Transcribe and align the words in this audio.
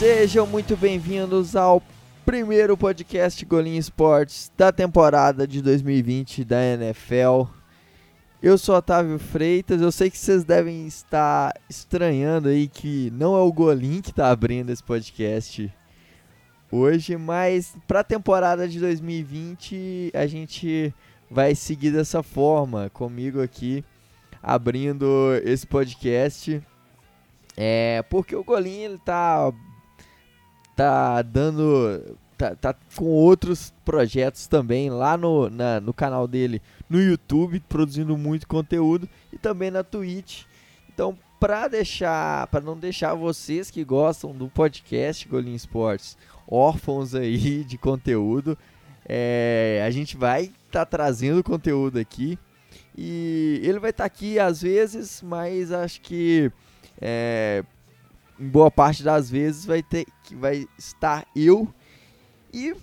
Sejam 0.00 0.46
muito 0.46 0.78
bem-vindos 0.78 1.54
ao 1.54 1.82
primeiro 2.24 2.74
podcast 2.74 3.44
Golim 3.44 3.76
Esportes 3.76 4.50
da 4.56 4.72
temporada 4.72 5.46
de 5.46 5.60
2020 5.60 6.42
da 6.42 6.64
NFL. 6.64 7.42
Eu 8.42 8.56
sou 8.56 8.76
Otávio 8.76 9.18
Freitas, 9.18 9.82
eu 9.82 9.92
sei 9.92 10.10
que 10.10 10.16
vocês 10.16 10.42
devem 10.42 10.86
estar 10.86 11.52
estranhando 11.68 12.48
aí 12.48 12.66
que 12.66 13.10
não 13.10 13.36
é 13.36 13.42
o 13.42 13.52
Golim 13.52 14.00
que 14.00 14.08
está 14.08 14.30
abrindo 14.30 14.70
esse 14.70 14.82
podcast 14.82 15.70
hoje, 16.72 17.18
mas 17.18 17.76
para 17.86 18.00
a 18.00 18.04
temporada 18.04 18.66
de 18.66 18.80
2020 18.80 20.12
a 20.14 20.26
gente 20.26 20.94
vai 21.30 21.54
seguir 21.54 21.90
dessa 21.90 22.22
forma, 22.22 22.88
comigo 22.88 23.42
aqui 23.42 23.84
abrindo 24.42 25.06
esse 25.44 25.66
podcast. 25.66 26.62
É, 27.54 28.02
porque 28.08 28.34
o 28.34 28.42
Golim 28.42 28.78
ele 28.78 28.98
tá 29.04 29.52
tá 30.76 31.22
dando 31.22 32.16
tá, 32.36 32.54
tá 32.54 32.74
com 32.96 33.04
outros 33.04 33.72
projetos 33.84 34.46
também 34.46 34.88
lá 34.88 35.16
no, 35.16 35.50
na, 35.50 35.80
no 35.80 35.92
canal 35.92 36.26
dele 36.26 36.62
no 36.88 37.00
YouTube, 37.00 37.60
produzindo 37.68 38.16
muito 38.16 38.48
conteúdo 38.48 39.08
e 39.32 39.36
também 39.36 39.70
na 39.70 39.84
Twitch. 39.84 40.44
Então, 40.92 41.16
para 41.38 41.68
deixar, 41.68 42.46
para 42.48 42.60
não 42.60 42.76
deixar 42.76 43.14
vocês 43.14 43.70
que 43.70 43.84
gostam 43.84 44.32
do 44.32 44.48
podcast 44.48 45.26
Golim 45.28 45.54
Esportes 45.54 46.16
órfãos 46.48 47.14
aí 47.14 47.62
de 47.64 47.76
conteúdo, 47.78 48.56
é, 49.06 49.82
a 49.86 49.90
gente 49.90 50.16
vai 50.16 50.44
estar 50.44 50.84
tá 50.84 50.86
trazendo 50.86 51.44
conteúdo 51.44 51.98
aqui 51.98 52.38
e 52.96 53.60
ele 53.62 53.78
vai 53.78 53.90
estar 53.90 54.04
tá 54.04 54.06
aqui 54.06 54.38
às 54.38 54.62
vezes, 54.62 55.22
mas 55.22 55.72
acho 55.72 56.00
que 56.00 56.50
é, 57.00 57.64
em 58.40 58.48
boa 58.48 58.70
parte 58.70 59.02
das 59.02 59.30
vezes 59.30 59.66
vai 59.66 59.82
ter 59.82 60.06
que 60.24 60.34
vai 60.34 60.66
estar 60.78 61.26
eu. 61.36 61.68
E 62.52 62.74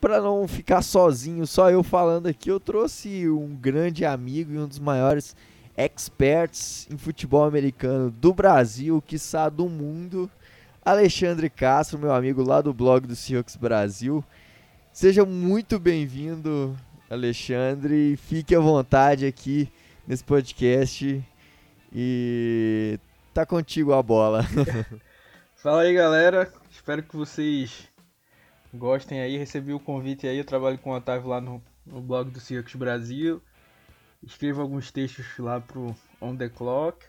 para 0.00 0.20
não 0.20 0.46
ficar 0.46 0.82
sozinho, 0.82 1.46
só 1.46 1.70
eu 1.70 1.82
falando 1.82 2.28
aqui, 2.28 2.50
eu 2.50 2.60
trouxe 2.60 3.28
um 3.28 3.56
grande 3.56 4.04
amigo 4.04 4.52
e 4.52 4.58
um 4.58 4.68
dos 4.68 4.78
maiores 4.78 5.34
experts 5.76 6.86
em 6.90 6.96
futebol 6.96 7.44
americano 7.44 8.10
do 8.10 8.32
Brasil, 8.32 9.02
quiçá 9.04 9.48
do 9.48 9.68
mundo, 9.68 10.30
Alexandre 10.84 11.50
Castro, 11.50 11.98
meu 11.98 12.12
amigo 12.12 12.42
lá 12.42 12.60
do 12.60 12.72
blog 12.72 13.06
do 13.06 13.16
Seahawks 13.16 13.56
Brasil. 13.56 14.22
Seja 14.92 15.24
muito 15.24 15.80
bem-vindo, 15.80 16.76
Alexandre, 17.10 18.16
fique 18.16 18.54
à 18.54 18.60
vontade 18.60 19.26
aqui 19.26 19.68
nesse 20.06 20.22
podcast. 20.22 21.20
E 21.92 22.98
tá 23.34 23.44
contigo 23.44 23.92
a 23.92 24.02
bola. 24.02 24.42
Fala 25.56 25.82
aí, 25.82 25.92
galera. 25.92 26.50
Espero 26.70 27.02
que 27.02 27.16
vocês 27.16 27.88
gostem 28.72 29.20
aí. 29.20 29.36
Recebi 29.36 29.72
o 29.72 29.80
convite 29.80 30.26
aí. 30.26 30.38
Eu 30.38 30.44
trabalho 30.44 30.78
com 30.78 30.90
o 30.90 30.94
Otávio 30.94 31.28
lá 31.28 31.40
no, 31.40 31.60
no 31.84 32.00
blog 32.00 32.30
do 32.30 32.38
Circus 32.38 32.76
Brasil. 32.76 33.42
Escrevo 34.22 34.62
alguns 34.62 34.92
textos 34.92 35.26
lá 35.38 35.60
pro 35.60 35.94
On 36.20 36.36
The 36.36 36.48
Clock. 36.48 37.04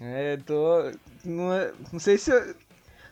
É, 0.00 0.36
tô. 0.36 0.92
Não, 1.24 1.52
é, 1.52 1.72
não 1.92 1.98
sei 1.98 2.16
se 2.16 2.30
eu. 2.30 2.54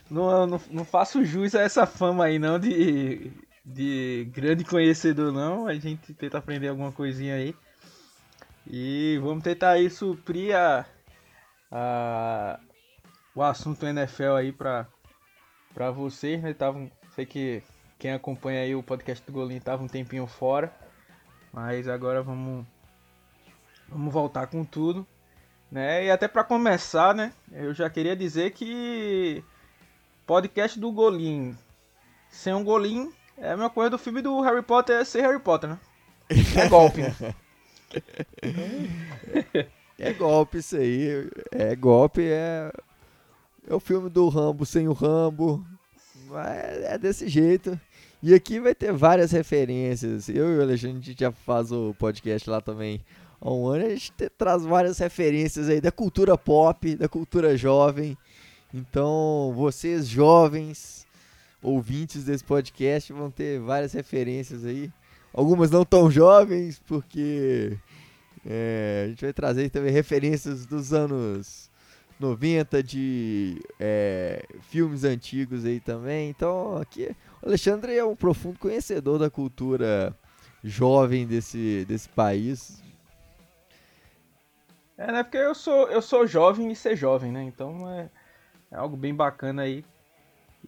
Não, 0.09 0.47
não, 0.47 0.61
não 0.71 0.85
faço 0.85 1.25
jus 1.25 1.57
a 1.57 1.63
essa 1.63 1.85
fama 1.85 2.27
aí, 2.27 2.39
não, 2.39 2.61
de, 2.61 3.33
de 3.65 4.29
grande 4.33 4.63
conhecedor, 4.65 5.33
não. 5.33 5.67
A 5.67 5.75
gente 5.75 6.15
tenta 6.15 6.39
aprender 6.39 6.69
alguma 6.69 6.93
coisinha 6.93 7.35
aí. 7.35 7.53
E 8.65 9.19
vamos 9.21 9.43
tentar 9.43 9.71
aí 9.71 9.91
suprir 9.91 10.57
a, 10.57 10.87
a, 11.71 12.59
o 13.35 13.43
assunto 13.43 13.87
NFL 13.87 14.35
aí 14.37 14.53
pra, 14.53 14.87
pra 15.75 15.91
vocês, 15.91 16.43
né? 16.43 16.55
Tavam, 16.55 16.91
sei 17.15 17.27
que 17.27 17.63
quem 17.99 18.13
acompanha 18.13 18.63
aí 18.63 18.75
o 18.75 18.83
podcast 18.83 19.25
do 19.25 19.33
Golim 19.33 19.61
tava 19.61 19.83
um 19.83 19.89
tempinho 19.89 20.27
fora, 20.27 20.73
mas 21.53 21.89
agora 21.89 22.23
vamos, 22.23 22.67
vamos 23.89 24.13
voltar 24.13 24.47
com 24.47 24.65
tudo. 24.65 25.07
Né? 25.71 26.05
E 26.05 26.11
até 26.11 26.29
para 26.29 26.45
começar, 26.45 27.15
né, 27.15 27.33
eu 27.51 27.75
já 27.75 27.91
queria 27.91 28.15
dizer 28.15 28.53
que 28.53 29.43
podcast 30.25 30.79
do 30.79 30.93
Golim 30.93 31.57
sem 32.31 32.55
um 32.55 32.63
Golim 32.63 33.13
é 33.37 33.49
a 33.49 33.57
mesma 33.57 33.71
coisa 33.71 33.91
do 33.91 33.99
filme 33.99 34.23
do 34.23 34.41
Harry 34.41 34.63
Potter 34.63 35.05
sem 35.05 35.23
Harry 35.23 35.41
Potter, 35.41 35.71
né? 35.71 35.79
É 36.57 36.69
golpe, 36.69 37.03
né? 37.03 37.15
É 39.99 40.13
golpe 40.13 40.59
isso 40.59 40.77
aí. 40.77 41.29
É 41.51 41.75
golpe, 41.75 42.23
é. 42.23 42.71
É 43.69 43.75
o 43.75 43.81
filme 43.81 44.09
do 44.09 44.29
Rambo 44.29 44.65
sem 44.65 44.87
o 44.87 44.93
Rambo. 44.93 45.65
É, 46.33 46.95
é 46.95 46.99
desse 46.99 47.29
jeito. 47.29 47.79
E 48.23 48.35
aqui 48.35 48.61
vai 48.61 48.75
ter 48.75 48.93
várias 48.93 49.33
referências. 49.33 50.29
Eu 50.29 50.55
e 50.55 50.59
o 50.59 50.63
Alexandre, 50.63 50.99
a 50.99 51.01
gente 51.01 51.21
já 51.21 51.33
faz 51.33 51.73
o 51.73 51.95
podcast 51.95 52.49
lá 52.49 52.61
também 52.61 53.01
há 53.41 53.51
um 53.51 53.67
ano. 53.67 53.87
A 53.87 53.89
gente 53.91 54.13
te, 54.13 54.29
traz 54.29 54.65
várias 54.65 54.99
referências 54.99 55.69
aí 55.69 55.81
da 55.81 55.93
cultura 55.93 56.37
pop, 56.37 56.95
da 56.97 57.09
cultura 57.09 57.57
jovem. 57.57 58.17
Então, 58.73 59.53
vocês 59.57 60.07
jovens, 60.07 61.07
ouvintes 61.63 62.25
desse 62.25 62.45
podcast, 62.45 63.13
vão 63.13 63.31
ter 63.31 63.61
várias 63.61 63.93
referências 63.93 64.65
aí. 64.65 64.91
Algumas 65.33 65.71
não 65.71 65.85
tão 65.85 66.11
jovens, 66.11 66.81
porque 66.87 67.79
é, 68.49 69.03
a 69.05 69.09
gente 69.09 69.25
vai 69.25 69.33
trazer 69.33 69.71
também 69.71 69.93
referências 69.93 70.65
dos 70.67 70.93
anos 70.93 71.69
90 72.21 72.81
de 72.81 73.61
é, 73.81 74.47
filmes 74.63 75.03
antigos 75.03 75.65
aí 75.65 75.81
também. 75.81 76.31
Então, 76.31 76.77
aqui 76.77 77.15
o 77.43 77.49
Alexandre 77.49 77.97
é 77.97 78.05
um 78.05 78.15
profundo 78.15 78.59
conhecedor 78.59 79.19
da 79.19 79.29
cultura 79.29 80.17
jovem 80.63 81.27
desse, 81.27 81.85
desse 81.87 82.09
país. 82.09 82.81
É, 84.97 85.11
né? 85.11 85.23
Porque 85.25 85.39
eu 85.39 85.55
sou, 85.55 85.89
eu 85.89 86.01
sou 86.01 86.27
jovem 86.27 86.71
e 86.71 86.77
ser 86.77 86.97
jovem, 86.97 87.33
né? 87.33 87.43
Então 87.43 87.91
é, 87.91 88.09
é 88.71 88.77
algo 88.77 88.97
bem 88.97 89.15
bacana 89.15 89.63
aí. 89.63 89.85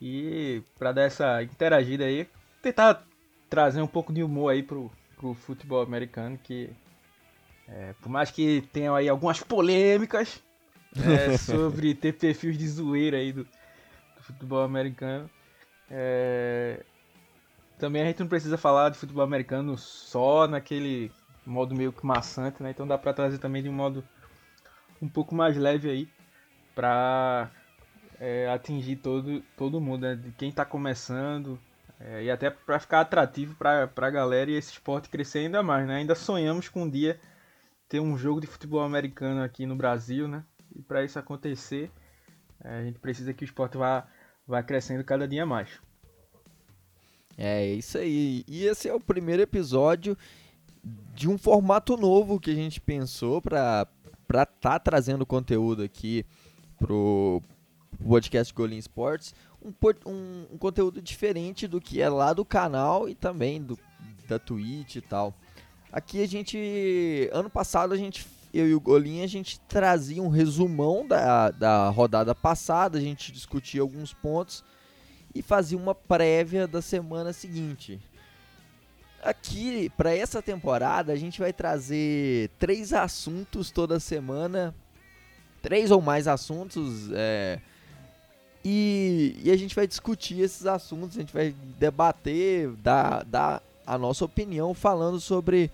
E 0.01 0.63
para 0.79 0.93
dar 0.93 1.03
essa 1.03 1.43
interagida 1.43 2.05
aí, 2.05 2.29
tentar 2.61 3.05
trazer 3.49 3.81
um 3.81 3.87
pouco 3.87 4.13
de 4.13 4.23
humor 4.23 4.53
aí 4.53 4.63
pro, 4.63 4.91
pro 5.17 5.33
futebol 5.35 5.83
americano, 5.83 6.39
que 6.39 6.71
é, 7.69 7.95
por 8.01 8.09
mais 8.09 8.31
que 8.31 8.63
tenham 8.73 8.95
aí 8.95 9.09
algumas 9.09 9.41
polêmicas 9.43 10.43
é, 10.97 11.37
sobre 11.37 11.95
ter 11.95 12.15
perfis 12.15 12.57
de 12.57 12.69
zoeira 12.69 13.19
aí 13.19 13.33
do, 13.33 13.45
do 13.45 14.23
futebol 14.23 14.63
americano, 14.63 15.29
é, 15.91 16.83
também 17.79 18.03
a 18.03 18.07
gente 18.07 18.21
não 18.21 18.29
precisa 18.29 18.57
falar 18.57 18.89
de 18.91 18.99
futebol 18.99 19.23
americano 19.23 19.77
só 19.77 20.49
naquele 20.49 21.13
modo 21.47 21.75
meio 21.75 21.93
que 21.93 22.05
maçante, 22.05 22.63
né? 22.63 22.71
Então 22.71 22.87
dá 22.87 22.99
pra 22.99 23.13
trazer 23.13 23.39
também 23.39 23.63
de 23.63 23.69
um 23.69 23.73
modo 23.73 24.05
um 25.01 25.09
pouco 25.09 25.35
mais 25.35 25.57
leve 25.57 25.91
aí 25.91 26.09
pra 26.75 27.51
é, 28.19 28.49
atingir 28.51 28.97
todo, 28.97 29.43
todo 29.57 29.81
mundo, 29.81 30.03
né? 30.03 30.17
De 30.17 30.33
quem 30.33 30.51
tá 30.51 30.65
começando 30.65 31.59
é, 32.01 32.25
e 32.25 32.31
até 32.31 32.51
pra 32.51 32.79
ficar 32.79 33.01
atrativo 33.01 33.55
pra, 33.55 33.87
pra 33.87 34.11
galera 34.11 34.51
e 34.51 34.55
esse 34.55 34.73
esporte 34.73 35.09
crescer 35.09 35.41
ainda 35.41 35.63
mais, 35.63 35.87
né? 35.87 35.97
Ainda 35.97 36.15
sonhamos 36.15 36.69
com 36.69 36.83
um 36.83 36.91
dia 36.91 37.21
ter 37.89 38.01
um 38.01 38.17
jogo 38.17 38.41
de 38.41 38.47
futebol 38.47 38.83
americano 38.83 39.43
aqui 39.43 39.65
no 39.67 39.75
Brasil, 39.75 40.29
né? 40.29 40.45
E 40.77 40.83
para 40.83 41.05
isso 41.05 41.19
acontecer, 41.19 41.91
é, 42.63 42.79
a 42.79 42.85
gente 42.85 42.99
precisa 42.99 43.33
que 43.33 43.45
o 43.45 43.47
esporte 43.47 43.77
vá, 43.77 44.07
vá 44.47 44.63
crescendo 44.63 45.03
cada 45.03 45.27
dia 45.27 45.47
mais. 45.47 45.81
É 47.37 47.67
isso 47.67 47.99
aí. 47.99 48.45
E 48.47 48.65
esse 48.65 48.89
é 48.89 48.95
o 48.95 49.01
primeiro 49.01 49.43
episódio 49.43 50.17
de 51.15 51.29
um 51.29 51.39
formato 51.39 51.97
novo 51.97 52.41
que 52.41 52.51
a 52.51 52.55
gente 52.55 52.81
pensou 52.81 53.41
para 53.41 53.87
para 54.27 54.45
tá 54.45 54.79
trazendo 54.79 55.25
conteúdo 55.25 55.83
aqui 55.83 56.27
pro 56.79 57.43
podcast 58.07 58.53
Golim 58.53 58.77
Sports, 58.77 59.35
um, 59.63 59.73
um, 60.07 60.47
um, 60.53 60.59
conteúdo 60.59 61.01
diferente 61.01 61.67
do 61.67 61.81
que 61.81 62.03
é 62.03 62.11
lá 62.11 62.35
do 62.35 62.45
canal 62.45 63.09
e 63.09 63.15
também 63.15 63.63
do, 63.63 63.79
da 64.29 64.39
Twitch 64.39 64.97
e 64.97 65.01
tal. 65.01 65.35
Aqui 65.93 66.23
a 66.23 66.27
gente. 66.27 67.29
Ano 67.33 67.49
passado 67.49 67.95
a 67.95 67.97
gente. 67.97 68.27
Eu 68.53 68.67
e 68.67 68.75
o 68.75 68.81
Golinha, 68.81 69.25
a 69.25 69.29
gente 69.29 69.61
trazia 69.61 70.23
um 70.23 70.29
resumão 70.29 71.07
da, 71.07 71.51
da 71.51 71.89
rodada 71.91 72.35
passada, 72.35 72.97
a 72.97 73.01
gente 73.01 73.31
discutia 73.31 73.83
alguns 73.83 74.15
pontos 74.15 74.65
e 75.35 75.43
fazia 75.43 75.77
uma 75.77 75.95
prévia 75.95 76.67
da 76.67 76.81
semana 76.81 77.33
seguinte. 77.35 78.01
Aqui, 79.23 79.91
para 79.97 80.17
essa 80.17 80.41
temporada, 80.41 81.13
a 81.13 81.17
gente 81.17 81.39
vai 81.39 81.53
trazer 81.53 82.51
três 82.59 82.95
assuntos 82.95 83.71
toda 83.71 84.01
semana, 84.01 84.75
três 85.61 85.91
ou 85.91 86.01
mais 86.01 86.27
assuntos, 86.27 87.11
é, 87.13 87.61
e, 88.65 89.37
e, 89.45 89.51
a 89.51 89.57
gente 89.57 89.75
vai 89.75 89.87
discutir 89.87 90.41
esses 90.41 90.67
assuntos, 90.67 91.17
a 91.17 91.21
gente 91.21 91.33
vai 91.33 91.55
debater, 91.79 92.69
dar, 92.77 93.25
dar 93.25 93.63
a 93.89 93.97
nossa 93.97 94.23
opinião 94.23 94.75
falando 94.75 95.19
sobre 95.19 95.71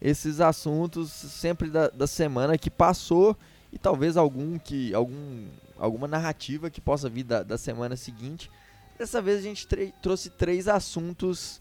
esses 0.00 0.40
assuntos 0.40 1.10
sempre 1.10 1.68
da, 1.68 1.90
da 1.90 2.06
semana 2.06 2.56
que 2.56 2.70
passou 2.70 3.36
e 3.70 3.76
talvez 3.76 4.16
algum 4.16 4.58
que 4.58 4.94
algum 4.94 5.46
alguma 5.78 6.08
narrativa 6.08 6.70
que 6.70 6.80
possa 6.80 7.10
vir 7.10 7.24
da, 7.24 7.42
da 7.42 7.58
semana 7.58 7.94
seguinte. 7.94 8.50
Dessa 8.98 9.20
vez 9.20 9.40
a 9.40 9.42
gente 9.42 9.68
trouxe 10.00 10.30
três 10.30 10.66
assuntos. 10.66 11.60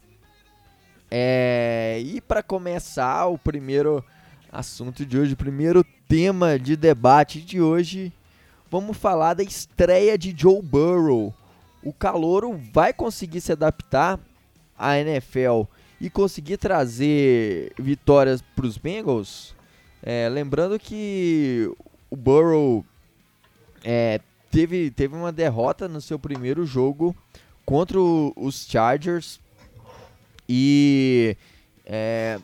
É, 1.09 2.01
e 2.05 2.21
para 2.21 2.41
começar, 2.41 3.25
o 3.25 3.37
primeiro 3.37 4.03
assunto 4.49 5.05
de 5.05 5.17
hoje, 5.17 5.33
o 5.33 5.37
primeiro 5.37 5.83
tema 6.07 6.57
de 6.57 6.77
debate 6.77 7.41
de 7.41 7.59
hoje, 7.59 8.13
vamos 8.69 8.95
falar 8.95 9.33
da 9.33 9.43
estreia 9.43 10.17
de 10.17 10.33
Joe 10.37 10.61
Burrow. 10.61 11.33
O 11.83 11.91
calouro 11.91 12.57
vai 12.71 12.93
conseguir 12.93 13.41
se 13.41 13.51
adaptar 13.51 14.17
à 14.77 14.97
NFL 14.97 15.63
e 16.01 16.09
conseguir 16.09 16.57
trazer 16.57 17.71
vitórias 17.77 18.41
para 18.41 18.65
os 18.65 18.75
Bengals? 18.75 19.55
É, 20.01 20.27
lembrando 20.27 20.79
que 20.79 21.71
o 22.09 22.15
Burrow 22.15 22.83
é, 23.83 24.19
teve, 24.49 24.89
teve 24.89 25.15
uma 25.15 25.31
derrota 25.31 25.87
no 25.87 26.01
seu 26.01 26.17
primeiro 26.17 26.65
jogo 26.65 27.15
contra 27.63 28.01
o, 28.01 28.33
os 28.35 28.65
Chargers 28.67 29.39
e 30.49 31.37
é, 31.85 32.39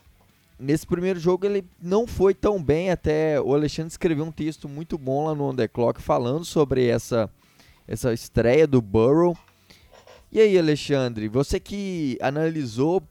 nesse 0.56 0.86
primeiro 0.86 1.18
jogo 1.18 1.44
ele 1.44 1.64
não 1.82 2.06
foi 2.06 2.34
tão 2.34 2.62
bem 2.62 2.92
até 2.92 3.40
o 3.40 3.52
Alexandre 3.52 3.90
escreveu 3.90 4.24
um 4.24 4.30
texto 4.30 4.68
muito 4.68 4.96
bom 4.96 5.26
lá 5.26 5.34
no 5.34 5.48
On 5.48 5.54
The 5.54 5.66
Clock 5.66 6.00
falando 6.00 6.44
sobre 6.44 6.86
essa, 6.86 7.28
essa 7.88 8.12
estreia 8.12 8.68
do 8.68 8.80
Burrow. 8.80 9.36
E 10.30 10.38
aí, 10.40 10.58
Alexandre, 10.58 11.26
você 11.26 11.58
que 11.58 12.18
analisou 12.20 13.02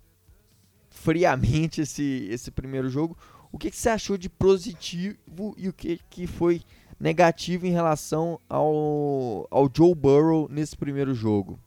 friamente 0.98 1.82
esse, 1.82 2.28
esse 2.30 2.52
primeiro 2.52 2.90
jogo, 2.90 3.18
o 3.52 3.58
que, 3.58 3.72
que 3.72 3.78
você 3.78 3.90
achou 3.90 4.18
de 4.18 4.30
positivo 4.30 5.56
e 5.58 5.70
o 5.70 5.74
que, 5.74 6.00
que 6.10 6.28
foi 6.28 6.62
negativo 7.00 7.66
em 7.66 7.72
relação 7.72 8.40
ao, 8.50 9.48
ao 9.50 9.70
Joe 9.74 9.94
Burrow 9.96 10.48
nesse 10.50 10.76
primeiro 10.76 11.14
jogo? 11.14 11.60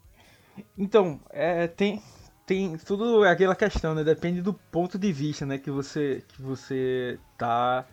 Então, 0.77 1.21
é, 1.31 1.67
tem, 1.67 2.03
tem 2.47 2.77
tudo 2.79 3.25
aquela 3.25 3.55
questão, 3.55 3.95
né? 3.95 4.05
Depende 4.05 4.43
do 4.43 4.53
ponto 4.53 4.99
de 4.99 5.13
vista, 5.13 5.47
né, 5.47 5.57
que 5.57 5.71
você 5.71 6.23
que 6.29 6.43
você 6.43 7.19
tá 7.39 7.87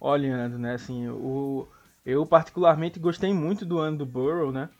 olhando, 0.00 0.58
né? 0.58 0.74
Assim, 0.74 1.08
o 1.08 1.68
eu 2.04 2.24
particularmente 2.24 2.98
gostei 2.98 3.34
muito 3.34 3.66
do 3.66 3.78
ano 3.78 3.98
do 3.98 4.06
Burrow, 4.06 4.50
né? 4.50 4.70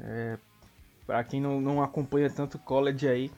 É, 0.00 0.38
para 1.06 1.22
quem 1.22 1.40
não, 1.40 1.60
não 1.60 1.82
acompanha 1.82 2.30
tanto 2.30 2.58
college 2.58 3.06
aí, 3.06 3.30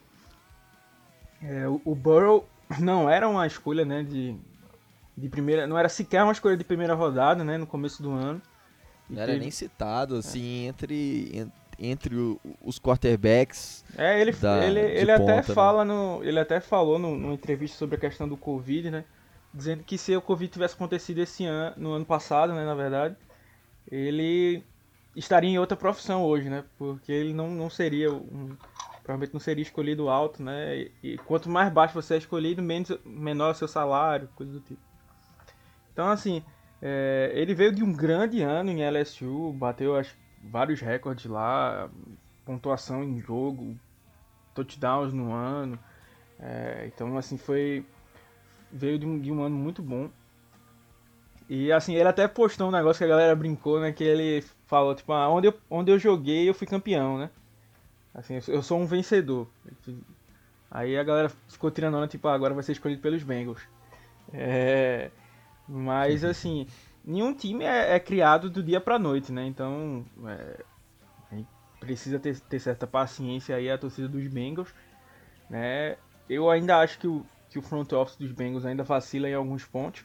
é, 1.45 1.69
o, 1.69 1.81
o 1.85 1.95
Burrow 1.95 2.49
não 2.81 3.09
era 3.09 3.29
uma 3.29 3.47
escolha, 3.47 3.85
né, 3.85 4.03
de, 4.03 4.37
de 5.17 5.29
primeira, 5.29 5.67
não 5.67 5.79
era 5.79 5.89
sequer 5.89 6.23
uma 6.23 6.33
escolha 6.33 6.57
de 6.57 6.65
primeira 6.65 6.95
rodada, 6.95 7.45
né, 7.45 7.59
no 7.59 7.67
começo 7.67 8.03
do 8.03 8.11
ano. 8.11 8.41
Não 9.09 9.23
era 9.23 9.37
nem 9.37 9.51
citado, 9.51 10.17
assim, 10.17 10.65
é. 10.65 10.69
entre, 10.69 11.47
entre 11.79 12.17
o, 12.17 12.41
os 12.63 12.79
quarterbacks. 12.79 13.85
É, 13.99 14.19
ele, 14.19 14.33
da, 14.33 14.65
ele, 14.65 14.81
ele 14.81 15.13
ponta, 15.13 15.23
até 15.23 15.37
né? 15.37 15.43
fala 15.43 15.85
no, 15.85 16.25
ele 16.25 16.41
até 16.41 16.59
falou 16.59 16.99
no, 16.99 17.17
numa 17.17 17.35
entrevista 17.35 17.77
sobre 17.77 17.97
a 17.97 18.01
questão 18.01 18.27
do 18.27 18.37
Covid, 18.37 18.91
né, 18.91 19.05
dizendo 19.53 19.85
que 19.85 19.99
se 19.99 20.17
o 20.17 20.23
Covid 20.23 20.51
tivesse 20.51 20.75
acontecido 20.75 21.19
esse 21.19 21.45
ano, 21.45 21.75
no 21.77 21.93
ano 21.93 22.07
passado, 22.07 22.55
né, 22.55 22.65
na 22.65 22.75
verdade, 22.75 23.15
ele 23.91 24.65
estaria 25.15 25.51
em 25.51 25.59
outra 25.59 25.77
profissão 25.77 26.25
hoje, 26.25 26.49
né, 26.49 26.65
porque 26.79 27.13
ele 27.13 27.35
não, 27.35 27.51
não 27.51 27.69
seria 27.69 28.11
um 28.11 28.57
provavelmente 29.05 29.35
não 29.35 29.41
seria 29.41 29.63
escolhido 29.63 30.09
alto, 30.09 30.43
né? 30.43 30.79
E, 30.79 30.93
e, 31.03 31.19
quanto 31.19 31.49
mais 31.49 31.71
baixo 31.71 31.95
você 31.95 32.15
é 32.15 32.19
escolhido, 32.19 32.63
menos, 32.63 32.91
menor 33.05 33.49
é 33.49 33.53
o 33.53 33.55
seu 33.55 33.69
salário, 33.69 34.29
coisa 34.35 34.51
do 34.51 34.61
tipo. 34.61 34.81
Então, 35.93 36.09
assim, 36.09 36.43
é, 36.81 37.31
ele 37.35 37.55
veio 37.55 37.71
de 37.71 37.85
um 37.85 37.93
grande 37.93 38.41
ano 38.41 38.71
em 38.71 38.83
LSU, 38.83 39.53
bateu 39.53 39.95
acho, 39.95 40.17
vários 40.43 40.81
recordes 40.81 41.27
lá, 41.27 41.89
pontuação 42.47 43.05
em 43.05 43.21
jogo, 43.21 43.79
touchdowns 44.55 45.13
no 45.13 45.33
ano. 45.33 45.79
É, 46.41 46.85
então, 46.87 47.17
assim, 47.19 47.37
foi. 47.37 47.85
Veio 48.73 48.99
de 48.99 49.07
um, 49.07 49.21
de 49.21 49.31
um 49.31 49.43
ano 49.43 49.55
muito 49.55 49.83
bom. 49.83 50.11
E 51.49 51.71
assim, 51.71 51.95
ele 51.95 52.09
até 52.09 52.27
postou 52.27 52.69
um 52.69 52.73
negócio 52.73 52.99
que 52.99 53.05
a 53.05 53.15
galera 53.15 53.37
brincou, 53.37 53.79
né? 53.79 53.93
Que 53.93 54.03
ele 54.03 54.43
falou, 54.67 54.95
tipo, 54.95 55.13
ah, 55.13 55.29
onde, 55.29 55.49
eu, 55.49 55.55
onde 55.71 55.93
eu 55.93 55.99
joguei 55.99 56.49
eu 56.49 56.55
fui 56.55 56.67
campeão, 56.67 57.19
né? 57.19 57.31
Assim, 58.15 58.39
eu 58.47 58.63
sou 58.63 58.79
um 58.79 58.87
vencedor. 58.87 59.49
Aí 60.71 60.97
a 60.97 61.03
galera 61.03 61.29
ficou 61.49 61.71
tirando 61.71 61.97
onda, 61.97 62.07
tipo, 62.07 62.29
ah, 62.29 62.35
agora 62.35 62.55
vai 62.55 62.63
ser 62.63 62.73
escolhido 62.73 63.03
pelos 63.03 63.23
Bengals. 63.23 63.61
É, 64.33 65.11
mas, 65.69 66.25
assim, 66.25 66.67
nenhum 67.05 67.35
time 67.35 67.65
é, 67.65 67.97
é, 67.97 68.01
criado 68.01 68.49
do 68.49 68.63
dia 68.63 68.81
pra 68.81 68.99
noite, 68.99 69.33
né? 69.33 69.45
Então, 69.47 70.05
é, 70.27 70.65
precisa 71.81 72.19
ter, 72.19 72.39
ter, 72.41 72.59
certa 72.59 72.87
paciência 72.87 73.57
aí 73.57 73.71
a 73.71 73.77
torcida 73.77 74.09
dos 74.09 74.27
Bengals, 74.29 74.73
né? 75.51 75.97
Eu 76.29 76.49
ainda 76.49 76.79
acho 76.79 76.99
que 76.99 77.07
o, 77.07 77.25
que 77.51 77.59
o 77.59 77.63
front 77.63 77.93
office 77.93 78.17
dos 78.17 78.33
Bengals 78.33 78.65
ainda 78.65 78.83
vacila 78.83 79.29
em 79.29 79.35
alguns 79.35 79.65
pontos, 79.65 80.05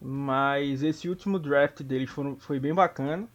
mas 0.00 0.82
esse 0.82 1.08
último 1.08 1.38
draft 1.38 1.82
deles 1.82 2.10
foram, 2.10 2.36
foi 2.36 2.58
bem 2.58 2.74
bacana. 2.74 3.28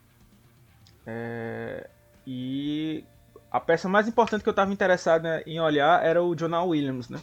É, 1.05 1.89
e 2.25 3.05
a 3.51 3.59
peça 3.59 3.87
mais 3.87 4.07
importante 4.07 4.43
que 4.43 4.49
eu 4.49 4.51
estava 4.51 4.71
interessado 4.71 5.23
né, 5.23 5.41
em 5.45 5.59
olhar 5.59 6.03
era 6.05 6.21
o 6.21 6.35
Jonah 6.35 6.63
Williams, 6.63 7.09
né? 7.09 7.19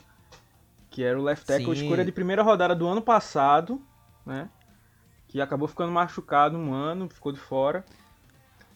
Que 0.90 1.02
era 1.02 1.18
o 1.18 1.22
left 1.22 1.44
tackle, 1.44 1.72
escolha 1.72 2.04
de 2.04 2.12
primeira 2.12 2.42
rodada 2.42 2.74
do 2.74 2.86
ano 2.86 3.02
passado, 3.02 3.82
né? 4.24 4.48
Que 5.28 5.40
acabou 5.40 5.68
ficando 5.68 5.92
machucado 5.92 6.56
um 6.56 6.72
ano, 6.72 7.08
ficou 7.08 7.32
de 7.32 7.38
fora. 7.38 7.84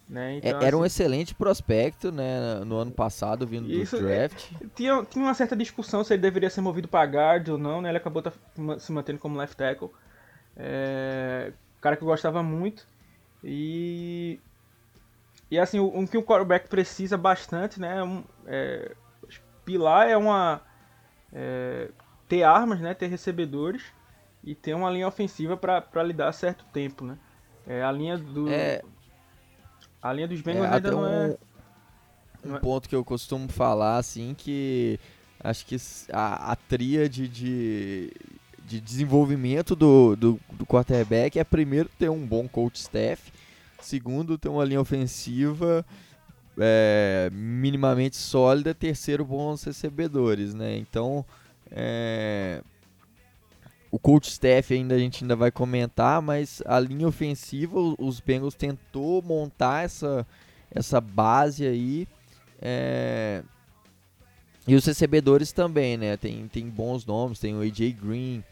Né? 0.09 0.37
É, 0.37 0.39
então, 0.39 0.61
era 0.61 0.69
assim, 0.69 0.77
um 0.77 0.85
excelente 0.85 1.35
prospecto, 1.35 2.11
né? 2.11 2.65
No 2.65 2.77
ano 2.77 2.91
passado, 2.91 3.47
vindo 3.47 3.71
isso, 3.71 3.97
do 3.97 4.07
draft. 4.07 4.53
É, 4.61 4.67
tinha, 4.75 5.05
tinha 5.05 5.25
uma 5.25 5.35
certa 5.35 5.55
discussão 5.55 6.03
se 6.03 6.15
ele 6.15 6.23
deveria 6.23 6.51
ser 6.51 6.61
movido 6.61 6.89
para 6.89 7.09
guard 7.09 7.49
ou 7.51 7.59
não, 7.59 7.81
né? 7.81 7.91
Ele 7.91 7.99
acabou 7.99 8.23
se 8.79 8.91
mantendo 8.91 9.19
como 9.19 9.39
left 9.39 9.57
tackle. 9.57 9.91
É, 10.57 11.53
cara 11.81 11.97
que 11.97 12.03
eu 12.03 12.09
gostava 12.09 12.43
muito. 12.43 12.87
E 13.45 14.41
e 15.51 15.59
assim, 15.59 15.79
o, 15.79 15.87
o 15.87 16.07
que 16.07 16.19
o 16.19 16.23
quarterback 16.23 16.69
precisa 16.69 17.17
bastante, 17.17 17.81
né? 17.81 17.99
É 17.99 18.03
um, 18.03 18.23
é, 18.47 18.93
pilar 19.65 20.09
é 20.09 20.17
uma. 20.17 20.61
É, 21.33 21.91
ter 22.29 22.43
armas, 22.43 22.81
né? 22.81 22.93
Ter 22.95 23.07
recebedores 23.07 23.83
e 24.45 24.55
ter 24.55 24.75
uma 24.75 24.91
linha 24.91 25.09
ofensiva 25.09 25.57
para 25.57 26.03
lhe 26.03 26.13
dar 26.13 26.33
certo 26.33 26.65
tempo, 26.73 27.05
né? 27.05 27.19
É, 27.67 27.83
a 27.83 27.91
linha 27.91 28.19
do. 28.19 28.49
É, 28.51 28.83
a 30.03 30.13
linha 30.13 30.29
dos 30.29 30.41
Bengals 30.41 30.71
é, 30.71 30.75
ainda 30.75 30.91
não 30.91 31.07
é. 31.07 31.37
Um 32.45 32.57
é 32.57 32.61
ponto 32.61 32.89
que 32.89 32.95
eu 32.95 33.05
costumo 33.05 33.49
falar, 33.49 33.99
assim, 33.99 34.35
que 34.37 35.01
acho 35.43 35.67
que 35.67 35.77
a, 36.13 36.53
a 36.53 36.57
tríade 36.57 37.27
de, 37.27 38.13
de 38.65 38.81
desenvolvimento 38.81 39.75
do, 39.75 40.15
do, 40.15 40.41
do 40.53 40.67
quarterback 40.67 41.39
é 41.39 41.45
primeiro 41.45 41.89
ter 41.99 42.09
um 42.09 42.25
bom 42.25 42.47
coach 42.47 42.77
staff 42.77 43.33
Segundo, 43.81 44.37
ter 44.37 44.49
uma 44.49 44.65
linha 44.65 44.81
ofensiva 44.81 45.85
é, 46.59 47.31
minimamente 47.33 48.17
sólida. 48.17 48.75
Terceiro, 48.75 49.25
bons 49.25 49.63
recebedores, 49.65 50.55
né? 50.55 50.77
Então, 50.77 51.25
é, 51.71 52.63
o 53.91 53.99
coach 53.99 54.29
staff 54.29 54.73
ainda 54.75 54.95
a 54.95 54.99
gente 54.99 55.25
ainda 55.25 55.37
vai 55.37 55.51
comentar, 55.51 56.21
mas 56.21 56.63
a 56.67 56.79
linha 56.79 57.09
ofensiva, 57.09 57.79
os 57.99 58.21
Bengals 58.21 58.55
tentou 58.55 59.23
montar 59.23 59.85
essa, 59.85 60.27
essa 60.71 61.01
base 61.01 61.67
aí. 61.67 62.07
É, 62.61 63.43
e 64.67 64.75
os 64.75 64.85
recebedores 64.85 65.53
também, 65.53 65.97
né? 65.97 66.17
Tem, 66.17 66.47
tem 66.49 66.69
bons 66.69 67.07
nomes, 67.07 67.39
tem 67.39 67.55
o 67.55 67.63
AJ 67.63 67.93
Green, 67.93 68.45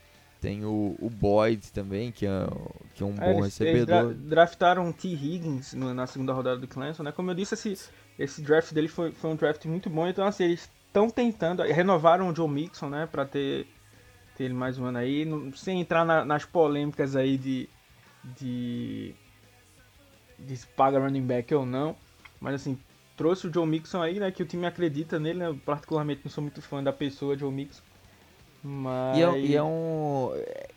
tem 0.47 0.65
o, 0.65 0.95
o 1.01 1.11
Boyd 1.11 1.73
também, 1.73 2.13
que 2.13 2.25
é, 2.25 2.47
que 2.95 3.03
é 3.03 3.07
um 3.07 3.17
é, 3.21 3.33
bom 3.33 3.41
eles, 3.41 3.45
recebedor. 3.47 4.05
Eles 4.05 4.17
dra 4.19 4.29
draftaram 4.29 4.93
T. 4.93 5.09
Higgins 5.09 5.75
no, 5.75 5.93
na 5.93 6.07
segunda 6.07 6.33
rodada 6.33 6.61
do 6.61 6.69
Clemson, 6.69 7.03
né? 7.03 7.11
Como 7.11 7.33
eu 7.33 7.35
disse, 7.35 7.55
esse, 7.55 7.91
esse 8.17 8.43
draft 8.43 8.73
dele 8.73 8.87
foi, 8.87 9.11
foi 9.11 9.29
um 9.29 9.35
draft 9.35 9.65
muito 9.65 9.91
bom. 9.91 10.07
Então, 10.07 10.25
assim, 10.25 10.45
eles 10.45 10.71
estão 10.87 11.11
tentando... 11.11 11.65
Renovaram 11.65 12.29
o 12.29 12.37
Joe 12.37 12.49
Mixon, 12.49 12.89
né? 12.89 13.09
Pra 13.11 13.25
ter, 13.25 13.67
ter 14.37 14.45
ele 14.45 14.55
mais 14.55 14.79
um 14.79 14.85
ano 14.85 14.99
aí. 14.99 15.25
Não, 15.25 15.53
sem 15.53 15.81
entrar 15.81 16.05
na, 16.05 16.25
nas 16.25 16.45
polêmicas 16.45 17.17
aí 17.17 17.37
de... 17.37 17.69
De... 18.39 19.17
De 20.39 20.57
se 20.57 20.67
paga 20.69 21.01
running 21.01 21.27
back 21.27 21.53
ou 21.57 21.67
não. 21.67 21.97
Mas, 22.41 22.55
assim, 22.55 22.79
trouxe 23.17 23.49
o 23.49 23.53
Joe 23.53 23.67
Mixon 23.67 24.01
aí, 24.01 24.21
né? 24.21 24.31
Que 24.31 24.45
o 24.45 24.47
time 24.47 24.65
acredita 24.65 25.19
nele, 25.19 25.41
né? 25.41 25.49
Eu, 25.49 25.57
particularmente 25.57 26.21
não 26.23 26.31
sou 26.31 26.43
muito 26.43 26.63
fã 26.63 26.85
da 26.85 26.93
pessoa 26.93 27.37
Joe 27.37 27.53
Mixon. 27.53 27.83
Mas... 28.63 29.19
E, 29.19 29.23
é, 29.23 29.41
e 29.41 29.57
é 29.57 29.63
um. 29.63 30.31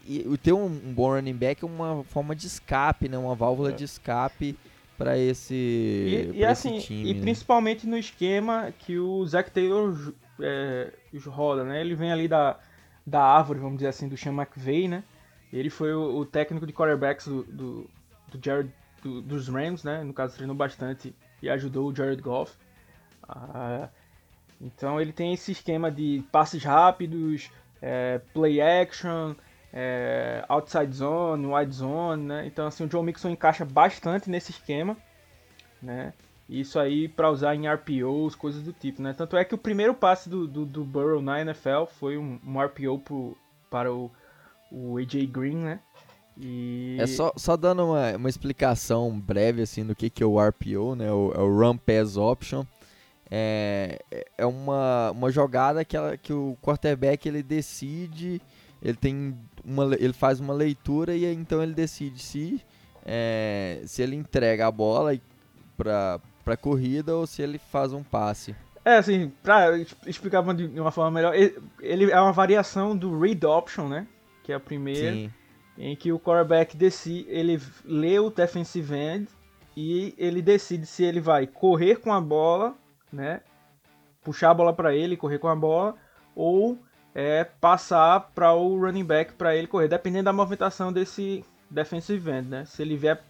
E 0.06 0.38
ter 0.38 0.54
um, 0.54 0.66
um 0.66 0.94
bom 0.94 1.14
running 1.14 1.36
back 1.36 1.64
é 1.64 1.68
uma 1.68 2.04
forma 2.04 2.36
de 2.36 2.48
escape, 2.48 3.10
né? 3.10 3.18
Uma 3.18 3.36
válvula 3.36 3.70
é. 3.70 3.74
de 3.74 3.84
escape 3.84 4.58
para 4.98 5.18
esse, 5.18 5.54
e, 5.54 6.32
e 6.40 6.46
assim, 6.46 6.76
esse 6.76 6.88
time. 6.88 7.10
E 7.10 7.14
né? 7.14 7.22
principalmente 7.22 7.88
no 7.88 7.98
esquema 7.98 8.74
que 8.80 9.00
o 9.00 9.26
Zac 9.26 9.50
Taylor 9.50 10.14
é, 10.42 10.92
roda, 11.26 11.64
né? 11.64 11.80
Ele 11.80 11.96
vem 11.96 12.12
ali 12.12 12.28
da, 12.28 12.60
da 13.08 13.24
árvore, 13.24 13.60
vamos 13.60 13.78
dizer 13.78 13.88
assim, 13.88 14.10
do 14.10 14.18
Sean 14.18 14.34
McVay, 14.34 14.90
né? 14.90 15.04
Ele 15.54 15.70
foi 15.70 15.94
o, 15.94 16.18
o 16.18 16.26
técnico 16.26 16.68
de 16.68 16.74
quarterbacks 16.74 17.28
do, 17.28 17.44
do, 17.44 17.90
do 18.30 18.40
Jared 18.44 18.72
do, 19.02 19.22
dos 19.22 19.48
Rams, 19.48 19.84
né? 19.84 20.04
No 20.04 20.14
caso, 20.14 20.36
treinou 20.36 20.56
bastante 20.56 21.16
e 21.42 21.50
ajudou 21.50 21.90
o 21.90 21.96
Jared 21.96 22.22
Goff. 22.22 22.54
Ah, 23.28 23.90
então 24.60 25.00
ele 25.00 25.14
tem 25.14 25.34
esse 25.34 25.52
esquema 25.52 25.90
de 25.90 26.24
passes 26.32 26.64
rápidos, 26.64 27.50
é, 27.82 28.20
play 28.34 28.62
action, 28.62 29.34
é, 29.74 30.44
outside 30.48 30.94
zone, 30.94 31.46
wide 31.46 31.76
zone, 31.76 32.24
né? 32.24 32.46
Então 32.46 32.68
assim 32.68 32.86
o 32.86 32.92
Joe 32.92 33.04
Mixon 33.04 33.30
encaixa 33.30 33.66
bastante 33.66 34.30
nesse 34.30 34.52
esquema, 34.52 34.98
né? 35.82 36.14
Isso 36.50 36.80
aí 36.80 37.08
para 37.08 37.30
usar 37.30 37.56
em 37.56 37.68
RPOs, 37.72 38.34
coisas 38.34 38.64
do 38.64 38.74
tipo, 38.74 39.02
né? 39.02 39.14
Tanto 39.14 39.38
é 39.38 39.46
que 39.46 39.54
o 39.54 39.58
primeiro 39.58 39.94
passe 39.94 40.28
do, 40.28 40.48
do, 40.48 40.66
do 40.66 40.84
Burrow 40.84 41.22
na 41.22 41.42
NFL 41.42 41.86
foi 42.00 42.18
um, 42.18 42.40
um 42.44 42.60
RPO 42.60 43.00
pro, 43.00 43.38
para 43.70 43.94
o, 43.94 44.10
o 44.72 44.98
AJ 44.98 45.28
Green, 45.28 45.58
né? 45.58 45.80
E... 46.36 46.98
É 47.00 47.06
só, 47.06 47.34
só 47.36 47.56
dando 47.56 47.86
uma, 47.86 48.16
uma 48.16 48.30
explicação 48.30 49.20
breve 49.20 49.62
assim 49.62 49.86
do 49.86 49.96
que, 49.96 50.10
que 50.10 50.24
é 50.24 50.26
o 50.26 50.40
RPO, 50.40 50.96
né? 50.96 51.12
O, 51.12 51.32
é 51.36 51.40
o 51.40 51.60
Run 51.60 51.78
Pass 51.78 52.18
Option. 52.18 52.64
É, 53.32 54.00
é 54.38 54.46
uma, 54.46 55.12
uma 55.12 55.32
jogada 55.32 55.86
que, 55.86 55.96
ela, 55.96 56.18
que 56.18 56.34
o 56.34 56.58
quarterback 56.62 57.28
ele 57.28 57.44
decide, 57.44 58.42
ele 58.82 58.98
tem 58.98 59.38
uma, 59.64 59.94
ele 59.96 60.14
faz 60.14 60.40
uma 60.40 60.54
leitura 60.54 61.16
e 61.16 61.26
então 61.26 61.62
ele 61.62 61.74
decide 61.74 62.20
se, 62.20 62.62
é, 63.06 63.82
se 63.86 64.02
ele 64.02 64.16
entrega 64.16 64.66
a 64.66 64.72
bola 64.72 65.16
para 65.78 66.20
para 66.50 66.58
corrida 66.58 67.16
ou 67.16 67.28
se 67.28 67.44
ele 67.44 67.60
faz 67.60 67.94
um 67.94 68.02
passe. 68.02 68.56
É, 68.84 68.98
assim, 68.98 69.32
pra 69.44 69.78
explicar 70.08 70.42
de 70.56 70.80
uma 70.80 70.90
forma 70.90 71.12
melhor, 71.12 71.36
ele 71.80 72.12
é 72.12 72.20
uma 72.20 72.32
variação 72.32 72.98
do 72.98 73.20
read 73.20 73.46
option, 73.46 73.88
né? 73.88 74.08
Que 74.44 74.52
é 74.52 74.56
a 74.56 74.60
primeira, 74.60 75.14
Sim. 75.14 75.32
em 75.78 75.96
que 75.96 76.12
o 76.12 76.20
quarterback 76.20 76.76
decide, 76.76 77.30
ele 77.30 77.62
lê 77.86 78.18
o 78.18 78.32
defensive 78.32 78.96
end 78.96 79.28
e 79.78 80.16
ele 80.18 80.42
decide 80.42 80.88
se 80.88 81.04
ele 81.04 81.22
vai 81.22 81.46
correr 81.46 81.98
com 81.98 82.12
a 82.12 82.20
bola, 82.20 82.76
né? 83.12 83.42
Puxar 84.24 84.52
a 84.52 84.54
bola 84.54 84.74
para 84.74 84.96
ele, 84.96 85.18
correr 85.18 85.40
com 85.40 85.48
a 85.48 85.56
bola, 85.56 85.96
ou 86.36 86.78
é, 87.14 87.44
passar 87.44 88.32
para 88.34 88.54
o 88.54 88.80
running 88.80 89.04
back 89.04 89.34
para 89.34 89.56
ele 89.56 89.68
correr, 89.68 89.88
dependendo 89.88 90.26
da 90.26 90.34
movimentação 90.34 90.92
desse 90.92 91.44
defensive 91.70 92.30
end, 92.32 92.48
né? 92.48 92.66
Se 92.66 92.82
ele 92.82 92.96
vier 92.96 93.22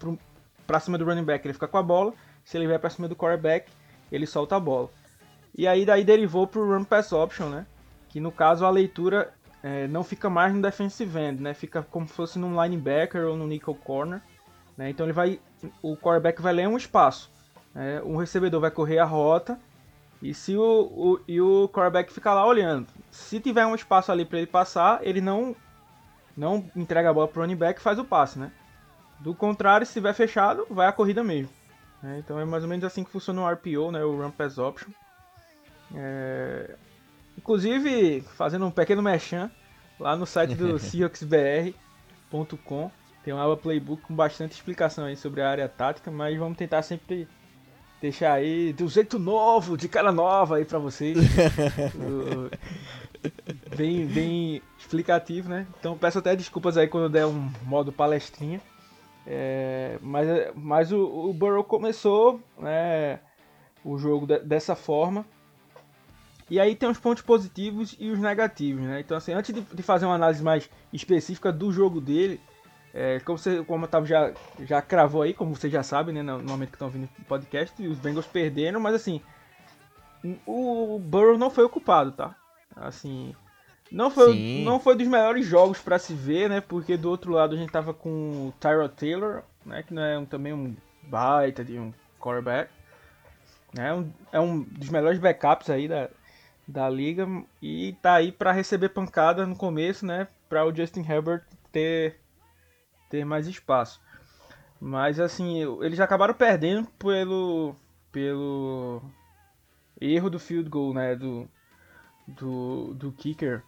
para 0.66 0.80
cima 0.80 0.98
do 0.98 1.06
running 1.06 1.24
back, 1.24 1.46
ele 1.46 1.54
fica 1.54 1.68
com 1.68 1.78
a 1.78 1.84
bola. 1.84 2.14
Se 2.44 2.58
ele 2.58 2.68
vier 2.68 2.80
para 2.80 2.90
cima 2.90 3.08
do 3.08 3.16
quarterback, 3.16 3.72
ele 4.12 4.26
solta 4.26 4.56
a 4.56 4.60
bola. 4.60 4.90
E 5.58 5.68
aí 5.68 5.86
daí 5.86 6.04
derivou 6.04 6.48
para 6.48 6.62
o 6.62 6.74
run 6.74 6.84
pass 6.84 7.12
option, 7.12 7.50
né? 7.50 7.66
Que 8.08 8.20
no 8.20 8.32
caso 8.32 8.66
a 8.66 8.70
leitura 8.70 9.34
é, 9.62 9.88
não 9.88 10.04
fica 10.04 10.30
mais 10.30 10.54
no 10.54 10.62
defensive 10.62 11.20
end, 11.20 11.42
né? 11.42 11.54
Fica 11.54 11.84
como 11.84 12.08
se 12.08 12.14
fosse 12.14 12.40
num 12.40 12.62
linebacker 12.62 13.26
ou 13.26 13.36
no 13.36 13.48
nickel 13.48 13.76
corner. 13.76 14.22
Né? 14.78 14.90
Então 14.90 15.06
ele 15.06 15.14
vai, 15.14 15.40
o 15.82 15.98
quarterback 15.98 16.42
vai 16.42 16.54
ler 16.54 16.68
um 16.68 16.78
espaço. 16.78 17.30
Né? 17.74 18.02
Um 18.04 18.16
recebedor 18.16 18.62
vai 18.62 18.72
correr 18.72 19.00
a 19.00 19.06
rota 19.06 19.60
e 20.22 20.34
se 20.34 20.56
o, 20.56 20.62
o, 20.62 21.20
e 21.28 21.40
o 21.40 21.70
quarterback 21.70 22.12
ficar 22.12 22.34
lá 22.34 22.46
olhando. 22.46 22.88
Se 23.10 23.40
tiver 23.40 23.66
um 23.66 23.76
espaço 23.76 24.12
ali 24.12 24.26
para 24.26 24.38
ele 24.38 24.48
passar, 24.48 25.06
ele 25.06 25.22
não 25.22 25.56
não 26.36 26.70
entrega 26.76 27.10
a 27.10 27.14
bola 27.14 27.28
pro 27.28 27.42
running 27.42 27.56
back 27.56 27.80
e 27.80 27.84
faz 27.84 28.00
o 28.00 28.06
passe, 28.06 28.40
né? 28.40 28.52
Do 29.20 29.36
contrário, 29.36 29.86
se 29.86 29.92
estiver 29.92 30.14
fechado, 30.14 30.66
vai 30.70 30.88
a 30.88 30.92
corrida 30.92 31.24
mesmo. 31.24 31.52
Né? 32.02 32.20
Então 32.20 32.40
é 32.40 32.46
mais 32.46 32.64
ou 32.64 32.70
menos 32.70 32.86
assim 32.86 33.04
que 33.04 33.12
funciona 33.12 33.42
o 33.42 33.52
RPO, 33.52 33.92
né? 33.92 34.04
o 34.04 34.22
Run 34.22 34.32
Pass 34.32 34.58
Option. 34.58 34.90
É... 35.94 36.76
Inclusive, 37.38 38.22
fazendo 38.22 38.66
um 38.66 38.72
pequeno 38.72 39.02
mechan, 39.02 39.52
lá 40.00 40.16
no 40.16 40.26
site 40.26 40.56
do 40.56 40.80
SeahawksBR.com 40.80 42.92
tem 43.24 43.34
uma 43.34 43.44
aba 43.44 43.58
Playbook 43.58 44.04
com 44.04 44.16
bastante 44.16 44.54
explicação 44.54 45.06
aí 45.06 45.16
sobre 45.16 45.42
a 45.42 45.50
área 45.50 45.68
tática, 45.68 46.10
mas 46.10 46.38
vamos 46.38 46.58
tentar 46.58 46.82
sempre 46.82 47.28
deixar 48.02 48.34
aí 48.34 48.74
do 48.74 48.88
jeito 48.88 49.20
novo, 49.20 49.78
de 49.78 49.88
cara 49.88 50.12
nova 50.12 50.58
aí 50.58 50.66
pra 50.66 50.80
vocês. 50.80 51.18
bem, 53.76 54.06
bem 54.06 54.62
explicativo, 54.78 55.50
né? 55.50 55.68
Então 55.80 55.98
peço 55.98 56.20
até 56.20 56.36
desculpas 56.36 56.78
aí 56.78 56.88
quando 56.88 57.12
der 57.12 57.26
um 57.26 57.52
modo 57.64 57.92
palestrinha. 57.92 58.62
É, 59.28 59.98
mas 60.02 60.28
mas 60.56 60.92
o, 60.92 61.30
o 61.30 61.34
Burrow 61.34 61.64
começou 61.64 62.42
né, 62.58 63.20
o 63.84 63.98
jogo 63.98 64.26
de, 64.26 64.40
dessa 64.40 64.76
forma. 64.76 65.26
E 66.50 66.60
aí 66.60 66.76
tem 66.76 66.90
os 66.90 66.98
pontos 66.98 67.22
positivos 67.22 67.96
e 68.00 68.10
os 68.10 68.18
negativos, 68.18 68.82
né? 68.82 69.02
Então, 69.02 69.16
assim, 69.16 69.34
antes 69.34 69.54
de, 69.54 69.62
de 69.62 69.84
fazer 69.84 70.08
uma 70.08 70.16
análise 70.16 70.42
mais 70.42 70.68
específica 70.92 71.52
do 71.52 71.72
jogo 71.72 72.02
dele, 72.02 72.42
é, 72.94 73.20
como, 73.20 73.38
você, 73.38 73.64
como 73.64 73.84
o 73.84 73.86
Otávio 73.86 74.08
já, 74.08 74.34
já 74.62 74.82
cravou 74.82 75.22
aí, 75.22 75.34
como 75.34 75.56
vocês 75.56 75.72
já 75.72 75.84
sabem, 75.84 76.14
né? 76.16 76.22
No, 76.22 76.40
momento 76.44 76.70
que 76.70 76.76
estão 76.76 76.88
ouvindo 76.88 77.10
o 77.20 77.26
podcast, 77.26 77.86
os 77.88 78.00
Bengals 78.00 78.26
perderam, 78.26 78.80
mas 78.80 78.96
assim, 78.96 79.22
o 80.46 81.00
Burrow 81.00 81.38
não 81.38 81.50
foi 81.50 81.64
ocupado, 81.64 82.12
tá? 82.12 82.36
Assim, 82.76 83.36
não 83.92 84.12
foi, 84.12 84.62
não 84.64 84.80
foi 84.80 84.96
dos 84.96 85.08
melhores 85.08 85.46
jogos 85.46 85.80
para 85.80 85.98
se 85.98 86.14
ver, 86.14 86.50
né? 86.50 86.62
Porque 86.62 86.96
do 86.96 87.10
outro 87.10 87.32
lado 87.32 87.56
a 87.56 87.58
gente 87.58 87.72
tava 87.72 87.94
com 87.94 88.48
o 88.48 88.54
Tyrod 88.60 88.94
Taylor, 88.96 89.44
né? 89.66 89.84
Que 89.84 89.94
não 89.94 90.04
é 90.04 90.18
um, 90.18 90.26
também 90.26 90.54
um 90.54 90.76
baita 91.04 91.64
de 91.64 91.78
um 91.78 91.92
quarterback. 92.20 92.70
Né? 93.74 93.94
Um, 93.94 94.12
é 94.32 94.40
um 94.40 94.62
dos 94.62 94.90
melhores 94.90 95.20
backups 95.20 95.70
aí 95.70 95.88
da, 95.88 96.10
da 96.68 96.90
liga. 96.90 97.28
E 97.62 97.96
tá 98.02 98.16
aí 98.16 98.32
para 98.32 98.52
receber 98.52 98.90
pancada 98.90 99.46
no 99.46 99.56
começo, 99.56 100.06
né? 100.06 100.28
Para 100.48 100.66
o 100.66 100.76
Justin 100.76 101.06
Herbert 101.08 101.44
ter, 101.72 102.20
ter 103.10 103.26
mais 103.26 103.48
espaço. 103.48 104.02
Mas 104.80 105.20
assim, 105.20 105.62
eles 105.82 106.00
acabaram 106.00 106.34
perdendo 106.34 106.88
pelo, 106.92 107.76
pelo 108.12 109.02
erro 110.00 110.30
do 110.30 110.40
field 110.40 110.70
goal, 110.70 110.94
né? 110.94 111.16
Do, 111.16 111.50
do, 112.28 112.94
do 112.94 113.12
kicker 113.12 113.64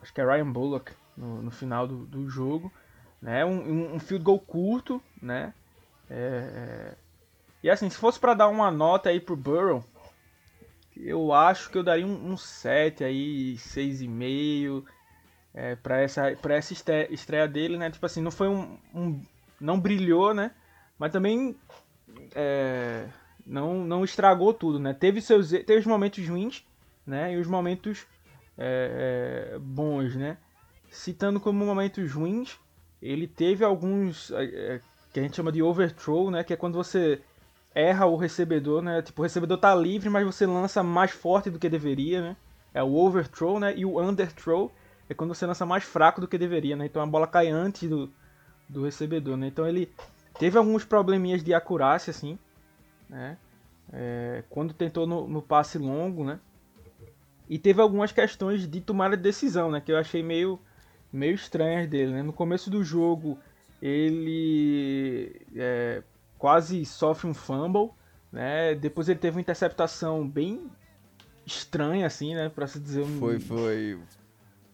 acho 0.00 0.12
que 0.12 0.20
é 0.20 0.24
Ryan 0.24 0.50
Bullock 0.50 0.92
no, 1.16 1.42
no 1.42 1.50
final 1.50 1.86
do, 1.86 2.06
do 2.06 2.28
jogo, 2.28 2.72
né? 3.20 3.44
Um, 3.44 3.94
um, 3.94 3.98
field 3.98 4.24
goal 4.24 4.38
curto, 4.38 5.02
né? 5.20 5.52
É, 6.08 6.16
é... 6.16 6.94
E 7.62 7.70
assim, 7.70 7.90
se 7.90 7.96
fosse 7.96 8.18
para 8.18 8.34
dar 8.34 8.48
uma 8.48 8.70
nota 8.70 9.10
aí 9.10 9.20
pro 9.20 9.36
Burrow, 9.36 9.84
eu 10.96 11.32
acho 11.32 11.70
que 11.70 11.78
eu 11.78 11.82
daria 11.82 12.06
um, 12.06 12.32
um 12.32 12.36
7 12.36 13.04
aí, 13.04 13.54
6,5 13.56 14.84
é, 15.54 15.76
para 15.76 16.00
essa, 16.00 16.36
pra 16.40 16.54
essa 16.54 16.72
estreia 17.10 17.46
dele, 17.46 17.76
né? 17.76 17.90
Tipo 17.90 18.06
assim, 18.06 18.22
não 18.22 18.30
foi 18.30 18.48
um. 18.48 18.78
um 18.94 19.22
não 19.60 19.78
brilhou, 19.78 20.34
né? 20.34 20.50
Mas 20.98 21.12
também 21.12 21.56
é, 22.34 23.06
não, 23.46 23.84
não 23.84 24.04
estragou 24.04 24.52
tudo, 24.54 24.78
né? 24.78 24.94
Teve 24.94 25.20
seus 25.20 25.50
teve 25.50 25.78
os 25.78 25.86
momentos 25.86 26.26
ruins, 26.26 26.64
né? 27.06 27.34
E 27.34 27.36
os 27.36 27.46
momentos 27.46 28.06
é, 28.56 29.52
é, 29.54 29.58
bons, 29.58 30.16
né? 30.16 30.36
Citando 30.90 31.40
como 31.40 31.64
momentos 31.64 32.12
ruins, 32.12 32.58
ele 33.00 33.26
teve 33.26 33.64
alguns 33.64 34.30
é, 34.30 34.44
é, 34.44 34.80
que 35.12 35.20
a 35.20 35.22
gente 35.22 35.36
chama 35.36 35.52
de 35.52 35.62
overthrow, 35.62 36.30
né? 36.30 36.44
Que 36.44 36.54
é 36.54 36.56
quando 36.56 36.74
você 36.74 37.20
erra 37.74 38.06
o 38.06 38.16
recebedor, 38.16 38.82
né? 38.82 39.02
Tipo, 39.02 39.22
o 39.22 39.24
recebedor 39.24 39.58
tá 39.58 39.74
livre, 39.74 40.08
mas 40.08 40.26
você 40.26 40.46
lança 40.46 40.82
mais 40.82 41.10
forte 41.10 41.50
do 41.50 41.58
que 41.58 41.68
deveria, 41.68 42.20
né? 42.20 42.36
É 42.74 42.82
o 42.82 42.94
overthrow, 42.94 43.58
né? 43.60 43.74
E 43.76 43.84
o 43.84 44.00
underthrow 44.00 44.72
é 45.12 45.14
quando 45.14 45.34
você 45.34 45.46
lança 45.46 45.64
mais 45.64 45.84
fraco 45.84 46.20
do 46.20 46.28
que 46.28 46.36
deveria, 46.36 46.76
né? 46.76 46.86
Então 46.86 47.02
a 47.02 47.06
bola 47.06 47.26
cai 47.26 47.48
antes 47.48 47.88
do, 47.88 48.10
do 48.68 48.84
recebedor, 48.84 49.36
né? 49.36 49.46
Então 49.46 49.66
ele 49.66 49.92
teve 50.38 50.58
alguns 50.58 50.84
probleminhas 50.84 51.42
de 51.42 51.54
acurácia, 51.54 52.10
assim, 52.10 52.38
né? 53.08 53.36
É, 53.92 54.42
quando 54.48 54.72
tentou 54.72 55.06
no, 55.06 55.28
no 55.28 55.42
passe 55.42 55.78
longo, 55.78 56.24
né? 56.24 56.40
E 57.48 57.58
teve 57.58 57.80
algumas 57.80 58.12
questões 58.12 58.66
de 58.66 58.80
tomada 58.80 59.16
de 59.16 59.22
decisão, 59.22 59.70
né? 59.70 59.80
Que 59.80 59.92
eu 59.92 59.98
achei 59.98 60.22
meio, 60.22 60.58
meio 61.12 61.34
estranhas 61.34 61.88
dele, 61.88 62.12
né? 62.12 62.22
No 62.22 62.32
começo 62.32 62.70
do 62.70 62.82
jogo, 62.82 63.38
ele 63.80 65.44
é, 65.54 66.02
quase 66.38 66.84
sofre 66.86 67.28
um 67.28 67.34
fumble, 67.34 67.90
né? 68.32 68.74
Depois 68.74 69.08
ele 69.08 69.18
teve 69.18 69.36
uma 69.36 69.42
interceptação 69.42 70.26
bem 70.26 70.70
estranha, 71.44 72.06
assim, 72.06 72.34
né? 72.34 72.48
Pra 72.48 72.66
se 72.66 72.80
dizer 72.80 73.02
um... 73.02 73.18
Foi, 73.18 73.38
foi... 73.38 73.98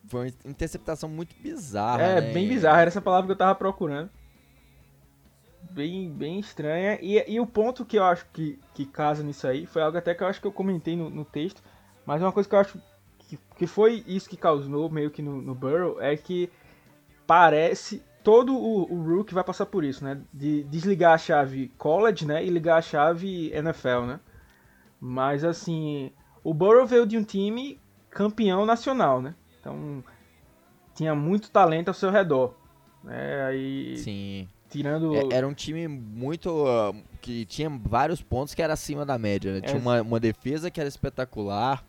Foi 0.08 0.20
uma 0.44 0.50
interceptação 0.50 1.08
muito 1.08 1.34
bizarra, 1.40 2.02
É, 2.02 2.20
né? 2.20 2.32
bem 2.32 2.48
bizarra. 2.48 2.80
Era 2.80 2.88
essa 2.88 3.00
palavra 3.00 3.26
que 3.26 3.32
eu 3.32 3.36
tava 3.36 3.54
procurando. 3.54 4.10
Bem, 5.70 6.10
bem 6.10 6.40
estranha. 6.40 6.98
E, 7.00 7.22
e 7.32 7.38
o 7.40 7.46
ponto 7.46 7.84
que 7.84 7.98
eu 7.98 8.04
acho 8.04 8.26
que, 8.32 8.58
que 8.74 8.86
casa 8.86 9.22
nisso 9.22 9.46
aí 9.46 9.66
foi 9.66 9.82
algo 9.82 9.98
até 9.98 10.14
que 10.14 10.22
eu 10.22 10.26
acho 10.26 10.40
que 10.40 10.46
eu 10.46 10.52
comentei 10.52 10.96
no, 10.96 11.10
no 11.10 11.24
texto 11.24 11.62
mas 12.08 12.22
uma 12.22 12.32
coisa 12.32 12.48
que 12.48 12.54
eu 12.54 12.58
acho 12.58 12.80
que, 13.18 13.38
que 13.54 13.66
foi 13.66 14.02
isso 14.06 14.30
que 14.30 14.36
causou 14.38 14.88
meio 14.88 15.10
que 15.10 15.20
no, 15.20 15.42
no 15.42 15.54
Burrow 15.54 16.00
é 16.00 16.16
que 16.16 16.50
parece 17.26 18.02
todo 18.24 18.56
o, 18.56 18.90
o 18.90 19.02
Rook 19.02 19.34
vai 19.34 19.44
passar 19.44 19.66
por 19.66 19.84
isso, 19.84 20.02
né? 20.02 20.18
De 20.32 20.62
desligar 20.64 21.12
a 21.12 21.18
chave 21.18 21.68
college, 21.76 22.26
né? 22.26 22.42
E 22.42 22.48
ligar 22.48 22.78
a 22.78 22.80
chave 22.80 23.52
NFL, 23.52 24.06
né? 24.06 24.20
Mas 24.98 25.44
assim, 25.44 26.10
o 26.42 26.54
Burrow 26.54 26.86
veio 26.86 27.04
de 27.06 27.18
um 27.18 27.22
time 27.22 27.78
campeão 28.08 28.64
nacional, 28.64 29.20
né? 29.20 29.34
Então 29.68 30.04
tinha 30.94 31.14
muito 31.14 31.50
talento 31.50 31.88
ao 31.88 31.94
seu 31.94 32.10
redor. 32.10 32.54
né? 33.04 33.44
Aí 33.46 33.96
Sim. 33.98 34.48
tirando 34.68 35.14
É- 35.14 35.28
Era 35.37 35.46
um 35.46 35.54
time 35.54 35.87
muito. 35.87 36.66
ah, 36.66 36.92
que 37.20 37.44
tinha 37.44 37.68
vários 37.70 38.22
pontos 38.22 38.54
que 38.54 38.62
era 38.62 38.72
acima 38.72 39.04
da 39.06 39.18
média. 39.18 39.52
né? 39.54 39.60
Tinha 39.60 39.78
uma, 39.80 40.00
uma 40.02 40.20
defesa 40.20 40.70
que 40.70 40.80
era 40.80 40.88
espetacular. 40.88 41.84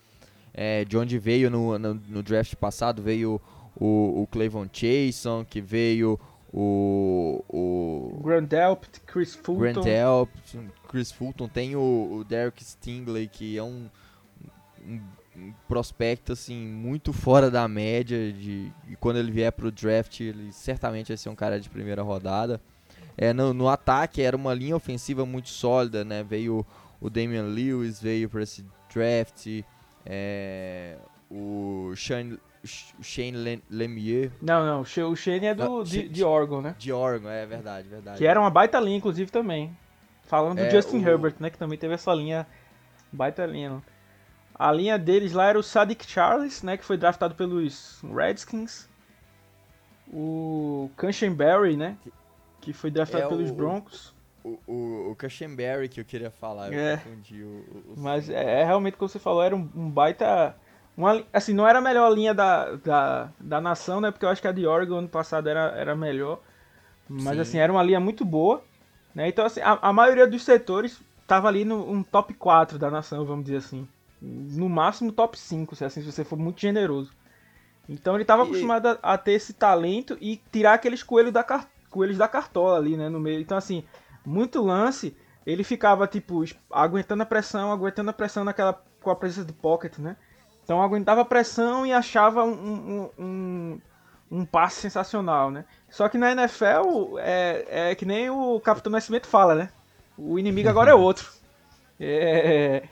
é, 0.54 0.84
de 0.84 0.98
onde 0.98 1.18
veio 1.20 1.50
no, 1.50 1.78
no, 1.80 1.94
no 1.94 2.24
draft 2.24 2.56
passado, 2.56 3.02
veio 3.04 3.40
o, 3.80 4.22
o 4.24 4.28
Clavon 4.28 4.68
Chason, 4.72 5.46
que 5.46 5.62
veio 5.62 6.20
o. 6.52 7.44
o 7.48 8.20
Grandelpt, 8.24 9.00
Chris 9.06 9.36
Fulton. 9.36 9.62
Grant 9.62 9.84
Delp, 9.84 10.30
Chris 10.90 11.12
Fulton, 11.12 11.48
tem 11.48 11.76
o, 11.76 11.80
o 12.20 12.24
Derek 12.24 12.64
Stingley, 12.64 13.28
que 13.28 13.58
é 13.58 13.64
um- 13.64 13.88
um 14.86 15.00
prospecto 15.68 16.34
assim 16.34 16.58
muito 16.68 17.12
fora 17.14 17.50
da 17.52 17.68
média 17.68 18.32
de 18.32 18.72
e 18.88 18.96
quando 18.96 19.18
ele 19.18 19.32
vier 19.32 19.52
pro 19.52 19.72
draft, 19.72 20.20
ele 20.22 20.52
certamente 20.52 21.08
vai 21.10 21.18
ser 21.18 21.30
um 21.30 21.36
cara 21.36 21.60
de 21.60 21.70
primeira 21.70 22.02
rodada. 22.02 22.60
É, 23.18 23.34
no, 23.34 23.54
no 23.54 23.68
ataque 23.68 24.22
era 24.22 24.36
uma 24.36 24.54
linha 24.54 24.76
ofensiva 24.76 25.26
muito 25.26 25.50
sólida, 25.50 26.06
né? 26.06 26.24
Veio 26.24 26.66
o 27.02 27.10
Damian 27.10 27.44
Lewis, 27.48 28.02
veio 28.02 28.30
para 28.30 28.44
esse 28.44 28.66
draft, 28.94 29.46
é, 30.06 30.98
o 31.30 31.92
Shane, 31.96 32.40
Shane 32.64 33.32
Lem- 33.38 33.62
Lemieux 33.70 34.32
Não, 34.42 34.66
não, 34.66 34.82
o 34.82 34.86
Sh- 34.86 34.98
o 35.00 35.16
Shane 35.16 35.46
é 35.48 35.54
do, 35.56 35.82
Ah, 35.82 35.84
de, 35.84 36.08
de 36.10 36.24
Oregon, 36.24 36.62
né? 36.62 36.76
de 36.78 36.92
Oregon, 36.92 37.30
é 37.30 37.46
verdade, 37.46 37.88
verdade. 37.88 38.18
Que 38.18 38.26
era 38.26 38.40
uma 38.40 38.50
baita 38.50 38.80
linha, 38.80 38.98
inclusive, 38.98 39.30
também. 39.32 39.76
Falando 40.24 40.58
do 40.58 40.64
É, 40.64 40.70
Justin 40.70 40.98
o- 41.04 41.08
Herbert, 41.08 41.36
né? 41.40 41.50
Que 41.50 41.58
também 41.58 41.78
teve 41.78 41.94
essa 41.94 42.14
linha, 42.14 42.46
baita 43.12 43.46
linha. 43.46 43.82
A 44.60 44.74
linha 44.74 45.00
deles 45.00 45.32
lá 45.32 45.46
era 45.48 45.58
o 45.58 45.64
Sadiq 45.64 46.06
Charles, 46.06 46.62
né? 46.62 46.76
Que 46.76 46.84
foi 46.84 46.98
draftado 46.98 47.34
pelos 47.34 48.02
Redskins. 48.14 48.90
O 50.12 50.90
Berry, 51.36 51.78
né? 51.78 51.98
Que 52.60 52.74
foi 52.74 52.92
draftado 52.92 53.24
É, 53.24 53.28
pelos 53.28 53.50
o- 53.52 53.54
Broncos. 53.54 54.14
O, 54.44 54.58
o, 54.68 55.12
o 55.12 55.16
Cushenberry 55.16 55.88
que 55.90 56.00
eu 56.00 56.06
queria 56.06 56.32
falar, 56.32 56.74
É. 56.74 56.94
eu 56.94 56.98
confundi 56.98 57.44
o, 57.44 57.48
o- 57.48 57.94
Mas 57.98 58.30
é, 58.30 58.62
é 58.62 58.66
realmente 58.66 58.98
como 58.98 59.08
você 59.08 59.20
falou, 59.20 59.44
era 59.44 59.56
um, 59.56 59.70
um 59.76 59.90
baita. 59.90 60.56
Uma, 60.98 61.24
assim, 61.32 61.54
não 61.54 61.66
era 61.68 61.80
a 61.80 61.82
melhor 61.82 62.10
linha 62.12 62.34
da, 62.34 62.76
da, 62.76 63.30
da 63.40 63.62
nação, 63.62 64.02
né? 64.02 64.12
Porque 64.12 64.26
eu 64.26 64.30
acho 64.30 64.42
que 64.42 64.48
a 64.48 64.52
de 64.52 64.66
Oregon 64.66 64.98
ano 64.98 65.10
passado 65.10 65.48
era, 65.48 65.72
era 65.78 65.96
melhor. 65.96 66.42
Mas 67.08 67.36
Sim. 67.36 67.42
assim, 67.42 67.58
era 67.60 67.72
uma 67.72 67.84
linha 67.84 68.00
muito 68.00 68.26
boa. 68.26 68.62
Né? 69.16 69.28
Então, 69.30 69.46
assim, 69.46 69.62
a, 69.62 69.78
a 69.82 69.94
maioria 69.94 70.28
dos 70.28 70.44
setores 70.44 71.00
tava 71.28 71.48
ali 71.48 71.64
no 71.64 71.90
um 71.90 72.04
top 72.04 72.34
4 72.34 72.78
da 72.78 72.90
nação, 72.92 73.26
vamos 73.26 73.46
dizer 73.46 73.58
assim. 73.58 73.88
No 74.22 74.68
máximo 74.68 75.12
top 75.12 75.38
5, 75.38 75.76
se 75.76 75.86
assim, 75.86 76.02
se 76.02 76.12
você 76.12 76.24
for 76.24 76.38
muito 76.38 76.60
generoso. 76.60 77.12
Então 77.88 78.14
ele 78.14 78.24
estava 78.24 78.44
acostumado 78.44 78.88
a, 78.88 79.14
a 79.14 79.18
ter 79.18 79.32
esse 79.32 79.54
talento 79.54 80.18
e 80.22 80.40
tirar 80.52 80.74
aqueles 80.74 81.02
coelhos 81.02 81.34
da, 81.34 81.44
coelhos 81.90 82.18
da 82.18 82.28
cartola 82.28 82.78
ali, 82.78 82.96
né, 82.96 83.10
no 83.10 83.20
meio. 83.20 83.42
Então, 83.42 83.58
assim, 83.58 83.84
muito 84.26 84.62
lance, 84.64 85.16
ele 85.46 85.64
ficava, 85.64 86.06
tipo, 86.08 86.44
aguentando 86.72 87.24
a 87.24 87.26
pressão, 87.26 87.72
aguentando 87.72 88.12
a 88.12 88.14
pressão 88.14 88.44
naquela, 88.44 88.80
com 89.02 89.10
a 89.10 89.16
presença 89.16 89.46
de 89.46 89.54
pocket, 89.54 89.98
né. 89.98 90.16
Então 90.64 90.82
aguentava 90.84 91.22
a 91.22 91.26
pressão 91.26 91.84
e 91.84 91.92
achava 91.92 92.44
um, 92.44 92.52
um, 92.52 93.10
um, 93.18 93.82
um 94.30 94.46
passe 94.46 94.82
sensacional, 94.82 95.50
né. 95.50 95.66
Só 95.90 96.08
que 96.08 96.18
na 96.18 96.32
NFL 96.32 97.18
é, 97.18 97.90
é 97.90 97.96
que 97.96 98.06
nem 98.06 98.30
o 98.30 98.60
Capitão 98.60 98.92
Nascimento 98.92 99.26
fala, 99.26 99.56
né. 99.56 99.70
O 100.16 100.38
inimigo 100.38 100.70
agora 100.70 100.92
é 100.92 100.96
outro. 100.96 101.28
É, 102.02 102.84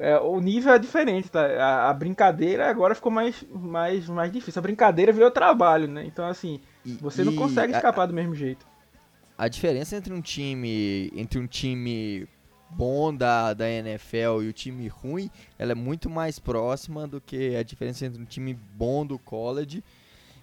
é, 0.00 0.18
o 0.18 0.40
nível 0.40 0.72
é 0.72 0.78
diferente, 0.78 1.30
tá? 1.30 1.44
A, 1.44 1.90
a 1.90 1.94
brincadeira 1.94 2.68
agora 2.68 2.94
ficou 2.94 3.10
mais, 3.12 3.44
mais, 3.50 4.08
mais 4.08 4.32
difícil. 4.32 4.58
A 4.60 4.62
brincadeira 4.62 5.12
virou 5.12 5.30
trabalho, 5.30 5.86
né? 5.88 6.04
Então, 6.06 6.26
assim, 6.26 6.60
E- 6.84 6.92
você 6.94 7.24
não 7.24 7.32
e 7.32 7.36
consegue 7.36 7.72
a- 7.72 7.76
escapar 7.76 8.06
do 8.06 8.14
mesmo 8.14 8.34
jeito. 8.34 8.66
A, 9.36 9.48
diferença 9.48 9.96
entre 9.96 10.12
um 10.12 10.20
time 10.20 11.10
entre 11.16 11.38
um 11.38 11.46
time 11.46 12.28
bom 12.70 13.14
da, 13.14 13.52
da 13.54 13.68
NFL 13.68 14.42
e 14.42 14.48
o 14.48 14.52
time 14.52 14.86
ruim, 14.88 15.30
ela 15.58 15.72
é 15.72 15.74
muito 15.74 16.08
mais 16.08 16.38
próxima 16.38 17.06
do 17.06 17.20
que 17.20 17.54
a 17.56 17.62
diferença 17.62 18.06
entre 18.06 18.20
um 18.22 18.24
time 18.24 18.54
bom 18.74 19.04
do 19.04 19.18
college 19.18 19.82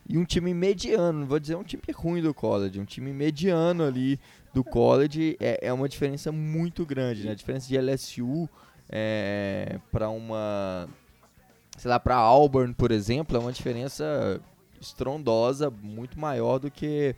e 0.07 0.17
um 0.17 0.25
time 0.25 0.53
mediano. 0.53 1.19
Não 1.21 1.27
vou 1.27 1.39
dizer 1.39 1.55
um 1.55 1.63
time 1.63 1.81
ruim 1.93 2.21
do 2.21 2.33
college, 2.33 2.79
um 2.79 2.85
time 2.85 3.11
mediano 3.13 3.83
ali 3.85 4.19
do 4.53 4.63
college 4.63 5.37
é, 5.39 5.59
é 5.67 5.73
uma 5.73 5.87
diferença 5.87 6.31
muito 6.31 6.85
grande. 6.85 7.23
Né? 7.25 7.31
A 7.31 7.35
diferença 7.35 7.67
de 7.67 7.77
LSU 7.77 8.49
é, 8.89 9.77
para 9.91 10.09
uma, 10.09 10.87
sei 11.77 11.89
lá, 11.89 11.99
para 11.99 12.15
Auburn, 12.15 12.73
por 12.73 12.91
exemplo, 12.91 13.37
é 13.37 13.39
uma 13.39 13.51
diferença 13.53 14.41
estrondosa, 14.81 15.69
muito 15.69 16.19
maior 16.19 16.57
do 16.59 16.71
que 16.71 17.15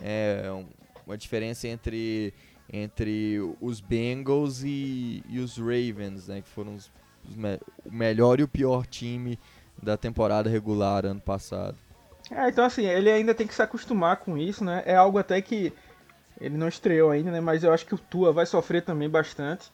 é, 0.00 0.50
um- 0.52 0.66
uma 1.06 1.18
diferença 1.18 1.68
entre 1.68 2.32
entre 2.72 3.40
os 3.60 3.80
Bengals 3.80 4.62
e, 4.62 5.24
e 5.28 5.40
os 5.40 5.58
Ravens, 5.58 6.28
né, 6.28 6.40
que 6.40 6.48
foram 6.48 6.76
os, 6.76 6.88
os 7.28 7.34
me- 7.34 7.58
o 7.84 7.90
melhor 7.92 8.38
e 8.38 8.44
o 8.44 8.48
pior 8.48 8.86
time 8.86 9.36
da 9.82 9.96
temporada 9.96 10.48
regular 10.48 11.04
ano 11.04 11.20
passado. 11.20 11.76
É, 12.30 12.48
então 12.48 12.64
assim, 12.64 12.84
ele 12.86 13.10
ainda 13.10 13.34
tem 13.34 13.44
que 13.44 13.54
se 13.54 13.60
acostumar 13.60 14.18
com 14.18 14.38
isso, 14.38 14.64
né? 14.64 14.84
É 14.86 14.94
algo 14.94 15.18
até 15.18 15.42
que 15.42 15.72
ele 16.40 16.56
não 16.56 16.68
estreou 16.68 17.10
ainda, 17.10 17.32
né? 17.32 17.40
Mas 17.40 17.64
eu 17.64 17.72
acho 17.72 17.84
que 17.84 17.94
o 17.94 17.98
Tua 17.98 18.32
vai 18.32 18.46
sofrer 18.46 18.82
também 18.82 19.10
bastante, 19.10 19.68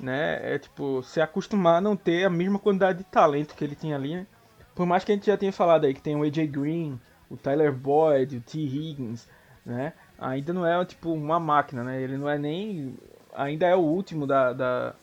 né? 0.00 0.54
É 0.54 0.58
tipo, 0.58 1.02
se 1.02 1.20
acostumar 1.20 1.78
a 1.78 1.80
não 1.80 1.96
ter 1.96 2.24
a 2.24 2.30
mesma 2.30 2.58
quantidade 2.58 2.98
de 2.98 3.04
talento 3.04 3.54
que 3.54 3.64
ele 3.64 3.74
tinha 3.74 3.96
ali, 3.96 4.14
né? 4.16 4.26
Por 4.74 4.86
mais 4.86 5.04
que 5.04 5.12
a 5.12 5.14
gente 5.14 5.26
já 5.26 5.36
tenha 5.36 5.52
falado 5.52 5.84
aí 5.86 5.94
que 5.94 6.02
tem 6.02 6.16
o 6.16 6.22
AJ 6.22 6.46
Green, 6.48 7.00
o 7.30 7.36
Tyler 7.36 7.72
Boyd, 7.72 8.36
o 8.36 8.40
T. 8.40 8.58
Higgins, 8.58 9.26
né? 9.64 9.92
Ainda 10.18 10.52
não 10.52 10.66
é 10.66 10.84
tipo 10.84 11.12
uma 11.12 11.40
máquina, 11.40 11.82
né? 11.82 12.00
Ele 12.00 12.16
não 12.16 12.28
é 12.28 12.38
nem. 12.38 12.96
Ainda 13.34 13.66
é 13.66 13.74
o 13.74 13.80
último 13.80 14.26
da, 14.26 14.52
da, 14.52 14.94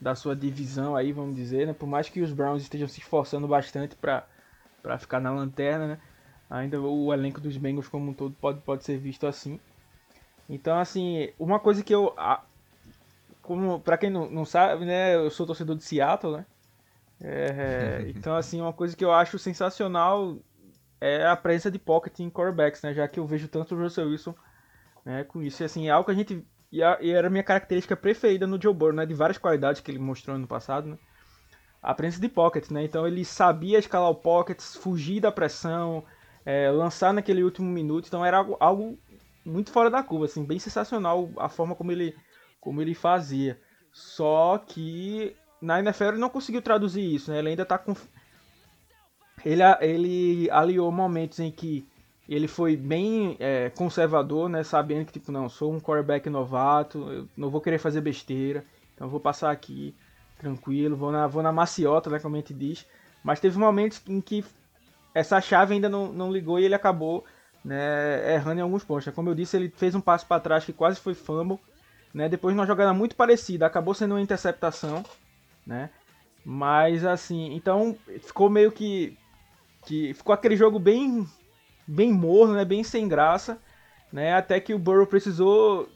da 0.00 0.14
sua 0.14 0.34
divisão 0.34 0.96
aí, 0.96 1.12
vamos 1.12 1.36
dizer, 1.36 1.66
né? 1.66 1.72
Por 1.72 1.86
mais 1.86 2.08
que 2.08 2.20
os 2.20 2.32
Browns 2.32 2.62
estejam 2.62 2.88
se 2.88 3.00
esforçando 3.00 3.46
bastante 3.46 3.96
para 3.96 4.24
ficar 4.98 5.20
na 5.20 5.30
lanterna, 5.30 5.86
né? 5.86 5.98
Ainda 6.48 6.80
o 6.80 7.12
elenco 7.12 7.40
dos 7.40 7.56
Bengals 7.56 7.88
como 7.88 8.10
um 8.10 8.14
todo 8.14 8.34
pode, 8.40 8.60
pode 8.60 8.84
ser 8.84 8.98
visto 8.98 9.26
assim. 9.26 9.60
Então, 10.48 10.78
assim, 10.78 11.30
uma 11.38 11.60
coisa 11.60 11.82
que 11.82 11.94
eu. 11.94 12.12
Como, 13.50 13.80
pra 13.80 13.98
quem 13.98 14.10
não, 14.10 14.30
não 14.30 14.44
sabe, 14.44 14.84
né? 14.84 15.16
Eu 15.16 15.28
sou 15.28 15.44
torcedor 15.44 15.74
de 15.74 15.82
Seattle, 15.82 16.36
né? 16.36 16.46
É, 17.20 18.04
então, 18.14 18.36
assim, 18.36 18.60
uma 18.60 18.72
coisa 18.72 18.96
que 18.96 19.04
eu 19.04 19.10
acho 19.10 19.40
sensacional 19.40 20.38
é 21.00 21.26
a 21.26 21.34
presença 21.34 21.68
de 21.68 21.76
pocket 21.76 22.16
em 22.20 22.30
quarterbacks, 22.30 22.80
né? 22.82 22.94
Já 22.94 23.08
que 23.08 23.18
eu 23.18 23.26
vejo 23.26 23.48
tanto 23.48 23.74
o 23.74 23.82
Russell 23.82 24.06
Wilson 24.06 24.36
né, 25.04 25.24
com 25.24 25.42
isso. 25.42 25.64
E, 25.64 25.66
assim, 25.66 25.88
é 25.88 25.90
algo 25.90 26.04
que 26.04 26.12
a 26.12 26.14
gente. 26.14 26.46
E, 26.70 26.80
era 26.80 27.26
a 27.26 27.30
minha 27.30 27.42
característica 27.42 27.96
preferida 27.96 28.46
no 28.46 28.62
Joe 28.62 28.72
Burrow, 28.72 28.94
né? 28.94 29.04
De 29.04 29.14
várias 29.14 29.36
qualidades 29.36 29.80
que 29.80 29.90
ele 29.90 29.98
mostrou 29.98 30.36
ano 30.36 30.46
passado, 30.46 30.86
né? 30.86 30.96
A 31.82 31.92
presença 31.92 32.20
de 32.20 32.28
pocket, 32.28 32.70
né? 32.70 32.84
Então 32.84 33.04
ele 33.04 33.24
sabia 33.24 33.80
escalar 33.80 34.10
o 34.10 34.14
pocket, 34.14 34.60
fugir 34.60 35.20
da 35.20 35.32
pressão, 35.32 36.04
é, 36.46 36.70
lançar 36.70 37.12
naquele 37.12 37.42
último 37.42 37.68
minuto. 37.68 38.06
Então 38.06 38.24
era 38.24 38.36
algo, 38.36 38.56
algo 38.60 38.96
muito 39.44 39.72
fora 39.72 39.90
da 39.90 40.04
curva, 40.04 40.26
assim, 40.26 40.44
bem 40.44 40.60
sensacional 40.60 41.28
a 41.36 41.48
forma 41.48 41.74
como 41.74 41.90
ele, 41.90 42.14
como 42.60 42.80
ele 42.82 42.94
fazia. 42.94 43.58
Só 43.92 44.58
que 44.58 45.34
na 45.60 45.80
NFL 45.80 46.04
ele 46.04 46.18
não 46.18 46.28
conseguiu 46.28 46.62
traduzir 46.62 47.14
isso, 47.14 47.30
né? 47.30 47.38
Ele 47.38 47.50
ainda 47.50 47.64
tá 47.64 47.78
com. 47.78 47.94
Ele, 49.44 49.62
ele 49.80 50.50
aliou 50.50 50.92
momentos 50.92 51.38
em 51.40 51.50
que 51.50 51.86
ele 52.28 52.46
foi 52.46 52.76
bem 52.76 53.36
é, 53.40 53.70
conservador, 53.70 54.48
né? 54.48 54.62
Sabendo 54.62 55.06
que, 55.06 55.12
tipo, 55.12 55.32
não, 55.32 55.48
sou 55.48 55.72
um 55.72 55.80
quarterback 55.80 56.28
novato, 56.30 57.28
não 57.36 57.50
vou 57.50 57.60
querer 57.60 57.78
fazer 57.78 58.00
besteira, 58.00 58.64
então 58.94 59.08
vou 59.08 59.18
passar 59.18 59.50
aqui 59.50 59.94
tranquilo, 60.38 60.96
vou 60.96 61.10
na, 61.10 61.26
vou 61.26 61.42
na 61.42 61.52
maciota, 61.52 62.08
né? 62.08 62.18
Como 62.18 62.36
a 62.36 62.38
gente 62.38 62.54
diz. 62.54 62.86
Mas 63.22 63.40
teve 63.40 63.58
momentos 63.58 64.00
em 64.06 64.20
que 64.20 64.44
essa 65.14 65.40
chave 65.40 65.74
ainda 65.74 65.88
não, 65.88 66.12
não 66.12 66.32
ligou 66.32 66.58
e 66.58 66.64
ele 66.64 66.74
acabou 66.74 67.24
né, 67.64 68.34
errando 68.34 68.60
em 68.60 68.62
alguns 68.62 68.84
pontos. 68.84 69.12
Como 69.12 69.28
eu 69.28 69.34
disse, 69.34 69.56
ele 69.56 69.68
fez 69.68 69.94
um 69.94 70.00
passo 70.00 70.26
para 70.26 70.40
trás 70.40 70.64
que 70.64 70.72
quase 70.72 71.00
foi 71.00 71.14
fumble. 71.14 71.58
Né? 72.12 72.28
Depois 72.28 72.54
de 72.54 72.60
uma 72.60 72.66
jogada 72.66 72.92
muito 72.92 73.16
parecida, 73.16 73.66
acabou 73.66 73.94
sendo 73.94 74.14
uma 74.14 74.20
interceptação. 74.20 75.04
Né? 75.66 75.90
Mas 76.44 77.04
assim, 77.04 77.54
então 77.54 77.96
ficou 78.22 78.50
meio 78.50 78.72
que. 78.72 79.16
que 79.84 80.12
ficou 80.14 80.32
aquele 80.34 80.56
jogo 80.56 80.78
bem, 80.78 81.26
bem 81.86 82.12
morno, 82.12 82.54
né? 82.54 82.64
bem 82.64 82.82
sem 82.82 83.08
graça. 83.08 83.58
Né? 84.12 84.34
Até 84.34 84.60
que 84.60 84.74
o 84.74 84.78
Burrow 84.78 85.06
precisou 85.06 85.88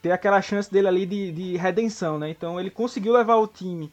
ter 0.00 0.12
aquela 0.12 0.40
chance 0.40 0.70
dele 0.70 0.88
ali 0.88 1.06
de, 1.06 1.32
de 1.32 1.56
redenção. 1.56 2.18
Né? 2.18 2.30
Então 2.30 2.60
ele 2.60 2.70
conseguiu 2.70 3.12
levar 3.12 3.36
o 3.36 3.46
time 3.46 3.92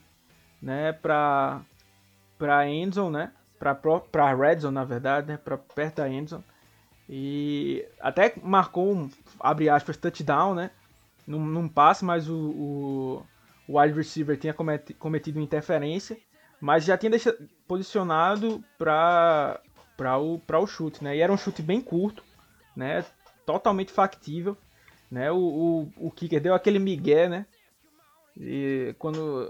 né, 0.64 0.94
para 0.94 1.62
para 2.38 2.68
endzone, 2.68 3.14
né? 3.14 3.32
Para 3.60 3.76
para 3.76 4.34
red 4.34 4.60
zone, 4.60 4.74
na 4.74 4.84
verdade, 4.84 5.28
né? 5.28 5.38
Para 5.38 5.58
perto 5.58 5.98
da 5.98 6.10
endzone. 6.10 6.44
E 7.08 7.86
até 8.00 8.34
marcou 8.42 8.94
um, 8.94 9.10
abre 9.40 9.70
aspas, 9.70 9.98
touchdown, 9.98 10.56
né? 10.56 10.72
Num, 11.26 11.46
num 11.46 11.68
passe, 11.68 12.04
mas 12.04 12.30
o, 12.30 12.36
o, 12.36 13.26
o 13.68 13.80
wide 13.80 13.96
receiver 13.96 14.38
tinha 14.38 14.54
cometi, 14.54 14.94
cometido 14.94 15.40
interferência, 15.40 16.18
mas 16.60 16.84
já 16.84 16.98
tinha 16.98 17.10
deixado, 17.10 17.38
posicionado 17.68 18.64
para 18.78 19.60
o, 20.20 20.40
pra 20.40 20.60
o 20.60 20.68
chute, 20.68 21.04
né? 21.04 21.16
E 21.16 21.22
era 21.22 21.32
um 21.32 21.38
chute 21.38 21.62
bem 21.62 21.80
curto, 21.80 22.24
né? 22.76 23.04
totalmente 23.46 23.92
factível. 23.92 24.58
Né? 25.10 25.32
O, 25.32 25.38
o, 25.38 26.08
o 26.08 26.12
kicker 26.12 26.42
deu 26.42 26.54
aquele 26.54 26.80
migué, 26.80 27.30
né? 27.30 27.46
E 28.36 28.96
quando 28.98 29.48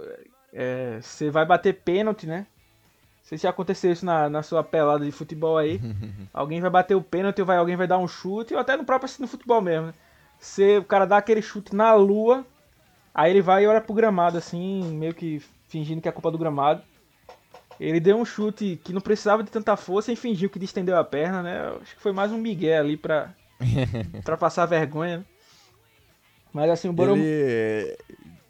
é, 0.52 1.00
você 1.02 1.30
vai 1.30 1.46
bater 1.46 1.82
pênalti, 1.82 2.28
né? 2.28 2.48
Não 3.20 3.30
sei 3.30 3.38
se 3.38 3.48
aconteceu 3.48 3.92
isso 3.92 4.06
na, 4.06 4.30
na 4.30 4.44
sua 4.44 4.64
pelada 4.64 5.06
de 5.06 5.12
futebol 5.12 5.58
aí. 5.58 5.80
alguém 6.34 6.60
vai 6.60 6.70
bater 6.70 6.96
o 6.96 7.02
pênalti, 7.02 7.40
ou 7.40 7.46
vai, 7.46 7.58
alguém 7.58 7.78
vai 7.78 7.88
dar 7.88 7.98
um 7.98 8.08
chute, 8.08 8.54
ou 8.54 8.60
até 8.60 8.76
no 8.76 8.84
próprio 8.84 9.06
assim, 9.06 9.22
no 9.22 9.28
futebol 9.28 9.62
mesmo, 9.62 9.88
né? 9.88 9.94
Você, 10.44 10.78
o 10.78 10.84
cara 10.84 11.06
dá 11.06 11.16
aquele 11.16 11.42
chute 11.42 11.74
na 11.74 11.94
lua, 11.94 12.46
aí 13.16 13.32
ele 13.32 13.42
vai 13.42 13.64
e 13.64 13.68
olha 13.68 13.80
pro 13.80 13.94
gramado, 13.94 14.38
assim, 14.38 14.84
meio 14.94 15.14
que 15.14 15.42
fingindo 15.70 16.02
que 16.02 16.10
é 16.10 16.12
culpa 16.12 16.30
do 16.30 16.38
gramado. 16.38 16.84
Ele 17.80 17.98
deu 17.98 18.18
um 18.18 18.26
chute 18.26 18.78
que 18.84 18.92
não 18.92 19.00
precisava 19.00 19.42
de 19.42 19.50
tanta 19.50 19.78
força 19.78 20.12
e 20.12 20.18
fingiu 20.18 20.50
que 20.50 20.60
distendeu 20.60 20.98
a 20.98 21.04
perna, 21.04 21.42
né? 21.42 21.74
Acho 21.82 21.96
que 21.96 22.02
foi 22.02 22.12
mais 22.12 22.34
um 22.34 22.38
migué 22.38 22.78
ali 22.78 22.98
pra, 22.98 23.34
pra 24.26 24.36
passar 24.36 24.66
vergonha, 24.66 25.20
né? 25.20 25.26
Mas 26.52 26.70
assim, 26.70 26.90
o 26.90 26.94
Burrow... 26.94 27.16
Ele... 27.16 27.98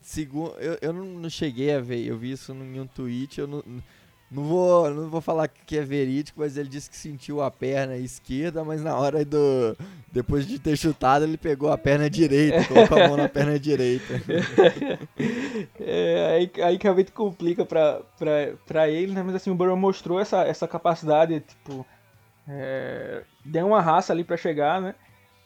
Segundo, 0.02 0.56
eu, 0.58 0.78
eu 0.82 0.92
não 0.92 1.30
cheguei 1.30 1.76
a 1.76 1.80
ver, 1.80 2.04
eu 2.08 2.18
vi 2.18 2.32
isso 2.32 2.52
em 2.54 2.80
um 2.80 2.88
tweet, 2.88 3.40
eu 3.40 3.48
não, 3.48 3.64
não, 4.34 4.44
vou, 4.44 4.90
não 4.90 5.10
vou 5.10 5.22
falar 5.22 5.48
que 5.48 5.78
é 5.78 5.82
verídico, 5.82 6.40
mas 6.40 6.58
ele 6.58 6.68
disse 6.68 6.90
que 6.90 6.98
sentiu 6.98 7.42
a 7.42 7.52
perna 7.52 7.96
esquerda, 7.96 8.64
mas 8.64 8.84
na 8.84 8.98
hora 8.98 9.24
do. 9.24 9.78
Depois 10.12 10.48
de 10.48 10.58
ter 10.58 10.76
chutado, 10.76 11.24
ele 11.24 11.38
pegou 11.38 11.72
a 11.72 11.78
perna 11.78 12.10
direita, 12.10 12.66
colocou 12.68 12.98
a 12.98 13.08
mão 13.08 13.18
na 13.18 13.30
perna 13.30 13.60
direita. 13.60 14.14
É, 15.80 16.36
aí, 16.36 16.64
aí 16.64 16.80
realmente 16.82 17.12
complica 17.12 17.66
pra, 17.66 18.02
pra, 18.18 18.54
pra 18.66 18.90
ele, 18.90 19.14
né? 19.14 19.22
Mas 19.22 19.36
assim, 19.36 19.52
o 19.52 19.56
Burrow 19.56 19.78
mostrou 19.78 20.20
essa, 20.20 20.44
essa 20.44 20.68
capacidade, 20.68 21.40
tipo. 21.42 21.86
É, 22.48 23.24
deu 23.46 23.68
uma 23.68 23.82
raça 23.82 24.12
ali 24.12 24.24
pra 24.24 24.36
chegar, 24.36 24.82
né? 24.82 24.96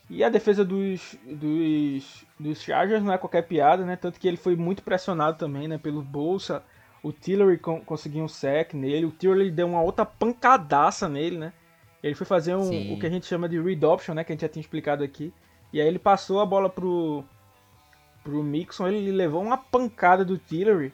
E 0.10 0.23
a 0.23 0.30
defesa 0.30 0.63
dos, 0.63 1.15
dos, 1.26 2.26
dos 2.39 2.62
Chargers 2.62 3.04
não 3.04 3.12
é 3.12 3.17
qualquer 3.17 3.43
piada, 3.43 3.86
né? 3.86 3.95
Tanto 3.95 4.19
que 4.19 4.28
ele 4.28 4.38
foi 4.38 4.56
muito 4.56 4.82
pressionado 4.82 5.38
também, 5.38 5.67
né? 5.67 5.78
Pelo 5.78 6.02
Bolsa. 6.02 6.63
O 7.08 7.13
Tillery 7.13 7.58
conseguiu 7.58 8.24
um 8.24 8.28
sec 8.28 8.74
nele. 8.74 9.06
O 9.06 9.12
Tillery 9.12 9.52
deu 9.52 9.67
uma 9.67 9.82
outra 9.82 10.06
pancadaça 10.06 11.08
nele, 11.08 11.38
né? 11.38 11.54
Ele 12.04 12.15
foi 12.15 12.26
fazer 12.26 12.56
um, 12.56 12.93
o 12.93 13.00
que 13.00 13.06
a 13.06 13.10
gente 13.10 13.26
chama 13.26 13.50
de 13.50 13.60
read 13.60 13.84
option, 13.86 14.13
né? 14.13 14.24
Que 14.24 14.32
a 14.32 14.36
gente 14.36 14.41
já 14.41 14.50
tinha 14.50 14.62
explicado 14.62 15.04
aqui. 15.04 15.34
E 15.72 15.82
aí 15.82 15.88
ele 15.88 16.00
passou 16.00 16.39
a 16.39 16.46
bola 16.46 16.70
pro, 16.70 17.24
pro 18.24 18.43
Mixon. 18.43 18.88
Ele 18.88 19.12
levou 19.12 19.41
uma 19.41 19.58
pancada 19.58 20.24
do 20.24 20.38
Tillery. 20.38 20.93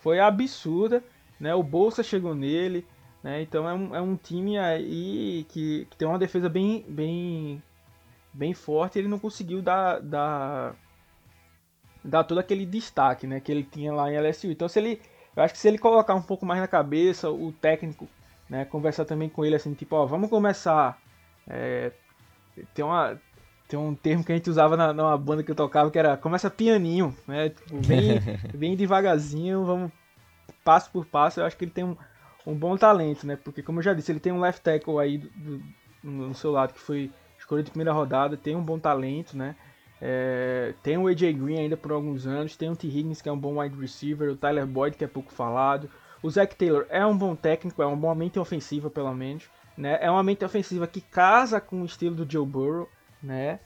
Foi 0.00 0.20
absurda, 0.20 1.02
né? 1.40 1.54
O 1.54 1.62
Bolsa 1.62 2.02
chegou 2.02 2.34
nele. 2.34 2.86
Né? 3.22 3.40
Então 3.42 3.68
é 3.68 3.74
um, 3.74 3.94
é 3.96 4.00
um 4.00 4.16
time 4.16 4.58
aí 4.58 5.46
que, 5.48 5.86
que 5.90 5.96
tem 5.96 6.06
uma 6.06 6.18
defesa 6.18 6.48
bem, 6.48 6.84
bem 6.86 7.62
bem 8.34 8.52
forte, 8.52 8.98
ele 8.98 9.06
não 9.06 9.18
conseguiu 9.18 9.62
dar, 9.62 10.00
dar, 10.00 10.74
dar 12.02 12.24
todo 12.24 12.38
aquele 12.38 12.66
destaque 12.66 13.26
né, 13.26 13.38
que 13.38 13.50
ele 13.52 13.62
tinha 13.62 13.94
lá 13.94 14.12
em 14.12 14.18
LSU. 14.18 14.48
Então, 14.48 14.68
se 14.68 14.80
ele, 14.80 15.00
eu 15.36 15.42
acho 15.42 15.54
que 15.54 15.60
se 15.60 15.68
ele 15.68 15.78
colocar 15.78 16.14
um 16.14 16.22
pouco 16.22 16.46
mais 16.46 16.60
na 16.60 16.68
cabeça, 16.68 17.30
o 17.30 17.52
técnico, 17.52 18.08
né, 18.48 18.64
conversar 18.64 19.04
também 19.04 19.28
com 19.28 19.44
ele 19.44 19.56
assim, 19.56 19.74
tipo, 19.74 19.96
ó, 19.96 20.06
vamos 20.06 20.30
começar. 20.30 21.00
É, 21.48 21.92
tem, 22.72 22.84
uma, 22.84 23.20
tem 23.68 23.78
um 23.78 23.94
termo 23.94 24.24
que 24.24 24.32
a 24.32 24.36
gente 24.36 24.48
usava 24.48 24.76
na, 24.76 24.92
numa 24.92 25.16
banda 25.18 25.42
que 25.42 25.50
eu 25.50 25.54
tocava 25.54 25.90
que 25.90 25.98
era 25.98 26.16
começa 26.16 26.50
pianinho, 26.50 27.16
né? 27.26 27.50
Tipo, 27.50 27.86
bem, 27.86 28.20
bem 28.54 28.76
devagarzinho, 28.76 29.64
vamos 29.64 29.90
passo 30.64 30.90
por 30.90 31.04
passo. 31.04 31.40
Eu 31.40 31.46
acho 31.46 31.56
que 31.56 31.64
ele 31.64 31.72
tem 31.72 31.84
um, 31.84 31.96
um 32.46 32.54
bom 32.54 32.76
talento, 32.76 33.26
né? 33.26 33.36
Porque, 33.36 33.62
como 33.62 33.80
eu 33.80 33.82
já 33.82 33.92
disse, 33.92 34.12
ele 34.12 34.20
tem 34.20 34.32
um 34.32 34.40
left 34.40 34.62
tackle 34.62 34.98
aí 34.98 35.18
do, 35.18 35.28
do, 35.28 35.62
no 36.02 36.34
seu 36.34 36.52
lado 36.52 36.72
que 36.72 36.80
foi 36.80 37.10
escolha 37.38 37.62
de 37.62 37.70
primeira 37.70 37.92
rodada, 37.92 38.36
tem 38.36 38.56
um 38.56 38.62
bom 38.62 38.78
talento, 38.78 39.36
né? 39.36 39.56
É, 40.06 40.74
tem 40.82 40.98
o 40.98 41.06
AJ 41.06 41.32
Green 41.32 41.60
ainda 41.60 41.78
por 41.78 41.90
alguns 41.90 42.26
anos, 42.26 42.54
tem 42.56 42.68
o 42.68 42.76
T. 42.76 42.86
Higgins 42.86 43.22
que 43.22 43.28
é 43.30 43.32
um 43.32 43.38
bom 43.38 43.58
wide 43.58 43.74
receiver, 43.80 44.30
o 44.30 44.36
Tyler 44.36 44.66
Boyd 44.66 44.98
que 44.98 45.04
é 45.04 45.08
pouco 45.08 45.32
falado, 45.32 45.88
o 46.22 46.30
Zach 46.30 46.54
Taylor 46.56 46.84
é 46.90 47.06
um 47.06 47.16
bom 47.16 47.34
técnico, 47.34 47.82
é 47.82 47.86
uma 47.86 47.96
boa 47.96 48.14
mente 48.14 48.38
ofensiva 48.38 48.90
pelo 48.90 49.14
menos, 49.14 49.48
né? 49.78 49.96
É 50.02 50.10
uma 50.10 50.22
mente 50.22 50.44
ofensiva 50.44 50.86
que 50.86 51.00
casa 51.00 51.58
com 51.58 51.80
o 51.80 51.86
estilo 51.86 52.14
do 52.14 52.30
Joe 52.30 52.44
Burrow, 52.44 52.86
né? 53.22 53.60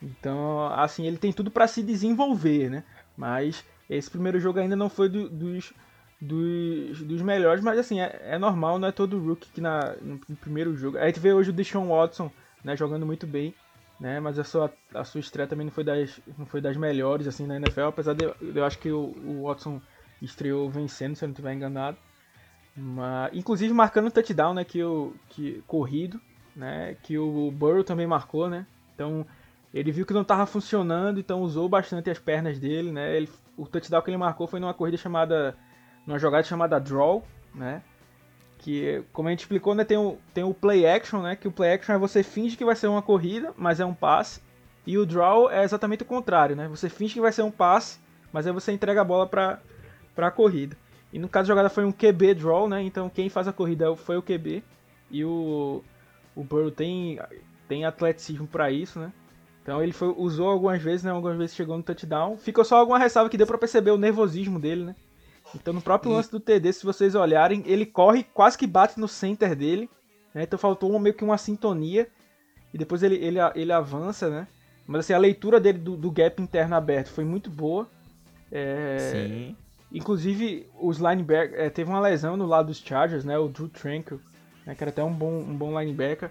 Então, 0.00 0.68
assim, 0.72 1.04
ele 1.04 1.18
tem 1.18 1.32
tudo 1.32 1.50
para 1.50 1.66
se 1.66 1.82
desenvolver, 1.82 2.70
né? 2.70 2.84
Mas 3.16 3.64
esse 3.90 4.08
primeiro 4.08 4.38
jogo 4.38 4.60
ainda 4.60 4.76
não 4.76 4.88
foi 4.88 5.08
do, 5.08 5.28
dos, 5.28 5.72
dos, 6.20 7.02
dos 7.02 7.22
melhores, 7.22 7.62
mas 7.64 7.76
assim, 7.76 8.00
é, 8.00 8.20
é, 8.22 8.38
normal, 8.38 8.78
não 8.78 8.86
é 8.86 8.92
todo 8.92 9.18
rookie 9.18 9.50
que 9.50 9.60
na, 9.60 9.96
no 10.00 10.36
primeiro 10.36 10.76
jogo. 10.76 10.96
A 10.96 11.06
gente 11.06 11.18
vê 11.18 11.32
hoje 11.32 11.50
o 11.50 11.52
Deshaun 11.52 11.88
Watson 11.88 12.30
né, 12.62 12.76
jogando 12.76 13.04
muito 13.04 13.26
bem, 13.26 13.52
né, 14.02 14.18
mas 14.18 14.36
a 14.36 14.42
sua, 14.42 14.74
a 14.92 15.04
sua 15.04 15.20
estreia 15.20 15.46
também 15.46 15.64
não 15.64 15.72
foi, 15.72 15.84
das, 15.84 16.20
não 16.36 16.44
foi 16.44 16.60
das 16.60 16.76
melhores 16.76 17.28
assim 17.28 17.46
na 17.46 17.54
NFL, 17.54 17.82
apesar 17.82 18.14
de 18.14 18.24
eu 18.24 18.64
acho 18.64 18.76
que 18.80 18.90
o, 18.90 19.14
o 19.24 19.44
Watson 19.44 19.80
estreou 20.20 20.68
vencendo, 20.68 21.14
se 21.14 21.24
eu 21.24 21.28
não 21.28 21.32
estiver 21.32 21.54
enganado. 21.54 21.96
Mas, 22.76 23.32
inclusive 23.32 23.72
marcando 23.72 24.08
o 24.08 24.10
touchdown, 24.10 24.54
né, 24.54 24.64
que 24.64 24.82
o 24.82 25.14
que 25.28 25.62
corrido, 25.68 26.20
né, 26.56 26.96
que 27.04 27.16
o 27.16 27.52
Burrow 27.52 27.84
também 27.84 28.04
marcou, 28.04 28.50
né? 28.50 28.66
Então, 28.92 29.24
ele 29.72 29.92
viu 29.92 30.04
que 30.04 30.12
não 30.12 30.22
estava 30.22 30.46
funcionando, 30.46 31.20
então 31.20 31.40
usou 31.40 31.68
bastante 31.68 32.10
as 32.10 32.18
pernas 32.18 32.58
dele, 32.58 32.90
né? 32.90 33.16
Ele, 33.16 33.30
o 33.56 33.68
touchdown 33.68 34.02
que 34.02 34.10
ele 34.10 34.16
marcou 34.16 34.48
foi 34.48 34.58
numa 34.58 34.74
corrida 34.74 34.96
chamada 34.96 35.56
numa 36.04 36.18
jogada 36.18 36.42
chamada 36.42 36.80
draw, 36.80 37.24
né? 37.54 37.84
Que 38.62 39.02
como 39.12 39.28
a 39.28 39.32
gente 39.32 39.40
explicou, 39.40 39.74
né, 39.74 39.84
tem 39.84 39.98
o, 39.98 40.16
tem 40.32 40.44
o 40.44 40.54
play 40.54 40.86
action, 40.86 41.20
né, 41.20 41.34
que 41.34 41.48
o 41.48 41.52
play 41.52 41.72
action 41.72 41.94
é 41.94 41.98
você 41.98 42.22
finge 42.22 42.56
que 42.56 42.64
vai 42.64 42.76
ser 42.76 42.86
uma 42.86 43.02
corrida, 43.02 43.52
mas 43.56 43.80
é 43.80 43.84
um 43.84 43.92
passe, 43.92 44.40
e 44.86 44.96
o 44.96 45.04
draw 45.04 45.50
é 45.50 45.64
exatamente 45.64 46.04
o 46.04 46.06
contrário, 46.06 46.54
né, 46.54 46.68
você 46.68 46.88
finge 46.88 47.12
que 47.12 47.20
vai 47.20 47.32
ser 47.32 47.42
um 47.42 47.50
passe, 47.50 47.98
mas 48.32 48.46
aí 48.46 48.52
você 48.52 48.70
entrega 48.70 49.00
a 49.00 49.04
bola 49.04 49.26
para 49.26 49.60
a 50.16 50.30
corrida. 50.30 50.76
E 51.12 51.18
no 51.18 51.28
caso 51.28 51.46
a 51.46 51.54
jogada 51.54 51.68
foi 51.68 51.84
um 51.84 51.92
QB 51.92 52.34
draw, 52.34 52.68
né, 52.68 52.80
então 52.82 53.10
quem 53.10 53.28
faz 53.28 53.48
a 53.48 53.52
corrida 53.52 53.94
foi 53.96 54.16
o 54.16 54.22
QB, 54.22 54.62
e 55.10 55.24
o, 55.24 55.82
o 56.34 56.44
Burrow 56.44 56.70
tem, 56.70 57.18
tem 57.68 57.84
atleticismo 57.84 58.46
para 58.46 58.70
isso, 58.70 59.00
né, 59.00 59.12
então 59.60 59.82
ele 59.82 59.92
foi, 59.92 60.14
usou 60.16 60.48
algumas 60.48 60.80
vezes, 60.80 61.02
né, 61.02 61.10
algumas 61.10 61.36
vezes 61.36 61.56
chegou 61.56 61.76
no 61.76 61.82
touchdown, 61.82 62.36
ficou 62.36 62.64
só 62.64 62.76
alguma 62.76 62.98
ressalva 62.98 63.28
que 63.28 63.36
deu 63.36 63.46
para 63.46 63.58
perceber 63.58 63.90
o 63.90 63.98
nervosismo 63.98 64.60
dele, 64.60 64.84
né, 64.84 64.96
então, 65.54 65.74
no 65.74 65.82
próprio 65.82 66.12
lance 66.12 66.30
do 66.30 66.40
TD, 66.40 66.72
se 66.72 66.84
vocês 66.84 67.14
olharem, 67.14 67.62
ele 67.66 67.84
corre, 67.84 68.22
quase 68.22 68.56
que 68.56 68.66
bate 68.66 68.98
no 68.98 69.08
center 69.08 69.54
dele. 69.54 69.88
Né? 70.34 70.44
Então, 70.44 70.58
faltou 70.58 70.98
meio 70.98 71.14
que 71.14 71.24
uma 71.24 71.38
sintonia. 71.38 72.08
E 72.72 72.78
depois 72.78 73.02
ele, 73.02 73.16
ele, 73.16 73.38
ele 73.54 73.72
avança, 73.72 74.30
né? 74.30 74.48
Mas, 74.86 75.00
assim, 75.00 75.12
a 75.12 75.18
leitura 75.18 75.60
dele 75.60 75.78
do, 75.78 75.96
do 75.96 76.10
gap 76.10 76.40
interno 76.42 76.74
aberto 76.74 77.08
foi 77.08 77.24
muito 77.24 77.50
boa. 77.50 77.88
É... 78.50 78.98
Sim. 78.98 79.56
Inclusive, 79.92 80.66
os 80.80 80.98
linebackers... 80.98 81.60
É, 81.60 81.68
teve 81.68 81.90
uma 81.90 82.00
lesão 82.00 82.36
no 82.36 82.46
lado 82.46 82.66
dos 82.68 82.78
Chargers, 82.78 83.24
né? 83.24 83.38
O 83.38 83.48
Drew 83.48 83.68
Tranquil, 83.68 84.20
né? 84.66 84.74
que 84.74 84.82
era 84.82 84.90
até 84.90 85.04
um 85.04 85.12
bom, 85.12 85.32
um 85.32 85.54
bom 85.54 85.78
linebacker. 85.78 86.30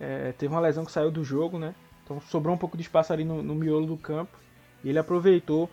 É, 0.00 0.32
teve 0.32 0.52
uma 0.52 0.60
lesão 0.60 0.84
que 0.84 0.90
saiu 0.90 1.10
do 1.10 1.22
jogo, 1.22 1.58
né? 1.58 1.74
Então, 2.04 2.20
sobrou 2.22 2.54
um 2.54 2.58
pouco 2.58 2.76
de 2.76 2.82
espaço 2.82 3.12
ali 3.12 3.22
no, 3.22 3.42
no 3.42 3.54
miolo 3.54 3.86
do 3.86 3.96
campo. 3.98 4.36
E 4.82 4.88
ele 4.88 4.98
aproveitou 4.98 5.70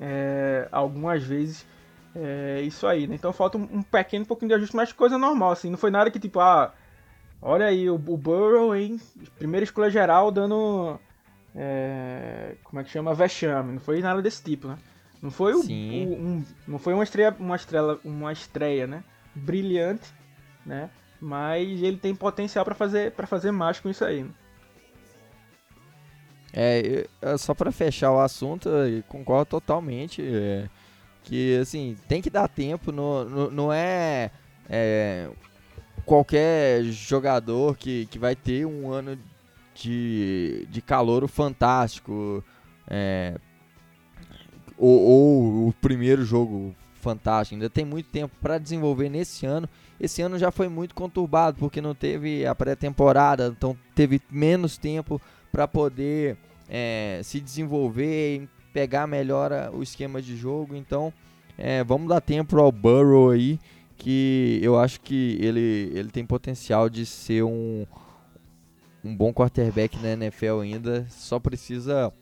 é, 0.00 0.68
algumas 0.70 1.22
vezes 1.22 1.66
é, 2.14 2.62
isso 2.62 2.86
aí, 2.86 3.06
né? 3.06 3.14
Então 3.14 3.32
falta 3.32 3.58
um, 3.58 3.68
um, 3.70 3.82
pequeno 3.82 4.24
pouquinho 4.24 4.48
de 4.48 4.54
ajuste, 4.54 4.74
mas 4.74 4.92
coisa 4.92 5.18
normal, 5.18 5.52
assim. 5.52 5.70
Não 5.70 5.76
foi 5.76 5.90
nada 5.90 6.10
que 6.10 6.18
tipo, 6.18 6.40
ah, 6.40 6.72
olha 7.42 7.66
aí, 7.66 7.90
o, 7.90 7.94
o 7.94 8.16
Burrow, 8.16 8.74
hein? 8.74 9.00
Primeira 9.38 9.64
escolha 9.64 9.90
geral 9.90 10.30
dando. 10.30 10.98
É, 11.54 12.54
como 12.64 12.80
é 12.80 12.84
que 12.84 12.90
chama? 12.90 13.14
Vexame. 13.14 13.72
Não 13.72 13.80
foi 13.80 14.00
nada 14.00 14.22
desse 14.22 14.42
tipo, 14.42 14.68
né? 14.68 14.78
Não 15.20 15.30
foi 15.30 15.54
o, 15.54 15.60
o 15.60 15.62
um, 15.62 16.44
não 16.66 16.78
foi 16.78 16.94
uma 16.94 17.04
estreia, 17.04 17.34
uma 17.38 17.56
estrela, 17.56 17.98
uma 18.04 18.32
estreia, 18.32 18.86
né? 18.86 19.02
Brilhante, 19.34 20.12
né? 20.64 20.90
Mas 21.20 21.82
ele 21.82 21.96
tem 21.96 22.14
potencial 22.14 22.64
para 22.64 22.74
fazer 22.74 23.12
para 23.12 23.26
fazer 23.26 23.50
mais 23.50 23.80
com 23.80 23.88
isso 23.88 24.04
aí. 24.04 24.22
Né? 24.22 24.30
É, 26.52 27.06
só 27.38 27.54
para 27.54 27.70
fechar 27.70 28.12
o 28.12 28.20
assunto, 28.20 28.70
concordo 29.08 29.46
totalmente. 29.46 30.22
É, 30.22 30.68
que 31.22 31.58
assim, 31.58 31.96
tem 32.08 32.22
que 32.22 32.30
dar 32.30 32.48
tempo, 32.48 32.92
no 32.92 33.50
não 33.50 33.72
é, 33.72 34.30
é, 34.68 35.28
qualquer 36.04 36.84
jogador 36.84 37.76
que, 37.76 38.06
que 38.06 38.18
vai 38.18 38.36
ter 38.36 38.64
um 38.64 38.90
ano 38.90 39.18
de, 39.74 40.66
de 40.70 40.80
calor 40.80 41.26
fantástico. 41.28 42.42
É, 42.88 43.34
ou, 44.78 45.00
ou 45.00 45.68
o 45.68 45.72
primeiro 45.72 46.24
jogo 46.24 46.74
fantástico. 47.00 47.54
Ainda 47.54 47.70
tem 47.70 47.84
muito 47.84 48.08
tempo 48.08 48.34
para 48.40 48.58
desenvolver 48.58 49.08
nesse 49.08 49.46
ano. 49.46 49.68
Esse 49.98 50.22
ano 50.22 50.38
já 50.38 50.50
foi 50.50 50.68
muito 50.68 50.94
conturbado 50.94 51.56
porque 51.58 51.80
não 51.80 51.94
teve 51.94 52.44
a 52.44 52.54
pré-temporada, 52.54 53.54
então 53.56 53.76
teve 53.94 54.20
menos 54.30 54.76
tempo 54.76 55.20
para 55.56 55.66
poder 55.66 56.36
é, 56.68 57.22
se 57.24 57.40
desenvolver, 57.40 58.46
pegar 58.74 59.06
melhor 59.06 59.70
o 59.72 59.82
esquema 59.82 60.20
de 60.20 60.36
jogo. 60.36 60.76
Então, 60.76 61.10
é, 61.56 61.82
vamos 61.82 62.10
dar 62.10 62.20
tempo 62.20 62.60
ao 62.60 62.70
Burrow 62.70 63.30
aí, 63.30 63.58
que 63.96 64.60
eu 64.62 64.78
acho 64.78 65.00
que 65.00 65.38
ele, 65.40 65.90
ele 65.94 66.10
tem 66.10 66.26
potencial 66.26 66.90
de 66.90 67.06
ser 67.06 67.42
um, 67.42 67.86
um 69.02 69.16
bom 69.16 69.32
quarterback 69.32 69.98
na 69.98 70.10
NFL 70.10 70.60
ainda, 70.60 71.06
só 71.08 71.38
precisa 71.38 72.12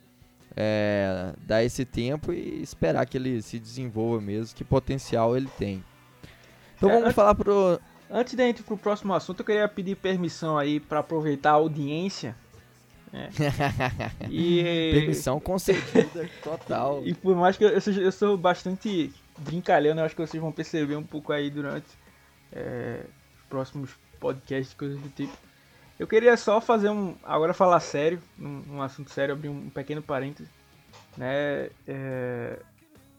é, 0.55 1.35
dar 1.45 1.65
esse 1.65 1.85
tempo 1.85 2.33
e 2.33 2.63
esperar 2.63 3.05
que 3.05 3.19
ele 3.19 3.43
se 3.43 3.59
desenvolva 3.59 4.21
mesmo, 4.21 4.55
que 4.55 4.63
potencial 4.63 5.37
ele 5.37 5.49
tem. 5.59 5.83
Então 6.77 6.89
é, 6.89 6.93
vamos 6.93 7.07
antes, 7.07 7.17
falar 7.17 7.35
pro. 7.35 7.81
Antes 8.09 8.35
de 8.35 8.49
ir 8.49 8.63
pro 8.63 8.79
próximo 8.79 9.13
assunto, 9.13 9.41
eu 9.41 9.45
queria 9.45 9.67
pedir 9.67 9.97
permissão 9.97 10.57
aí 10.57 10.79
para 10.79 11.01
aproveitar 11.01 11.51
a 11.51 11.55
audiência. 11.55 12.37
Né? 13.15 13.31
e... 14.29 14.91
Permissão 14.93 15.39
concedida, 15.39 16.29
total. 16.43 17.01
E 17.05 17.15
por 17.15 17.37
mais 17.37 17.57
que 17.57 17.65
eu, 17.65 17.69
eu, 17.69 17.81
sou, 17.81 17.93
eu 17.93 18.13
sou 18.13 18.37
bastante 18.37 19.13
brincalhando, 19.39 20.01
eu 20.01 20.05
acho 20.05 20.17
que 20.17 20.21
vocês 20.21 20.43
vão 20.43 20.51
perceber 20.51 20.97
um 20.97 21.05
pouco 21.05 21.33
aí 21.33 21.49
durante 21.49 21.87
é, 22.53 23.05
os 23.39 23.47
próximos 23.49 23.91
podcasts, 24.19 24.75
coisas 24.75 25.01
do 25.01 25.09
tipo. 25.11 25.33
Eu 25.97 26.09
queria 26.09 26.37
só 26.37 26.61
fazer 26.61 26.89
um. 26.89 27.15
Agora 27.23 27.55
falar 27.55 27.79
sério, 27.79 28.21
um, 28.37 28.63
um 28.69 28.83
assunto 28.83 29.11
sério, 29.11 29.35
abrir 29.35 29.49
um 29.49 29.71
pequeno 29.71 30.03
parêntese. 30.03 30.51
Né? 31.17 31.71
É, 31.87 32.59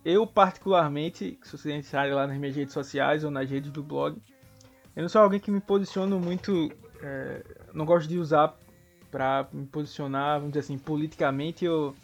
eu, 0.03 0.27
particularmente, 0.27 1.39
se 1.41 1.57
vocês 1.57 1.73
entrarem 1.73 2.13
lá 2.13 2.27
nas 2.27 2.37
minhas 2.37 2.53
redes 2.53 2.73
sociais 2.73 3.23
ou 3.23 3.31
nas 3.31 3.49
redes 3.49 3.71
do 3.71 3.81
blog, 3.81 4.21
eu 4.93 5.01
não 5.01 5.07
sou 5.07 5.21
alguém 5.21 5.39
que 5.39 5.49
me 5.49 5.61
posiciono 5.61 6.19
muito. 6.19 6.69
É, 7.01 7.41
não 7.73 7.85
gosto 7.85 8.09
de 8.09 8.17
usar 8.17 8.57
para 9.11 9.47
me 9.51 9.65
posicionar, 9.65 10.39
vamos 10.39 10.53
dizer 10.53 10.61
assim, 10.61 10.77
politicamente 10.77 11.67
ou 11.67 11.95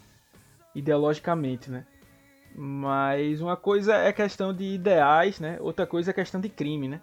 ideologicamente, 0.74 1.70
né? 1.70 1.84
Mas 2.54 3.40
uma 3.40 3.56
coisa 3.56 3.94
é 3.94 4.12
questão 4.12 4.52
de 4.52 4.64
ideais, 4.64 5.40
né? 5.40 5.56
Outra 5.60 5.86
coisa 5.86 6.10
é 6.10 6.14
questão 6.14 6.40
de 6.40 6.48
crime, 6.48 6.88
né? 6.88 7.00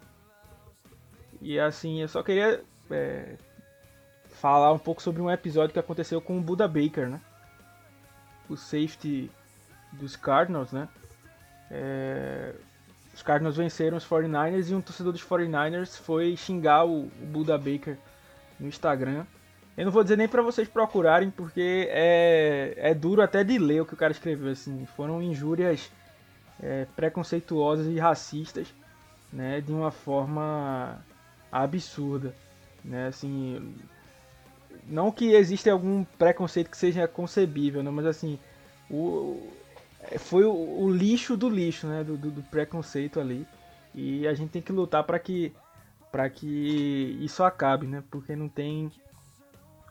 E 1.40 1.58
assim, 1.58 2.00
eu 2.00 2.08
só 2.08 2.22
queria 2.22 2.62
é, 2.90 3.36
falar 4.28 4.72
um 4.72 4.78
pouco 4.78 5.02
sobre 5.02 5.20
um 5.20 5.30
episódio 5.30 5.72
que 5.72 5.78
aconteceu 5.78 6.20
com 6.20 6.38
o 6.38 6.40
Buda 6.40 6.68
Baker, 6.68 7.08
né? 7.08 7.20
O 8.48 8.56
safety 8.56 9.30
dos 9.92 10.16
Cardinals, 10.16 10.72
né? 10.72 10.88
É, 11.70 12.54
os 13.14 13.22
Cardinals 13.22 13.56
venceram 13.56 13.96
os 13.96 14.06
49ers 14.06 14.70
e 14.70 14.74
um 14.74 14.80
torcedor 14.80 15.12
dos 15.12 15.24
49ers 15.24 15.98
foi 15.98 16.36
xingar 16.36 16.84
o, 16.84 17.06
o 17.06 17.26
Buda 17.26 17.58
Baker 17.58 17.96
no 18.58 18.68
Instagram. 18.68 19.24
Eu 19.76 19.84
não 19.84 19.92
vou 19.92 20.02
dizer 20.02 20.16
nem 20.16 20.28
para 20.28 20.42
vocês 20.42 20.68
procurarem, 20.68 21.30
porque 21.30 21.88
é, 21.90 22.74
é 22.76 22.94
duro 22.94 23.22
até 23.22 23.42
de 23.42 23.58
ler 23.58 23.82
o 23.82 23.86
que 23.86 23.94
o 23.94 23.96
cara 23.96 24.12
escreveu. 24.12 24.50
Assim, 24.52 24.86
foram 24.96 25.22
injúrias 25.22 25.90
é, 26.62 26.86
preconceituosas 26.96 27.86
e 27.86 27.98
racistas, 27.98 28.68
né, 29.32 29.60
de 29.60 29.72
uma 29.72 29.90
forma 29.90 30.98
absurda, 31.50 32.34
né, 32.84 33.08
assim, 33.08 33.74
não 34.86 35.10
que 35.10 35.32
exista 35.32 35.70
algum 35.70 36.04
preconceito 36.04 36.70
que 36.70 36.76
seja 36.76 37.06
concebível, 37.08 37.82
né, 37.82 37.90
mas 37.90 38.06
assim, 38.06 38.38
o, 38.90 39.48
foi 40.18 40.44
o, 40.44 40.52
o 40.52 40.92
lixo 40.92 41.36
do 41.36 41.48
lixo, 41.48 41.86
né, 41.86 42.04
do, 42.04 42.16
do, 42.16 42.30
do, 42.30 42.42
preconceito 42.44 43.20
ali, 43.20 43.46
e 43.94 44.26
a 44.26 44.34
gente 44.34 44.50
tem 44.50 44.62
que 44.62 44.72
lutar 44.72 45.04
para 45.04 45.18
que 45.18 45.52
para 46.12 46.28
que 46.28 47.16
isso 47.20 47.44
acabe, 47.44 47.86
né, 47.86 48.02
porque 48.10 48.34
não 48.34 48.48
tem 48.48 48.90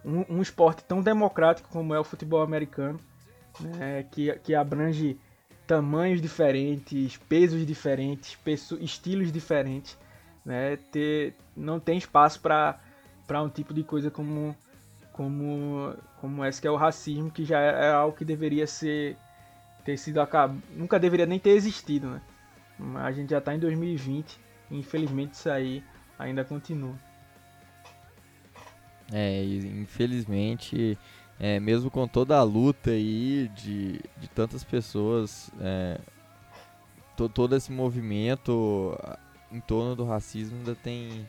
um, 0.04 0.38
um, 0.38 0.42
esporte 0.42 0.84
tão 0.84 1.02
democrático 1.02 1.70
como 1.70 1.94
é 1.94 2.00
o 2.00 2.04
futebol 2.04 2.42
americano, 2.42 3.00
né, 3.60 4.06
que, 4.12 4.32
que 4.40 4.56
abrange 4.56 5.20
tamanhos 5.68 6.22
diferentes, 6.22 7.18
pesos 7.18 7.66
diferentes, 7.66 8.38
estilos 8.80 9.32
diferentes, 9.32 9.98
né, 10.46 10.78
ter, 10.92 11.36
não 11.56 11.80
tem 11.80 11.98
espaço 11.98 12.40
para 12.42 12.80
um 13.44 13.50
tipo 13.50 13.74
de 13.74 13.84
coisa 13.84 14.10
como 14.10 14.56
como 15.12 15.94
como 16.22 16.44
essa 16.46 16.62
que 16.62 16.68
é 16.68 16.72
o 16.72 16.78
racismo, 16.78 17.30
que 17.30 17.44
já 17.44 17.60
é, 17.60 17.88
é 17.88 17.92
algo 17.92 18.16
que 18.16 18.24
deveria 18.24 18.66
ser 18.66 19.18
ter 19.84 19.98
sido 19.98 20.22
acabado, 20.22 20.62
nunca 20.72 21.00
deveria 21.00 21.26
nem 21.26 21.40
ter 21.40 21.52
existido, 21.52 22.10
né? 22.10 22.22
A 22.96 23.12
gente 23.12 23.30
já 23.30 23.40
está 23.40 23.54
em 23.54 23.60
2020 23.60 24.40
e 24.72 24.78
infelizmente 24.80 25.34
isso 25.34 25.50
aí 25.50 25.84
ainda 26.18 26.46
continua. 26.46 26.96
É, 29.12 29.44
infelizmente, 29.44 30.98
é, 31.40 31.60
mesmo 31.60 31.90
com 31.90 32.08
toda 32.08 32.38
a 32.38 32.44
luta 32.44 32.92
aí 32.92 33.50
de, 33.56 34.00
de 34.18 34.28
tantas 34.36 34.64
pessoas, 34.64 35.50
é, 35.60 36.00
to, 37.16 37.28
todo 37.30 37.56
esse 37.56 37.72
movimento 37.72 38.98
em 39.52 39.60
torno 39.60 39.96
do 39.96 40.06
racismo 40.06 40.58
ainda 40.58 40.76
tem 40.76 41.28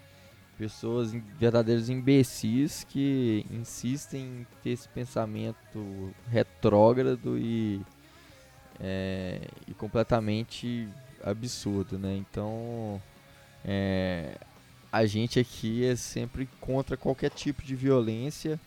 pessoas, 0.58 1.12
verdadeiros 1.38 1.88
imbecis 1.88 2.84
que 2.84 3.46
insistem 3.50 4.20
em 4.20 4.46
ter 4.62 4.70
esse 4.70 4.88
pensamento 4.90 6.12
retrógrado 6.28 7.38
e, 7.38 7.80
é, 8.78 9.40
e 9.66 9.72
completamente 9.72 10.86
absurdo, 11.24 11.98
né? 11.98 12.14
Então, 12.14 13.00
é, 13.64 14.36
a 14.92 15.06
gente 15.06 15.38
aqui 15.38 15.84
é 15.84 15.94
sempre 15.94 16.48
contra 16.60 16.96
qualquer 16.96 17.30
tipo 17.30 17.62
de 17.62 17.74
violência, 17.74 18.58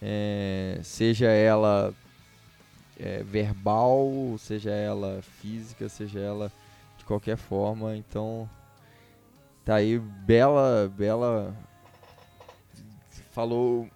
é, 0.00 0.80
seja 0.82 1.28
ela 1.28 1.94
é, 2.98 3.22
verbal, 3.22 4.36
seja 4.38 4.70
ela 4.70 5.22
física, 5.40 5.88
seja 5.88 6.20
ela 6.20 6.52
de 6.98 7.04
qualquer 7.04 7.36
forma. 7.36 7.96
Então, 7.96 8.48
tá 9.64 9.76
aí 9.76 9.98
bela, 9.98 10.92
bela 10.94 11.56
falou 13.30 13.88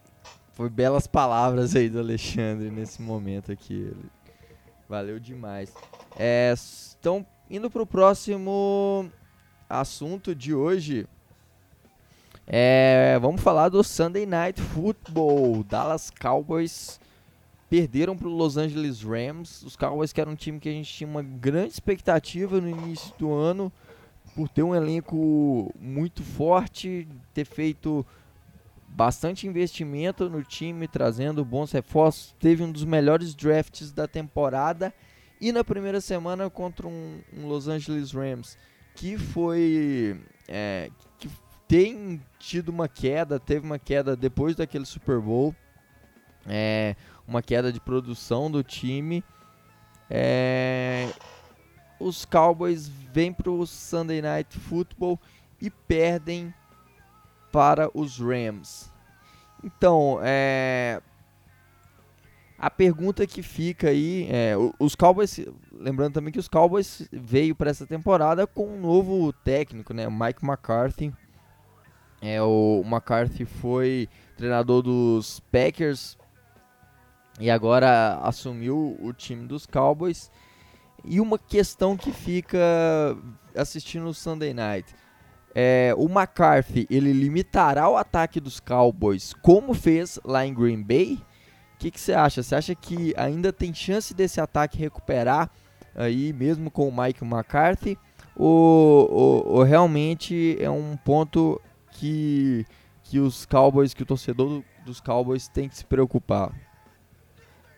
foi 0.54 0.68
belas 0.70 1.06
palavras 1.06 1.74
aí 1.74 1.88
do 1.88 1.98
Alexandre 1.98 2.70
nesse 2.70 3.02
momento 3.02 3.50
aqui. 3.50 3.92
Valeu 4.88 5.18
demais. 5.18 5.72
É, 6.16 6.54
então, 6.98 7.26
indo 7.50 7.68
pro 7.68 7.84
próximo 7.84 9.10
assunto 9.68 10.32
de 10.34 10.54
hoje, 10.54 11.08
é, 12.46 13.18
vamos 13.20 13.40
falar 13.40 13.68
do 13.68 13.82
Sunday 13.82 14.26
Night 14.26 14.60
Football. 14.60 15.64
Dallas 15.64 16.10
Cowboys 16.10 17.00
perderam 17.70 18.16
para 18.16 18.28
o 18.28 18.36
Los 18.36 18.56
Angeles 18.56 19.02
Rams. 19.02 19.62
Os 19.62 19.76
Cowboys 19.76 20.12
que 20.12 20.20
era 20.20 20.28
um 20.28 20.36
time 20.36 20.60
que 20.60 20.68
a 20.68 20.72
gente 20.72 20.92
tinha 20.92 21.08
uma 21.08 21.22
grande 21.22 21.72
expectativa 21.72 22.60
no 22.60 22.68
início 22.68 23.14
do 23.18 23.32
ano 23.32 23.72
por 24.34 24.48
ter 24.48 24.62
um 24.62 24.74
elenco 24.74 25.72
muito 25.80 26.22
forte, 26.22 27.08
ter 27.32 27.44
feito 27.44 28.04
bastante 28.88 29.46
investimento 29.46 30.28
no 30.28 30.42
time, 30.42 30.86
trazendo 30.86 31.44
bons 31.44 31.72
reforços. 31.72 32.34
Teve 32.38 32.62
um 32.62 32.70
dos 32.70 32.84
melhores 32.84 33.34
drafts 33.34 33.90
da 33.90 34.06
temporada 34.06 34.92
e 35.40 35.50
na 35.50 35.64
primeira 35.64 36.00
semana 36.00 36.50
contra 36.50 36.86
um, 36.86 37.20
um 37.36 37.46
Los 37.46 37.68
Angeles 37.68 38.12
Rams 38.12 38.56
que 38.94 39.18
foi 39.18 40.20
é, 40.46 40.90
tem 41.66 42.20
tido 42.38 42.68
uma 42.68 42.88
queda, 42.88 43.40
teve 43.40 43.64
uma 43.64 43.78
queda 43.78 44.16
depois 44.16 44.54
daquele 44.54 44.84
Super 44.84 45.20
Bowl, 45.20 45.54
é, 46.46 46.94
uma 47.26 47.42
queda 47.42 47.72
de 47.72 47.80
produção 47.80 48.50
do 48.50 48.62
time. 48.62 49.24
É, 50.10 51.08
os 51.98 52.24
Cowboys 52.24 52.88
vêm 52.88 53.32
para 53.32 53.50
o 53.50 53.66
Sunday 53.66 54.20
Night 54.20 54.58
Football 54.58 55.18
e 55.60 55.70
perdem 55.70 56.52
para 57.50 57.90
os 57.94 58.18
Rams. 58.18 58.92
Então, 59.62 60.18
é, 60.22 61.00
a 62.58 62.68
pergunta 62.68 63.26
que 63.26 63.42
fica 63.42 63.88
aí, 63.88 64.28
é, 64.30 64.54
os 64.78 64.94
Cowboys, 64.94 65.40
lembrando 65.72 66.14
também 66.14 66.32
que 66.32 66.38
os 66.38 66.48
Cowboys 66.48 67.08
veio 67.10 67.54
para 67.54 67.70
essa 67.70 67.86
temporada 67.86 68.46
com 68.46 68.66
um 68.66 68.80
novo 68.80 69.32
técnico, 69.32 69.94
né, 69.94 70.08
Mike 70.08 70.44
McCarthy, 70.44 71.12
é, 72.24 72.42
o 72.42 72.82
McCarthy 72.84 73.44
foi 73.44 74.08
treinador 74.36 74.82
dos 74.82 75.40
Packers 75.52 76.16
e 77.38 77.50
agora 77.50 78.18
assumiu 78.22 78.96
o 79.00 79.12
time 79.12 79.46
dos 79.46 79.66
Cowboys. 79.66 80.30
E 81.04 81.20
uma 81.20 81.38
questão 81.38 81.96
que 81.96 82.12
fica 82.12 82.58
assistindo 83.54 84.06
o 84.06 84.14
Sunday 84.14 84.54
Night. 84.54 84.94
É, 85.54 85.94
o 85.96 86.06
McCarthy, 86.06 86.86
ele 86.90 87.12
limitará 87.12 87.88
o 87.88 87.96
ataque 87.96 88.40
dos 88.40 88.58
Cowboys 88.58 89.34
como 89.34 89.72
fez 89.74 90.18
lá 90.24 90.44
em 90.46 90.54
Green 90.54 90.82
Bay? 90.82 91.20
O 91.74 91.78
que, 91.78 91.92
você 91.94 92.12
acha? 92.12 92.42
Você 92.42 92.54
acha 92.54 92.74
que 92.74 93.12
ainda 93.16 93.52
tem 93.52 93.74
chance 93.74 94.14
desse 94.14 94.40
ataque 94.40 94.78
recuperar 94.78 95.50
aí 95.94 96.32
mesmo 96.32 96.70
com 96.70 96.88
o 96.88 96.96
Mike 96.96 97.22
McCarthy? 97.24 97.98
Ou, 98.34 99.12
ou, 99.12 99.46
ou 99.46 99.62
realmente 99.62 100.56
é 100.58 100.70
um 100.70 100.96
ponto 100.96 101.60
que, 102.04 102.66
que 103.02 103.18
os 103.18 103.46
Cowboys, 103.46 103.94
que 103.94 104.02
o 104.02 104.06
torcedor 104.06 104.62
dos 104.84 105.00
Cowboys 105.00 105.48
tem 105.48 105.68
que 105.68 105.76
se 105.76 105.86
preocupar? 105.86 106.52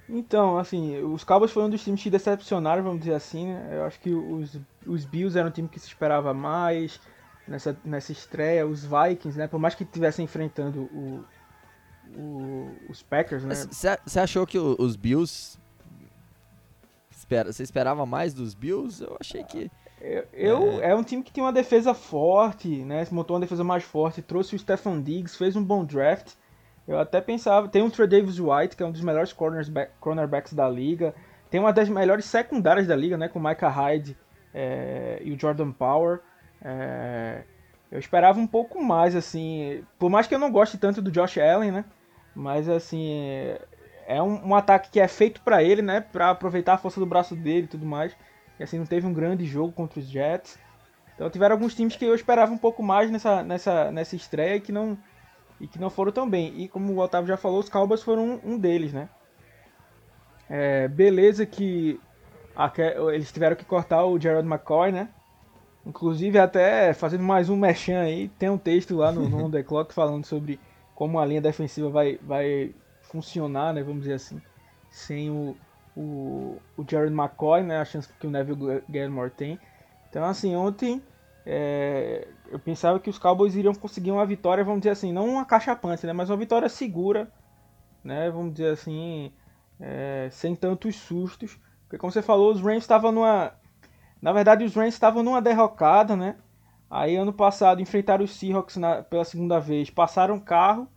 Então, 0.09 0.59
assim, 0.59 1.01
os 1.03 1.23
Cowboys 1.23 1.53
foram 1.53 1.69
um 1.69 1.71
dos 1.71 1.83
times 1.83 2.03
que 2.03 2.11
decepcionaram, 2.11 2.83
vamos 2.83 3.01
dizer 3.01 3.15
assim, 3.15 3.47
né? 3.47 3.71
Eu 3.73 3.85
acho 3.85 4.01
que 4.01 4.13
os, 4.13 4.59
os 4.85 5.05
Bills 5.05 5.39
eram 5.39 5.49
um 5.49 5.53
time 5.53 5.69
que 5.69 5.79
se 5.79 5.87
esperava 5.87 6.35
mais 6.35 7.01
nessa, 7.47 7.77
nessa 7.85 8.13
estreia. 8.13 8.67
Os 8.67 8.85
Vikings, 8.85 9.39
né? 9.39 9.47
Por 9.47 9.59
mais 9.59 9.75
que 9.75 9.85
estivessem 9.85 10.25
enfrentando 10.25 10.83
o, 10.83 11.25
o, 12.17 12.77
os 12.89 13.03
Packers, 13.03 13.45
né? 13.45 13.55
Você 13.55 14.21
achou 14.21 14.47
que 14.47 14.59
os 14.59 14.97
Bills. 14.97 15.59
Você 17.11 17.63
esperava 17.63 18.07
mais 18.07 18.33
dos 18.33 18.55
Bills? 18.55 19.03
Eu 19.03 19.17
achei 19.21 19.43
que. 19.43 19.71
Eu, 20.01 20.81
é... 20.81 20.91
é... 20.91 20.95
um 20.95 21.03
time 21.03 21.23
que 21.23 21.33
tem 21.33 21.43
uma 21.43 21.53
defesa 21.53 21.95
forte, 21.95 22.69
né? 22.69 23.07
Montou 23.11 23.35
uma 23.37 23.41
defesa 23.41 23.65
mais 23.65 23.85
forte, 23.85 24.23
trouxe 24.23 24.55
o 24.55 24.59
Stefan 24.59 25.01
Diggs, 25.01 25.37
fez 25.37 25.57
um 25.57 25.65
bom 25.65 25.85
draft. 25.85 26.35
Eu 26.87 26.99
até 27.01 27.21
pensava, 27.21 27.69
tem 27.69 27.83
o 27.83 27.91
Trey 27.91 28.07
Davis 28.07 28.39
White, 28.39 28.77
que 28.77 28.83
é 28.83 28.87
um 28.87 28.93
dos 28.93 29.01
melhores 29.01 29.35
cornerbacks 30.01 30.53
da 30.53 30.69
liga. 30.69 31.15
Tem 31.51 31.59
uma 31.59 31.73
das 31.73 31.89
melhores 31.89 32.25
secundárias 32.27 32.87
da 32.87 32.95
liga, 32.95 33.17
né? 33.17 33.29
Com 33.29 33.39
o 33.39 33.43
Micah 33.43 33.69
Hyde 33.69 34.17
é, 34.55 35.21
e 35.23 35.33
o 35.33 35.41
Jordan 35.41 35.73
Power. 35.73 36.21
É, 36.63 37.43
eu 37.91 37.99
esperava 37.99 38.39
um 38.39 38.47
pouco 38.47 38.83
mais, 38.83 39.17
assim. 39.17 39.85
Por 39.99 40.11
mais 40.11 40.27
que 40.27 40.35
eu 40.35 40.39
não 40.39 40.51
goste 40.51 40.79
tanto 40.79 41.03
do 41.03 41.11
Josh 41.11 41.39
Allen, 41.39 41.73
né? 41.73 41.85
Mas, 42.35 42.69
assim, 42.69 43.11
é 44.07 44.23
um, 44.23 44.49
um 44.49 44.55
ataque 44.55 44.91
que 44.91 45.01
é 45.01 45.09
feito 45.09 45.41
para 45.41 45.63
ele, 45.63 45.83
né? 45.83 46.01
Para 46.01 46.31
aproveitar 46.31 46.75
a 46.75 46.79
força 46.79 47.01
do 47.01 47.07
braço 47.07 47.35
dele 47.35 47.65
e 47.65 47.69
tudo 47.69 47.87
mais. 47.87 48.17
E, 48.59 48.63
assim, 48.63 48.79
não 48.79 48.87
teve 48.87 49.07
um 49.07 49.13
grande 49.13 49.45
jogo 49.45 49.73
contra 49.73 50.01
os 50.01 50.07
Jets. 50.07 50.59
Então, 51.15 51.31
tiveram 51.31 51.55
alguns 51.55 51.75
times 51.75 51.97
que 51.97 52.05
eu 52.05 52.15
esperava 52.15 52.53
um 52.53 52.59
pouco 52.59 52.83
mais 52.83 53.11
nessa, 53.11 53.43
nessa, 53.43 53.91
nessa 53.91 54.17
estreia 54.17 54.57
e 54.57 54.61
que 54.61 54.73
não 54.73 54.99
e 55.59 55.67
que 55.67 55.79
não 55.79 55.89
foram 55.89 56.13
tão 56.13 56.29
bem. 56.29 56.53
E 56.61 56.69
como 56.69 56.93
o 56.93 56.99
Otávio 56.99 57.29
já 57.29 57.37
falou, 57.37 57.61
os 57.61 57.69
Cowboys 57.69 58.03
foram 58.03 58.41
um, 58.45 58.53
um 58.53 58.59
deles, 58.59 58.93
né? 58.93 59.09
É, 60.49 60.87
beleza 60.89 61.45
que 61.47 61.99
a, 62.55 62.71
eles 63.13 63.33
tiveram 63.33 63.57
que 63.57 63.65
cortar 63.65 64.05
o 64.05 64.19
Gerald 64.19 64.47
McCoy, 64.47 64.93
né? 64.93 65.09
Inclusive, 65.85 66.39
até 66.39 66.93
fazendo 66.93 67.23
mais 67.23 67.49
um 67.49 67.57
mechan 67.57 68.01
aí, 68.01 68.29
tem 68.39 68.51
um 68.51 68.59
texto 68.59 68.97
lá 68.97 69.13
no, 69.13 69.29
no 69.29 69.49
The 69.53 69.63
Clock 69.63 69.95
falando 69.95 70.25
sobre 70.25 70.59
como 70.95 71.19
a 71.19 71.25
linha 71.25 71.41
defensiva 71.41 71.89
vai, 71.89 72.19
vai 72.23 72.75
funcionar, 73.03 73.73
né? 73.73 73.83
Vamos 73.83 74.01
dizer 74.01 74.15
assim, 74.15 74.41
sem 74.91 75.31
o, 75.31 75.57
o, 75.97 76.59
o 76.77 76.85
Jared 76.89 77.13
McCoy, 77.13 77.63
né? 77.63 77.79
A 77.79 77.85
chance 77.85 78.13
que 78.21 78.27
o 78.27 78.31
Neville 78.31 78.83
Gallimore 78.89 79.31
tem. 79.31 79.59
Então, 80.09 80.25
assim, 80.25 80.55
ontem 80.55 81.03
é, 81.45 82.27
eu 82.51 82.59
pensava 82.59 82.99
que 82.99 83.09
os 83.09 83.19
Cowboys 83.19 83.55
iriam 83.55 83.75
conseguir 83.75 84.11
uma 84.11 84.27
vitória, 84.27 84.65
vamos 84.65 84.81
dizer 84.81 84.91
assim, 84.91 85.13
não 85.13 85.29
uma 85.29 85.45
cachapante, 85.45 86.05
né, 86.05 86.13
mas 86.13 86.29
uma 86.29 86.37
vitória 86.37 86.69
segura, 86.69 87.31
né, 88.03 88.31
vamos 88.31 88.53
dizer 88.55 88.73
assim, 88.73 89.33
é, 89.81 90.29
sem 90.31 90.57
tantos 90.57 90.97
sustos. 90.97 91.59
Porque 91.83 91.99
como 91.99 92.11
você 92.11 92.21
falou, 92.21 92.51
os 92.51 92.61
Rams 92.61 92.83
estavam 92.83 93.13
numa... 93.13 93.53
Na 94.21 94.33
verdade, 94.33 94.65
os 94.65 94.75
Rams 94.75 94.95
estavam 94.95 95.23
numa 95.23 95.41
derrocada, 95.41 96.17
né? 96.17 96.37
Aí 96.91 97.15
ano 97.17 97.33
passado 97.33 97.81
enfrentaram 97.81 98.25
os 98.25 98.35
Seahawks 98.35 98.77
na, 98.77 99.03
pela 99.03 99.25
segunda 99.25 99.61
vez, 99.61 99.91
passaram 99.91 100.41
carro 100.41 100.89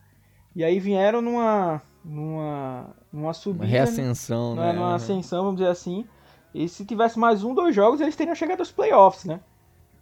e 0.56 0.64
aí 0.64 0.80
vieram 0.80 1.22
numa 1.22 1.82
numa 2.04 2.90
numa 3.12 3.34
subida, 3.34 3.66
uma 3.66 3.70
reascensão, 3.70 4.56
né? 4.56 4.74
Numa 4.74 4.96
ascensão, 4.96 5.44
vamos 5.44 5.60
dizer 5.60 5.72
assim. 5.72 6.06
E 6.54 6.68
se 6.68 6.86
tivesse 6.86 7.20
mais 7.20 7.44
um, 7.44 7.54
dois 7.54 7.76
jogos, 7.76 8.02
eles 8.02 8.16
teriam 8.16 8.36
chegado 8.36 8.60
aos 8.60 8.72
playoffs, 8.72 9.26
né? 9.26 9.40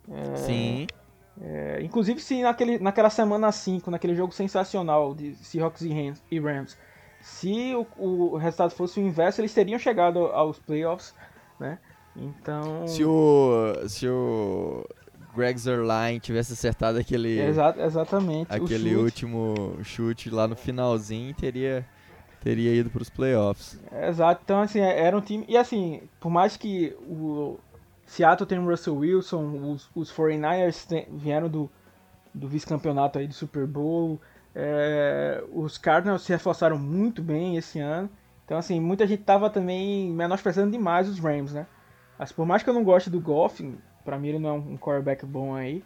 É, 0.09 0.35
Sim. 0.35 0.87
É, 1.41 1.81
inclusive, 1.83 2.19
se 2.19 2.41
naquele, 2.41 2.79
naquela 2.79 3.09
semana 3.09 3.51
5, 3.51 3.91
naquele 3.91 4.15
jogo 4.15 4.33
sensacional 4.33 5.13
de 5.13 5.35
Seahawks 5.35 5.81
e 6.31 6.39
Rams, 6.39 6.77
se 7.21 7.75
o, 7.75 7.85
o 7.97 8.37
resultado 8.37 8.71
fosse 8.71 8.99
o 8.99 9.03
inverso, 9.03 9.41
eles 9.41 9.53
teriam 9.53 9.77
chegado 9.77 10.19
aos 10.27 10.57
playoffs, 10.57 11.13
né? 11.59 11.77
Então. 12.15 12.87
Se 12.87 13.03
o. 13.03 13.73
Se 13.87 14.07
o. 14.07 14.83
Greg 15.37 15.57
Zerline 15.57 16.19
tivesse 16.19 16.53
acertado 16.53 16.97
aquele. 16.97 17.39
Exa 17.39 17.75
exatamente. 17.77 18.47
Aquele 18.51 18.89
chute. 18.89 18.95
último 18.95 19.77
chute 19.83 20.29
lá 20.29 20.47
no 20.47 20.55
finalzinho, 20.55 21.33
teria 21.33 21.85
teria 22.43 22.73
ido 22.73 22.89
para 22.89 23.01
os 23.01 23.09
playoffs. 23.09 23.79
Exato, 23.91 24.41
então 24.43 24.61
assim, 24.61 24.79
era 24.79 25.17
um 25.17 25.21
time. 25.21 25.45
E 25.47 25.57
assim, 25.57 26.01
por 26.19 26.29
mais 26.29 26.55
que 26.55 26.95
o, 27.01 27.59
Seattle 28.07 28.47
tem 28.47 28.57
o 28.57 28.65
Russell 28.65 28.95
Wilson, 28.95 29.73
os, 29.73 29.89
os 29.93 30.11
49ers 30.11 30.87
tem, 30.87 31.07
vieram 31.11 31.49
do, 31.49 31.69
do 32.33 32.47
vice-campeonato 32.47 33.19
aí 33.19 33.27
do 33.27 33.33
Super 33.33 33.67
Bowl. 33.67 34.19
É, 34.55 35.43
os 35.53 35.77
Cardinals 35.77 36.23
se 36.23 36.31
reforçaram 36.31 36.79
muito 36.79 37.21
bem 37.21 37.57
esse 37.57 37.79
ano. 37.79 38.09
Então, 38.45 38.57
assim, 38.57 38.79
muita 38.79 39.05
gente 39.05 39.23
tava 39.23 39.49
também 39.49 40.09
menosprezando 40.09 40.71
demais 40.71 41.09
os 41.09 41.19
Rams, 41.19 41.53
né? 41.53 41.67
Mas 42.17 42.31
por 42.31 42.45
mais 42.45 42.63
que 42.63 42.69
eu 42.69 42.73
não 42.73 42.83
goste 42.83 43.09
do 43.09 43.19
Goff, 43.19 43.61
pra 44.07 44.17
mim 44.17 44.29
ele 44.29 44.39
não 44.39 44.49
é 44.49 44.53
um 44.53 44.77
quarterback 44.77 45.25
bom 45.25 45.53
aí. 45.53 45.83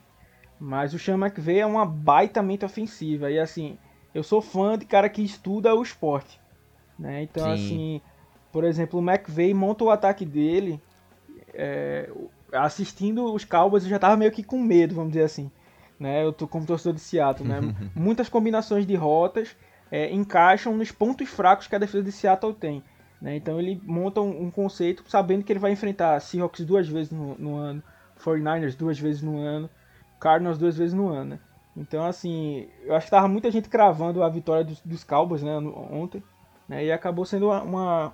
Mas 0.60 0.94
o 0.94 1.00
Sean 1.00 1.18
McVay 1.18 1.62
é 1.62 1.66
uma 1.66 1.88
baita 1.88 2.44
mente 2.44 2.64
ofensiva. 2.64 3.32
E 3.32 3.40
assim, 3.40 3.80
eu 4.14 4.22
sou 4.22 4.44
fã 4.44 4.78
de 4.78 4.86
cara 4.86 5.10
que 5.10 5.24
estuda 5.24 5.74
o 5.74 5.82
esporte. 5.82 6.40
Né? 7.00 7.24
Então, 7.24 7.46
Sim. 7.46 7.52
assim, 7.54 8.02
por 8.52 8.64
exemplo, 8.64 9.00
o 9.00 9.04
McVay 9.04 9.56
monta 9.56 9.84
o 9.84 9.90
ataque 9.90 10.24
dele 10.24 10.80
é, 11.52 12.12
assistindo 12.54 13.34
os 13.34 13.44
Cowboys 13.44 13.86
eu 13.86 13.90
já 13.90 13.98
tava 13.98 14.16
meio 14.16 14.32
que 14.32 14.44
com 14.44 14.62
medo, 14.62 14.94
vamos 14.94 15.14
dizer 15.14 15.26
assim. 15.26 15.50
Né? 16.00 16.24
Eu 16.24 16.32
tô 16.32 16.48
como 16.48 16.64
torcedor 16.64 16.94
de 16.94 17.02
Seattle, 17.02 17.50
né? 17.50 17.60
Muitas 17.96 18.30
combinações 18.30 18.86
de 18.86 18.94
rotas 18.94 19.56
é, 19.92 20.14
encaixam 20.14 20.78
nos 20.78 20.92
pontos 20.92 21.28
fracos 21.28 21.66
que 21.66 21.76
a 21.76 21.80
defesa 21.80 22.04
de 22.04 22.12
Seattle 22.12 22.54
tem. 22.54 22.84
Né? 23.22 23.36
Então 23.36 23.60
ele 23.60 23.82
monta 23.84 24.20
um, 24.20 24.46
um, 24.46 24.52
conceito 24.52 25.04
sabendo 25.08 25.44
que 25.44 25.52
ele 25.52 25.60
vai 25.60 25.72
enfrentar 25.72 26.20
Seahawks 26.20 26.66
duas 26.66 26.88
vezes 26.88 27.12
no, 27.12 27.36
no, 27.38 27.56
ano, 27.56 27.84
49ers 28.24 28.76
duas 28.76 29.00
vezes 29.00 29.22
no 29.22 29.38
ano, 29.40 29.70
Cardinals 30.20 30.58
duas 30.58 30.78
vezes 30.78 30.94
no 30.94 31.10
ano. 31.10 31.32
Né? 31.32 31.40
Então, 31.76 32.06
assim, 32.06 32.68
eu 32.84 32.96
acho 32.96 33.06
que 33.06 33.12
tava 33.12 33.28
muita 33.28 33.50
gente 33.50 33.70
cravando 33.70 34.24
a 34.24 34.30
vitória 34.30 34.64
dos, 34.64 34.82
dos 34.82 35.04
Cowboys 35.04 35.42
né, 35.42 35.58
ontem, 35.58 36.22
né, 36.68 36.86
e 36.86 36.92
acabou 36.92 37.26
sendo 37.26 37.50
uma, 37.50 38.14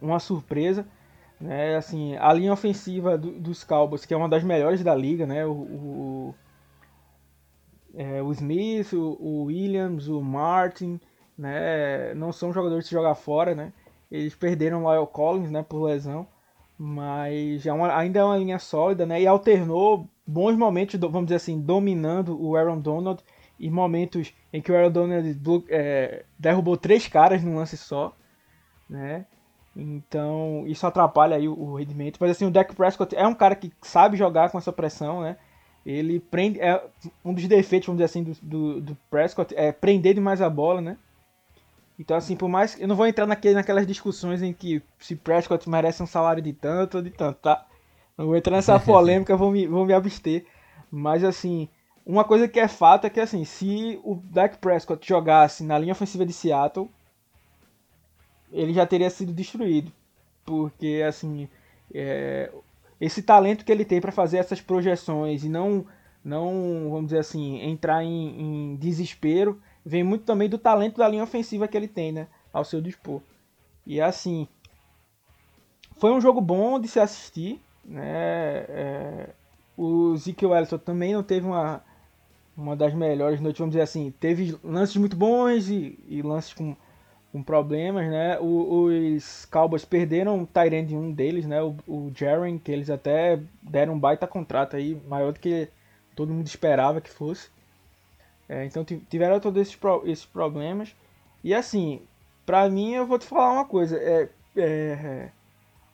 uma, 0.00 0.18
surpresa. 0.18 0.86
Né, 1.40 1.76
assim, 1.76 2.16
a 2.16 2.32
linha 2.32 2.52
ofensiva 2.52 3.16
do, 3.16 3.32
dos 3.32 3.62
Cowboys, 3.64 4.04
que 4.04 4.14
é 4.14 4.16
uma 4.16 4.28
das 4.28 4.42
melhores 4.42 4.82
da 4.82 4.94
liga, 4.94 5.26
né, 5.26 5.44
o, 5.44 5.52
o, 5.52 6.34
é, 7.94 8.22
o 8.22 8.32
Smith, 8.32 8.92
o, 8.92 9.16
o, 9.20 9.44
Williams, 9.44 10.08
o 10.08 10.20
Martin, 10.20 11.00
né, 11.36 12.12
não 12.14 12.32
são 12.32 12.52
jogadores 12.52 12.86
de 12.86 12.90
jogar 12.90 13.14
fora, 13.14 13.54
né, 13.54 13.72
eles 14.10 14.34
perderam 14.34 14.84
o 14.84 14.92
Lyle 14.92 15.06
Collins, 15.06 15.50
né, 15.50 15.62
por 15.62 15.84
lesão, 15.84 16.26
mas 16.78 17.66
é 17.66 17.72
uma, 17.72 17.96
ainda 17.96 18.20
é 18.20 18.24
uma 18.24 18.36
linha 18.36 18.58
sólida, 18.58 19.04
né, 19.04 19.20
e 19.20 19.26
alternou 19.26 20.08
bons 20.26 20.56
momentos, 20.56 20.98
vamos 21.00 21.24
dizer 21.24 21.36
assim, 21.36 21.60
dominando 21.60 22.40
o 22.40 22.56
Aaron 22.56 22.78
Donald, 22.78 23.22
e 23.58 23.68
momentos 23.70 24.32
em 24.52 24.62
que 24.62 24.70
o 24.70 24.76
Aaron 24.76 24.90
Donald 24.90 25.64
é, 25.68 26.24
derrubou 26.38 26.76
três 26.76 27.08
caras 27.08 27.42
num 27.42 27.56
lance 27.56 27.76
só, 27.76 28.14
né, 28.88 29.26
então, 29.78 30.64
isso 30.66 30.84
atrapalha 30.86 31.36
aí 31.36 31.48
o, 31.48 31.56
o 31.56 31.76
rendimento. 31.76 32.18
Mas 32.20 32.32
assim, 32.32 32.44
o 32.44 32.50
Dak 32.50 32.74
Prescott 32.74 33.14
é 33.14 33.26
um 33.26 33.34
cara 33.34 33.54
que 33.54 33.72
sabe 33.80 34.16
jogar 34.16 34.50
com 34.50 34.58
essa 34.58 34.72
pressão, 34.72 35.22
né? 35.22 35.36
Ele 35.86 36.18
prende. 36.18 36.60
É, 36.60 36.84
um 37.24 37.32
dos 37.32 37.46
defeitos, 37.46 37.86
vamos 37.86 37.98
dizer 37.98 38.06
assim, 38.06 38.24
do, 38.24 38.32
do, 38.42 38.80
do, 38.80 38.98
Prescott 39.08 39.54
é 39.56 39.70
prender 39.70 40.14
demais 40.14 40.42
a 40.42 40.50
bola, 40.50 40.80
né? 40.80 40.98
Então, 41.98 42.16
assim, 42.16 42.36
por 42.36 42.48
mais. 42.48 42.80
Eu 42.80 42.86
não 42.86 42.96
vou 42.96 43.06
entrar 43.06 43.26
naquele, 43.26 43.54
naquelas 43.54 43.86
discussões 43.86 44.42
em 44.42 44.52
que 44.52 44.82
se 44.98 45.16
Prescott 45.16 45.68
merece 45.68 46.02
um 46.02 46.06
salário 46.06 46.42
de 46.42 46.52
tanto 46.52 46.98
ou 46.98 47.02
de 47.02 47.10
tanto, 47.10 47.38
tá? 47.40 47.66
Não 48.16 48.26
vou 48.26 48.36
entrar 48.36 48.56
nessa 48.56 48.78
polêmica, 48.80 49.36
vou 49.36 49.50
me, 49.50 49.66
vou 49.66 49.84
me 49.84 49.92
abster. 49.92 50.46
Mas, 50.90 51.24
assim, 51.24 51.68
uma 52.06 52.24
coisa 52.24 52.48
que 52.48 52.60
é 52.60 52.68
fato 52.68 53.06
é 53.06 53.10
que, 53.10 53.20
assim, 53.20 53.44
se 53.44 54.00
o 54.04 54.14
Dak 54.14 54.58
Prescott 54.58 55.06
jogasse 55.06 55.64
na 55.64 55.78
linha 55.78 55.92
ofensiva 55.92 56.24
de 56.24 56.32
Seattle, 56.32 56.88
ele 58.52 58.72
já 58.72 58.86
teria 58.86 59.10
sido 59.10 59.32
destruído. 59.32 59.92
Porque, 60.44 61.04
assim, 61.06 61.48
é, 61.92 62.50
esse 63.00 63.22
talento 63.22 63.64
que 63.64 63.72
ele 63.72 63.84
tem 63.84 64.00
para 64.00 64.12
fazer 64.12 64.38
essas 64.38 64.60
projeções 64.60 65.44
e 65.44 65.48
não, 65.48 65.86
não 66.24 66.88
vamos 66.90 67.06
dizer 67.06 67.18
assim, 67.18 67.60
entrar 67.60 68.02
em, 68.02 68.72
em, 68.72 68.76
desespero, 68.76 69.60
vem 69.88 70.04
muito 70.04 70.24
também 70.24 70.48
do 70.48 70.58
talento 70.58 70.98
da 70.98 71.08
linha 71.08 71.22
ofensiva 71.22 71.66
que 71.66 71.76
ele 71.76 71.88
tem, 71.88 72.12
né? 72.12 72.28
Ao 72.52 72.64
seu 72.64 72.80
dispor. 72.80 73.22
E 73.86 74.00
assim, 74.00 74.46
foi 75.96 76.12
um 76.12 76.20
jogo 76.20 76.40
bom 76.40 76.78
de 76.78 76.88
se 76.88 77.00
assistir, 77.00 77.60
né? 77.84 78.66
É, 78.68 79.30
o 79.76 80.12
Ezekiel 80.14 80.54
Ellison 80.54 80.78
também 80.78 81.14
não 81.14 81.22
teve 81.22 81.46
uma, 81.46 81.82
uma 82.56 82.76
das 82.76 82.92
melhores 82.92 83.40
noites, 83.40 83.58
vamos 83.58 83.72
dizer 83.72 83.82
assim. 83.82 84.12
Teve 84.20 84.58
lances 84.62 84.96
muito 84.96 85.16
bons 85.16 85.68
e, 85.68 85.98
e 86.06 86.20
lances 86.20 86.52
com 86.52 86.76
com 87.30 87.42
problemas, 87.42 88.08
né? 88.08 88.38
O, 88.40 88.86
os 88.86 89.44
Cowboys 89.46 89.84
perderam 89.84 90.42
o 90.42 90.46
Tyrande 90.46 90.96
um 90.96 91.12
deles, 91.12 91.46
né? 91.46 91.62
O, 91.62 91.76
o 91.86 92.10
Jaren, 92.14 92.58
que 92.58 92.72
eles 92.72 92.88
até 92.88 93.38
deram 93.62 93.94
um 93.94 93.98
baita 93.98 94.26
contrato 94.26 94.76
aí, 94.76 95.00
maior 95.06 95.32
do 95.32 95.40
que 95.40 95.68
todo 96.16 96.32
mundo 96.32 96.46
esperava 96.46 97.00
que 97.00 97.10
fosse. 97.10 97.50
É, 98.48 98.64
então 98.64 98.84
tiveram 98.84 99.38
todos 99.40 99.60
esses, 99.60 99.76
pro, 99.76 100.02
esses 100.06 100.24
problemas. 100.24 100.94
E 101.44 101.54
assim, 101.54 102.00
pra 102.46 102.68
mim 102.68 102.94
eu 102.94 103.06
vou 103.06 103.18
te 103.18 103.26
falar 103.26 103.52
uma 103.52 103.64
coisa. 103.64 103.96
É, 103.96 104.28
é 104.56 105.28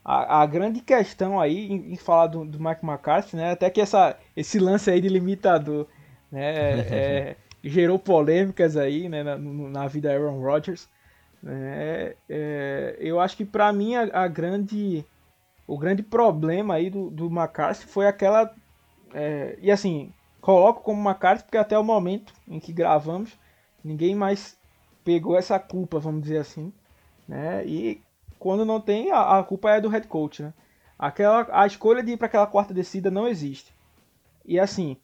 a, 0.04 0.42
a, 0.42 0.46
grande 0.46 0.80
questão 0.80 1.40
aí 1.40 1.66
em, 1.66 1.92
em 1.92 1.96
falar 1.96 2.28
do, 2.28 2.44
do 2.44 2.60
Mike 2.60 2.84
McCarthy, 2.84 3.36
né? 3.36 3.52
Até 3.52 3.70
que 3.70 3.80
essa, 3.80 4.16
esse 4.36 4.58
lance 4.58 4.90
aí 4.90 5.00
de 5.00 5.08
limitador, 5.08 5.86
né? 6.30 6.80
É, 6.80 7.36
gerou 7.64 7.98
polêmicas 7.98 8.76
aí, 8.76 9.08
né, 9.08 9.22
na, 9.22 9.38
na 9.38 9.86
vida 9.88 10.12
Aaron 10.12 10.40
Rodgers. 10.40 10.88
É, 11.46 12.16
é, 12.28 12.96
eu 12.98 13.20
acho 13.20 13.36
que 13.36 13.44
para 13.44 13.72
mim 13.72 13.94
a, 13.94 14.24
a, 14.24 14.28
grande 14.28 15.04
o 15.66 15.78
grande 15.78 16.02
problema 16.02 16.74
aí 16.74 16.88
do, 16.88 17.10
do 17.10 17.26
McCarthy 17.26 17.86
foi 17.86 18.06
aquela 18.06 18.54
é, 19.12 19.58
e 19.60 19.70
assim 19.70 20.10
coloco 20.44 20.82
como 20.82 21.08
McCarthy 21.08 21.42
porque 21.42 21.56
até 21.56 21.78
o 21.78 21.82
momento 21.82 22.34
em 22.46 22.60
que 22.60 22.70
gravamos 22.70 23.32
ninguém 23.82 24.14
mais 24.14 24.58
pegou 25.02 25.38
essa 25.38 25.58
culpa 25.58 25.98
vamos 25.98 26.20
dizer 26.20 26.36
assim 26.36 26.70
né? 27.26 27.64
E 27.64 28.02
quando 28.38 28.62
não 28.62 28.78
tem 28.78 29.10
a, 29.10 29.38
a 29.38 29.42
culpa 29.42 29.70
é 29.70 29.80
do 29.80 29.88
head 29.88 30.06
coach 30.06 30.42
né? 30.42 30.52
Aquela 30.98 31.48
a 31.50 31.66
escolha 31.66 32.02
de 32.02 32.12
ir 32.12 32.18
para 32.18 32.26
aquela 32.26 32.46
quarta 32.46 32.74
descida 32.74 33.10
não 33.10 33.26
existe. 33.26 33.74
E 34.44 34.60
assim 34.60 34.98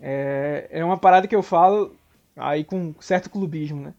é, 0.00 0.68
é 0.70 0.82
uma 0.82 0.96
parada 0.96 1.28
que 1.28 1.36
eu 1.36 1.42
falo 1.42 1.94
aí 2.34 2.64
com 2.64 2.94
certo 3.02 3.28
clubismo 3.28 3.82
né? 3.82 3.94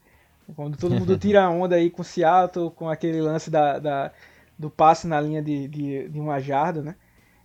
Quando 0.56 0.76
todo 0.76 0.96
mundo 0.96 1.16
tira 1.22 1.44
a 1.44 1.52
onda 1.52 1.76
aí 1.76 1.92
com 1.92 2.02
o 2.02 2.06
Seattle, 2.06 2.72
com 2.72 2.90
aquele 2.90 3.22
lance 3.22 3.52
da, 3.52 3.78
da 3.78 4.12
do 4.58 4.72
passe 4.72 5.06
na 5.06 5.22
linha 5.22 5.44
de, 5.44 5.68
de, 5.68 6.10
de, 6.10 6.20
uma 6.20 6.40
jarda, 6.40 6.82
né? 6.82 6.96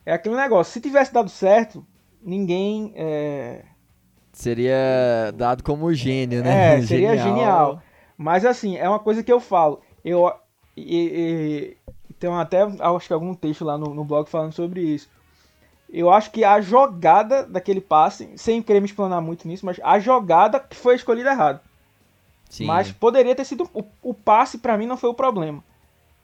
É 0.07 0.15
aquele 0.15 0.35
negócio, 0.35 0.73
se 0.73 0.81
tivesse 0.81 1.13
dado 1.13 1.29
certo, 1.29 1.87
ninguém... 2.25 2.93
É... 2.97 3.65
Seria 4.33 5.33
dado 5.37 5.63
como 5.63 5.93
gênio, 5.95 6.43
né? 6.43 6.79
É, 6.79 6.83
seria 6.83 7.17
genial. 7.17 7.29
genial. 7.29 7.83
Mas 8.17 8.45
assim, 8.45 8.77
é 8.77 8.89
uma 8.89 8.99
coisa 8.99 9.23
que 9.23 9.33
eu 9.33 9.41
falo. 9.41 9.81
Eu... 10.05 10.33
E, 10.77 11.77
e, 11.77 11.77
tem 12.19 12.33
até, 12.33 12.63
acho 12.63 13.07
que 13.07 13.13
algum 13.13 13.35
texto 13.35 13.65
lá 13.65 13.79
no, 13.79 13.95
no 13.95 14.05
blog 14.05 14.29
falando 14.29 14.53
sobre 14.53 14.81
isso. 14.81 15.09
Eu 15.89 16.11
acho 16.11 16.31
que 16.33 16.43
a 16.43 16.61
jogada 16.61 17.45
daquele 17.45 17.81
passe, 17.81 18.29
sem 18.37 18.61
querer 18.61 18.81
me 18.81 18.87
explanar 18.87 19.21
muito 19.21 19.47
nisso, 19.47 19.65
mas 19.65 19.79
a 19.85 19.99
jogada 20.01 20.59
que 20.59 20.75
foi 20.75 20.97
escolhida 20.97 21.31
errado. 21.31 21.61
Sim. 22.49 22.67
Mas 22.67 22.91
poderia 22.91 23.35
ter 23.35 23.45
sido. 23.45 23.69
O, 23.73 23.85
o 24.03 24.15
passe, 24.15 24.59
para 24.59 24.77
mim, 24.77 24.87
não 24.87 24.97
foi 24.97 25.11
o 25.11 25.15
problema. 25.15 25.63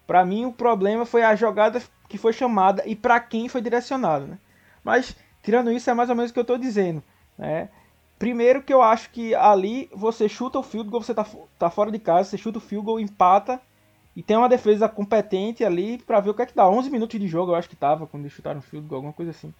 Para 0.07 0.24
mim, 0.24 0.44
o 0.44 0.53
problema 0.53 1.05
foi 1.05 1.22
a 1.22 1.36
jogada 1.36 1.80
que 2.09 2.18
foi 2.18 2.32
chamada 2.32 2.82
e 2.84 2.96
para 2.96 3.20
quem 3.20 3.48
foi 3.48 3.61
direcionada. 3.61 4.26
Né? 4.26 4.38
Mas, 4.82 5.16
tirando 5.43 5.72
isso, 5.72 5.88
é 5.91 5.95
mais 5.95 6.11
ou 6.11 6.16
menos 6.16 6.30
o 6.30 6.34
que 6.34 6.38
eu 6.41 6.43
estou 6.43 6.59
dizendo. 6.59 7.03
Né? 7.38 7.68
Primeiro, 8.18 8.62
que 8.62 8.72
eu 8.72 8.82
acho 8.82 9.11
que 9.11 9.34
ali 9.34 9.88
você 9.93 10.28
chuta 10.28 10.59
o 10.59 10.62
field 10.62 10.91
goal, 10.91 11.03
você 11.03 11.14
tá, 11.14 11.26
tá 11.59 11.70
fora 11.70 11.91
de 11.91 11.99
casa, 11.99 12.30
você 12.30 12.38
chuta 12.38 12.59
o 12.59 12.61
field 12.61 12.84
goal, 12.84 13.01
empata 13.01 13.61
e 14.14 14.22
tem 14.22 14.36
uma 14.36 14.49
defesa 14.49 14.88
competente 14.88 15.64
ali 15.64 15.99
para 15.99 16.20
ver 16.20 16.30
o 16.30 16.34
que 16.34 16.43
é 16.43 16.47
que 16.47 16.55
dá. 16.55 16.68
11 16.68 16.91
minutos 16.91 17.18
de 17.18 17.26
jogo, 17.26 17.53
eu 17.53 17.57
acho 17.57 17.68
que 17.68 17.76
tava 17.76 18.07
quando 18.07 18.24
eles 18.24 18.32
chutaram 18.32 18.59
o 18.59 18.62
field 18.62 18.86
goal, 18.86 18.99
alguma 18.99 19.12
coisa 19.12 19.30
assim. 19.30 19.55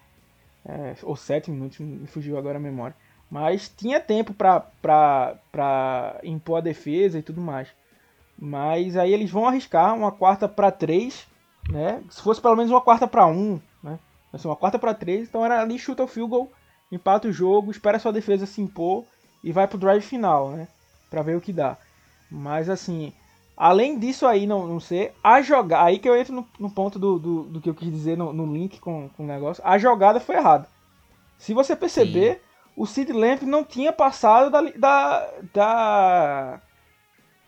É, 0.63 0.93
ou 1.03 1.15
7 1.15 1.49
minutos, 1.49 1.79
me 1.79 2.05
fugiu 2.05 2.37
agora 2.37 2.57
a 2.57 2.61
memória. 2.61 2.95
Mas 3.29 3.69
tinha 3.69 3.99
tempo 3.99 4.33
para 4.33 6.19
impor 6.21 6.57
a 6.57 6.61
defesa 6.61 7.17
e 7.17 7.23
tudo 7.23 7.39
mais. 7.39 7.69
Mas 8.37 8.97
aí 8.97 9.13
eles 9.13 9.31
vão 9.31 9.47
arriscar 9.47 9.95
uma 9.95 10.11
quarta 10.11 10.47
para 10.49 10.69
três, 10.69 11.25
né? 11.69 12.03
Se 12.09 12.21
fosse 12.21 12.41
pelo 12.41 12.55
menos 12.55 12.71
uma 12.71 12.81
quarta 12.81 13.07
para 13.07 13.25
um, 13.25 13.53
né? 13.53 13.61
Assim, 14.31 14.47
uma 14.47 14.55
quarta 14.55 14.79
para 14.79 14.93
três, 14.93 15.27
então 15.27 15.43
era 15.43 15.61
ali 15.61 15.77
chuta 15.77 16.03
o 16.03 16.07
field 16.07 16.29
goal, 16.29 16.51
empata 16.91 17.27
o 17.27 17.33
jogo, 17.33 17.71
espera 17.71 17.99
sua 17.99 18.13
defesa 18.13 18.45
se 18.45 18.61
impor 18.61 19.05
e 19.43 19.51
vai 19.51 19.67
pro 19.67 19.77
drive 19.77 20.01
final, 20.01 20.51
né? 20.51 20.67
Para 21.09 21.21
ver 21.21 21.35
o 21.35 21.41
que 21.41 21.51
dá. 21.51 21.77
Mas 22.29 22.69
assim, 22.69 23.13
além 23.57 23.99
disso 23.99 24.25
aí 24.25 24.47
não, 24.47 24.65
não 24.65 24.79
ser, 24.79 25.13
a 25.23 25.41
jogar, 25.41 25.83
aí 25.83 25.99
que 25.99 26.07
eu 26.07 26.15
entro 26.15 26.33
no, 26.33 26.47
no 26.59 26.69
ponto 26.69 26.97
do, 26.97 27.19
do, 27.19 27.43
do, 27.43 27.61
que 27.61 27.69
eu 27.69 27.75
quis 27.75 27.91
dizer 27.91 28.17
no, 28.17 28.31
no 28.31 28.45
link 28.45 28.79
com, 28.79 29.09
com 29.09 29.23
o 29.23 29.27
negócio, 29.27 29.61
a 29.65 29.77
jogada 29.77 30.19
foi 30.19 30.35
errada. 30.35 30.67
Se 31.37 31.53
você 31.53 31.75
perceber, 31.75 32.35
Sim 32.35 32.51
o 32.75 32.85
Sid 32.85 33.11
Lamp 33.11 33.43
não 33.43 33.63
tinha 33.63 33.91
passado 33.91 34.49
da, 34.49 34.61
da, 34.61 35.29
da, 35.53 36.61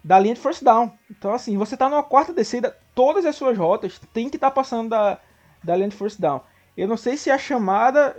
da 0.04 0.20
linha 0.20 0.36
de 0.36 0.42
first 0.42 0.64
down. 0.64 0.92
Então, 1.10 1.34
assim, 1.34 1.58
você 1.58 1.76
está 1.76 1.90
numa 1.90 2.04
quarta 2.04 2.34
descida, 2.34 2.78
todas 2.94 3.26
as 3.26 3.36
suas 3.36 3.58
rotas 3.58 4.00
tem 4.14 4.30
que 4.30 4.38
estar 4.38 4.50
tá 4.50 4.56
passando 4.56 4.90
da, 4.90 5.18
da 5.64 5.76
linha 5.76 5.90
de 5.90 5.96
first 5.96 6.20
down. 6.20 6.42
Eu 6.76 6.88
não 6.88 6.98
sei 6.98 7.18
se 7.18 7.30
a 7.30 7.38
chamada 7.38 8.16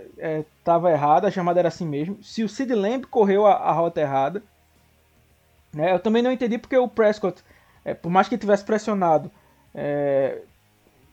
estava 0.59 0.89
é, 0.89 0.93
errada, 0.93 1.27
a 1.27 1.31
chamada 1.31 1.59
era 1.59 1.67
assim 1.67 1.85
mesmo. 1.85 2.17
Se 2.23 2.43
o 2.43 2.49
Sid 2.49 2.73
Lamb 2.73 3.05
correu 3.05 3.45
a, 3.45 3.53
a 3.53 3.71
rota 3.71 3.99
errada. 3.99 4.41
Né? 5.73 5.91
Eu 5.91 5.99
também 5.99 6.21
não 6.21 6.31
entendi 6.31 6.57
porque 6.57 6.77
o 6.77 6.87
Prescott, 6.87 7.43
é, 7.83 7.93
por 7.93 8.09
mais 8.09 8.29
que 8.29 8.35
ele 8.35 8.39
tivesse 8.39 8.63
pressionado, 8.63 9.29
é, 9.73 10.41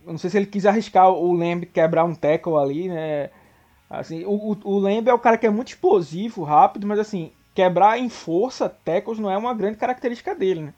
não 0.07 0.19
sei 0.19 0.31
se 0.31 0.37
ele 0.37 0.47
quis 0.47 0.67
arriscar 0.67 1.11
o 1.11 1.33
Lamb 1.33 1.67
quebrar 1.67 2.05
um 2.05 2.15
tackle 2.15 2.57
ali, 2.57 2.89
né? 2.89 3.31
Assim, 3.91 4.25
o, 4.25 4.57
o, 4.65 4.79
Lamb 4.79 5.09
é 5.09 5.13
o 5.13 5.19
cara 5.19 5.37
que 5.37 5.47
é 5.47 5.51
muito 5.51 5.69
explosivo, 5.69 6.45
rápido, 6.45 6.87
mas 6.87 6.99
assim, 6.99 7.31
quebrar 7.55 7.99
em 7.99 8.09
força 8.09 8.69
tackles 8.69 9.19
não 9.19 9.31
é 9.31 9.37
uma 9.37 9.53
grande 9.53 9.77
característica 9.77 10.35
dele, 10.35 10.63
né? 10.63 10.75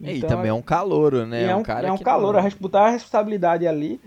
Então, 0.00 0.14
e 0.14 0.20
também 0.22 0.48
é 0.48 0.52
um 0.52 0.62
calouro, 0.62 1.24
né? 1.24 1.44
É 1.44 1.54
um, 1.54 1.62
cara 1.62 1.86
é 1.86 1.92
um 1.92 1.98
calouro, 1.98 2.38
não... 2.38 2.44
a 2.44 2.48
disputar 2.48 2.88
a 2.88 2.90
responsabilidade 2.90 3.68
ali. 3.68 4.00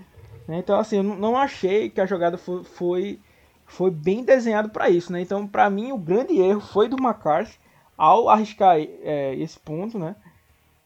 Né? 0.48 0.60
Então, 0.60 0.80
assim, 0.80 0.98
eu 0.98 1.04
não 1.04 1.38
achei 1.38 1.90
que 1.90 2.02
a 2.02 2.06
jogada 2.06 2.38
foi, 2.38 2.64
foi, 2.64 3.20
foi 3.66 3.92
bem 3.92 4.24
desenhado 4.24 4.70
para 4.70 4.90
isso, 4.90 5.12
né? 5.12 5.22
Então, 5.22 5.48
para 5.48 5.70
mim, 5.70 5.92
o 5.92 5.98
grande 5.98 6.40
erro 6.40 6.62
foi 6.62 6.88
do 6.88 6.98
McCarthy 6.98 7.60
ao 7.98 8.30
arriscar 8.30 8.78
é, 8.78 9.36
esse 9.36 9.60
ponto, 9.60 9.98
né? 9.98 10.16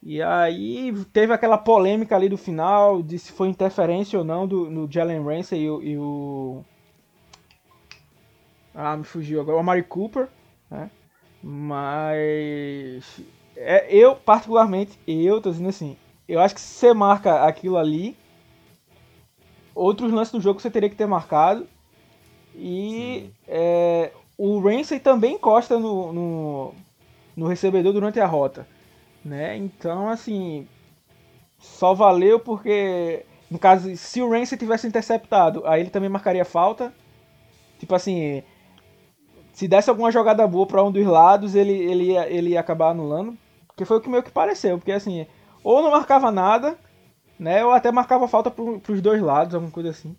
E 0.01 0.21
aí 0.21 0.93
teve 1.11 1.33
aquela 1.33 1.57
polêmica 1.57 2.15
ali 2.15 2.29
do 2.29 2.37
final 2.37 3.03
de 3.03 3.19
se 3.19 3.33
foi 3.33 3.49
interferência 3.49 4.17
ou 4.17 4.23
não 4.23 4.47
do, 4.47 4.69
no 4.69 4.89
Jalen 4.89 5.21
Ramsey 5.21 5.63
e 5.63 5.69
o, 5.69 5.83
e 5.83 5.97
o 5.97 6.63
ah, 8.73 8.95
me 8.95 9.03
fugiu 9.03 9.41
agora. 9.41 9.57
O 9.57 9.59
Amari 9.59 9.83
Cooper, 9.83 10.29
né? 10.69 10.89
Mas. 11.43 13.21
É, 13.57 13.93
eu, 13.93 14.15
particularmente, 14.15 14.97
eu 15.05 15.41
tô 15.41 15.51
dizendo 15.51 15.69
assim. 15.69 15.97
Eu 16.27 16.39
acho 16.39 16.55
que 16.55 16.61
se 16.61 16.67
você 16.67 16.93
marca 16.93 17.43
aquilo 17.43 17.77
ali, 17.77 18.15
outros 19.79 20.11
lances 20.11 20.31
do 20.31 20.41
jogo 20.41 20.59
você 20.59 20.69
teria 20.69 20.89
que 20.89 20.95
ter 20.95 21.07
marcado. 21.07 21.65
E 22.53 23.29
é, 23.47 24.11
o 24.37 24.59
Ramsey 24.59 24.99
também 24.99 25.35
encosta 25.35 25.79
no, 25.79 26.11
no, 26.11 26.73
no, 27.35 27.47
recebedor 27.47 27.93
durante 27.93 28.19
a 28.19 28.25
rota. 28.25 28.67
Né? 29.23 29.55
Então, 29.57 30.09
assim, 30.09 30.67
só 31.57 31.93
valeu 31.93 32.39
porque, 32.39 33.25
no 33.49 33.57
caso, 33.57 33.95
se 33.95 34.21
o 34.21 34.29
Ramsey 34.29 34.57
tivesse 34.57 34.87
interceptado, 34.87 35.65
aí 35.65 35.81
ele 35.81 35.89
também 35.89 36.09
marcaria 36.09 36.43
falta. 36.43 36.93
Tipo 37.79 37.95
assim, 37.95 38.43
se 39.53 39.67
desse 39.67 39.89
alguma 39.89 40.11
jogada 40.11 40.45
boa 40.45 40.67
para 40.67 40.83
um 40.83 40.91
dos 40.91 41.05
lados, 41.05 41.55
ele, 41.55 41.71
ele, 41.71 42.11
ia, 42.11 42.29
ele 42.29 42.49
ia 42.49 42.59
acabar 42.59 42.89
anulando. 42.89 43.37
Que 43.77 43.85
foi 43.85 43.97
o 43.97 44.01
que 44.01 44.09
meio 44.09 44.23
que 44.23 44.31
pareceu. 44.31 44.77
Porque 44.77 44.91
assim, 44.91 45.25
ou 45.63 45.81
não 45.81 45.91
marcava 45.91 46.29
nada, 46.31 46.77
né? 47.39 47.63
Ou 47.63 47.71
até 47.71 47.91
marcava 47.91 48.27
falta 48.27 48.51
pro, 48.51 48.79
pros 48.79 49.01
dois 49.01 49.21
lados, 49.21 49.55
alguma 49.55 49.71
coisa 49.71 49.89
assim. 49.89 50.15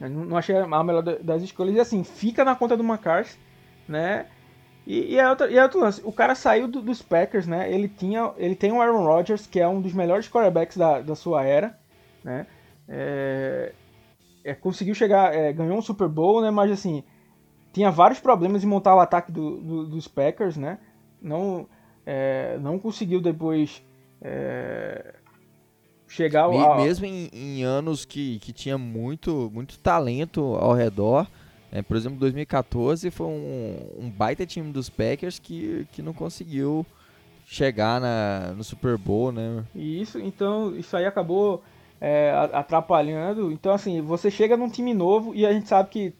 Eu 0.00 0.08
não 0.08 0.36
achei 0.36 0.56
a 0.56 0.82
melhor 0.82 1.02
das 1.02 1.42
escolhas. 1.42 1.76
E 1.76 1.80
assim, 1.80 2.02
fica 2.02 2.44
na 2.44 2.56
conta 2.56 2.76
do 2.76 2.82
McCarthy, 2.82 3.38
né? 3.86 4.26
E, 4.84 5.12
e, 5.12 5.18
é 5.18 5.28
outro, 5.28 5.48
e 5.48 5.56
é 5.56 5.62
outro 5.62 5.78
lance. 5.78 6.02
O 6.04 6.12
cara 6.12 6.34
saiu 6.34 6.66
do, 6.66 6.82
dos 6.82 7.00
Packers, 7.02 7.46
né? 7.46 7.72
Ele, 7.72 7.88
tinha, 7.88 8.32
ele 8.36 8.56
tem 8.56 8.72
o 8.72 8.80
Aaron 8.80 9.04
Rodgers, 9.04 9.46
que 9.46 9.60
é 9.60 9.68
um 9.68 9.80
dos 9.80 9.92
melhores 9.92 10.28
quarterbacks 10.28 10.76
da, 10.76 11.00
da 11.00 11.14
sua 11.14 11.44
era, 11.44 11.78
né? 12.24 12.46
É, 12.88 13.72
é, 14.42 14.54
conseguiu 14.54 14.94
chegar, 14.94 15.32
é, 15.32 15.52
ganhou 15.52 15.78
um 15.78 15.82
Super 15.82 16.08
Bowl, 16.08 16.42
né? 16.42 16.50
Mas 16.50 16.72
assim, 16.72 17.04
tinha 17.72 17.90
vários 17.90 18.18
problemas 18.18 18.64
em 18.64 18.66
montar 18.66 18.96
o 18.96 19.00
ataque 19.00 19.30
do, 19.30 19.58
do, 19.58 19.86
dos 19.86 20.08
Packers, 20.08 20.56
né? 20.56 20.78
Não, 21.20 21.68
é, 22.04 22.58
não 22.58 22.76
conseguiu 22.76 23.20
depois 23.20 23.84
é, 24.20 25.14
chegar 26.12 26.42
ao... 26.42 26.76
Mesmo 26.76 27.06
em, 27.06 27.30
em, 27.32 27.62
anos 27.62 28.04
que, 28.04 28.38
que 28.40 28.52
tinha 28.52 28.76
muito, 28.76 29.50
muito 29.52 29.78
talento 29.78 30.40
ao 30.56 30.74
redor, 30.74 31.26
é, 31.70 31.80
por 31.80 31.96
exemplo, 31.96 32.18
2014 32.18 33.10
foi 33.10 33.26
um, 33.26 33.76
um 33.98 34.10
baita 34.10 34.44
time 34.44 34.70
dos 34.70 34.90
Packers 34.90 35.38
que, 35.38 35.86
que 35.90 36.02
não 36.02 36.12
conseguiu 36.12 36.84
chegar 37.46 38.00
na, 38.00 38.52
no 38.54 38.62
Super 38.62 38.98
Bowl, 38.98 39.32
né? 39.32 39.64
Isso, 39.74 40.18
então 40.18 40.76
isso 40.76 40.94
aí 40.96 41.06
acabou 41.06 41.62
é, 41.98 42.30
atrapalhando. 42.52 43.50
Então 43.50 43.72
assim, 43.72 44.02
você 44.02 44.30
chega 44.30 44.56
num 44.56 44.68
time 44.68 44.92
novo 44.92 45.34
e 45.34 45.46
a 45.46 45.52
gente 45.52 45.66
sabe 45.66 45.88
que 45.88 46.14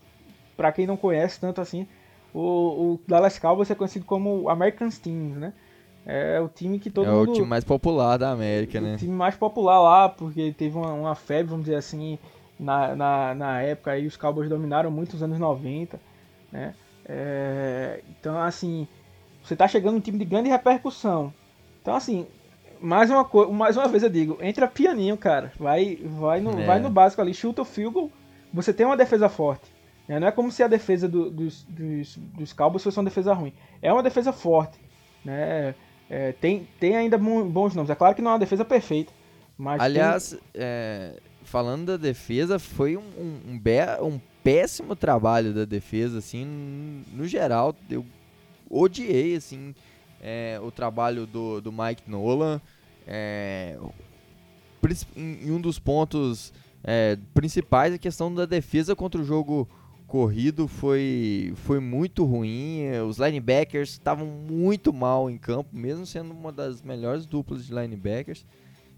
para 0.57 0.73
quem 0.73 0.87
não 0.87 0.97
conhece 0.97 1.39
tanto 1.39 1.61
assim, 1.61 1.87
o, 2.33 2.41
o 2.41 3.01
Dallas 3.07 3.39
Cowboys 3.39 3.71
é 3.71 3.75
conhecido 3.75 4.07
como 4.07 4.49
American 4.49 4.89
Teams, 4.89 5.37
né? 5.37 5.53
É 6.05 6.41
o 6.41 6.49
time 6.49 6.79
que 6.79 6.91
todo 6.91 7.07
é 7.07 7.11
mundo... 7.11 7.29
É 7.29 7.31
o 7.31 7.33
time 7.35 7.47
mais 7.47 7.65
popular 7.65 8.17
da 8.17 8.31
América, 8.31 8.81
né? 8.81 8.95
O 8.95 8.99
time 8.99 9.13
mais 9.13 9.37
popular 9.37 9.81
lá, 9.81 10.09
porque 10.09 10.53
teve 10.53 10.77
uma, 10.77 10.93
uma 10.93 11.15
febre, 11.15 11.51
vamos 11.51 11.65
dizer 11.65 11.77
assim, 11.77 12.19
na, 12.59 12.95
na, 12.97 13.35
na 13.35 13.61
época 13.61 13.93
aí 13.93 14.07
os 14.07 14.17
Cowboys 14.17 14.49
dominaram 14.49 14.91
muito 14.91 15.15
os 15.15 15.23
anos 15.23 15.39
90, 15.39 16.01
né? 16.51 16.75
É, 17.05 18.01
então, 18.11 18.39
assim, 18.39 18.87
você 19.43 19.57
tá 19.57 19.67
chegando 19.67 19.97
um 19.97 20.01
time 20.01 20.19
de 20.19 20.25
grande 20.25 20.49
repercussão. 20.49 21.33
Então, 21.81 21.95
assim, 21.95 22.27
mais 22.81 23.11
uma, 23.11 23.29
mais 23.51 23.77
uma 23.77 23.89
vez 23.89 24.03
eu 24.03 24.11
digo, 24.11 24.39
entra 24.41 24.67
pianinho, 24.67 25.17
cara. 25.17 25.53
Vai, 25.59 25.97
vai, 26.03 26.41
no, 26.41 26.61
é. 26.61 26.65
vai 26.65 26.81
no 26.81 26.91
básico 26.91 27.23
ali, 27.23 27.35
chuta 27.35 27.63
o 27.63 27.65
field 27.65 27.95
goal, 27.95 28.11
você 28.53 28.73
tem 28.73 28.87
uma 28.87 28.97
defesa 28.97 29.29
forte. 29.29 29.71
Né? 30.07 30.19
Não 30.19 30.27
é 30.27 30.33
como 30.33 30.51
se 30.51 30.63
a 30.63 30.69
defesa 30.69 31.09
do, 31.09 31.31
dos, 31.31 31.65
dos, 31.65 32.17
dos 32.17 32.53
Cowboys 32.53 32.83
fosse 32.83 32.99
uma 32.99 33.05
defesa 33.05 33.33
ruim. 33.33 33.53
É 33.81 33.93
uma 33.93 34.03
defesa 34.03 34.33
forte. 34.33 34.79
Né? 35.25 35.75
É, 36.15 36.33
tem, 36.33 36.69
tem 36.79 36.95
ainda 36.95 37.17
bons 37.17 37.75
nomes. 37.75 37.89
É 37.89 37.95
claro 37.95 38.15
que 38.15 38.21
não 38.21 38.33
é 38.33 38.35
uma 38.35 38.39
defesa 38.39 38.67
perfeita. 38.67 39.11
Mas 39.57 39.81
Aliás, 39.81 40.31
tem... 40.33 40.41
é, 40.55 41.15
falando 41.43 41.87
da 41.87 41.97
defesa, 41.97 42.59
foi 42.59 42.99
um, 42.99 43.01
um, 43.01 43.41
um, 43.55 44.07
um 44.07 44.21
péssimo 44.45 44.95
trabalho 44.95 45.55
da 45.55 45.65
defesa, 45.65 46.19
assim, 46.19 47.03
no 47.15 47.27
geral. 47.27 47.75
Eu 47.89 48.05
odiei, 48.69 49.37
assim, 49.37 49.75
é, 50.21 50.61
o 50.63 50.71
trabalho 50.71 51.27
do, 51.27 51.63
do 51.63 51.73
Mike 51.73 52.03
Nolan. 52.07 52.61
É, 53.07 53.79
em, 55.17 55.51
um 55.51 55.63
dos 55.63 55.79
pontos 55.79 56.53
é, 56.85 57.17
principais, 57.33 57.95
a 57.95 57.99
questão 57.99 58.35
da 58.35 58.45
defesa 58.45 58.95
contra 58.95 59.19
o 59.19 59.25
jogo 59.25 59.67
corrido 60.13 60.69
foi, 60.69 61.55
foi 61.57 61.81
muito 61.81 62.23
ruim. 62.27 62.83
Os 63.09 63.17
linebackers 63.17 63.93
estavam 63.93 64.27
muito 64.27 64.93
mal 64.93 65.31
em 65.31 65.39
campo, 65.39 65.71
mesmo 65.73 66.05
sendo 66.05 66.33
uma 66.33 66.53
das 66.53 66.83
melhores 66.83 67.25
duplas 67.25 67.65
de 67.65 67.73
linebackers. 67.73 68.45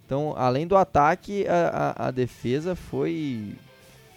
Então, 0.05 0.35
além 0.37 0.67
do 0.67 0.77
ataque, 0.77 1.47
a, 1.47 1.95
a, 1.97 2.09
a 2.09 2.11
defesa 2.11 2.75
foi 2.75 3.55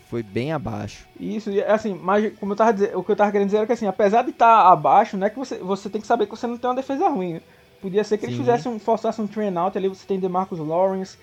foi 0.09 0.23
bem 0.23 0.51
abaixo. 0.51 1.05
Isso, 1.19 1.51
assim, 1.67 1.93
mas 1.93 2.33
como 2.39 2.53
eu 2.53 2.55
tava 2.55 2.73
dizendo, 2.73 2.97
o 2.97 3.03
que 3.03 3.11
eu 3.11 3.15
tava 3.15 3.31
querendo 3.31 3.47
dizer 3.47 3.57
era 3.57 3.67
que 3.67 3.73
assim, 3.73 3.85
apesar 3.85 4.23
de 4.23 4.31
estar 4.31 4.63
tá 4.63 4.71
abaixo, 4.71 5.17
né, 5.17 5.29
que 5.29 5.37
você, 5.37 5.57
você 5.59 5.89
tem 5.89 6.01
que 6.01 6.07
saber 6.07 6.25
que 6.25 6.31
você 6.31 6.47
não 6.47 6.57
tem 6.57 6.67
uma 6.67 6.75
defesa 6.77 7.07
ruim. 7.09 7.33
Né? 7.33 7.41
Podia 7.79 8.03
ser 8.03 8.17
que 8.17 8.25
Sim. 8.25 8.31
eles 8.31 8.39
fizessem 8.39 8.71
um, 8.71 8.79
forçassem 8.79 9.23
um 9.23 9.27
train 9.27 9.55
out 9.55 9.77
ali, 9.77 9.87
você 9.87 10.07
tem 10.07 10.19
DeMarcus 10.19 10.57
Lawrence, 10.57 11.17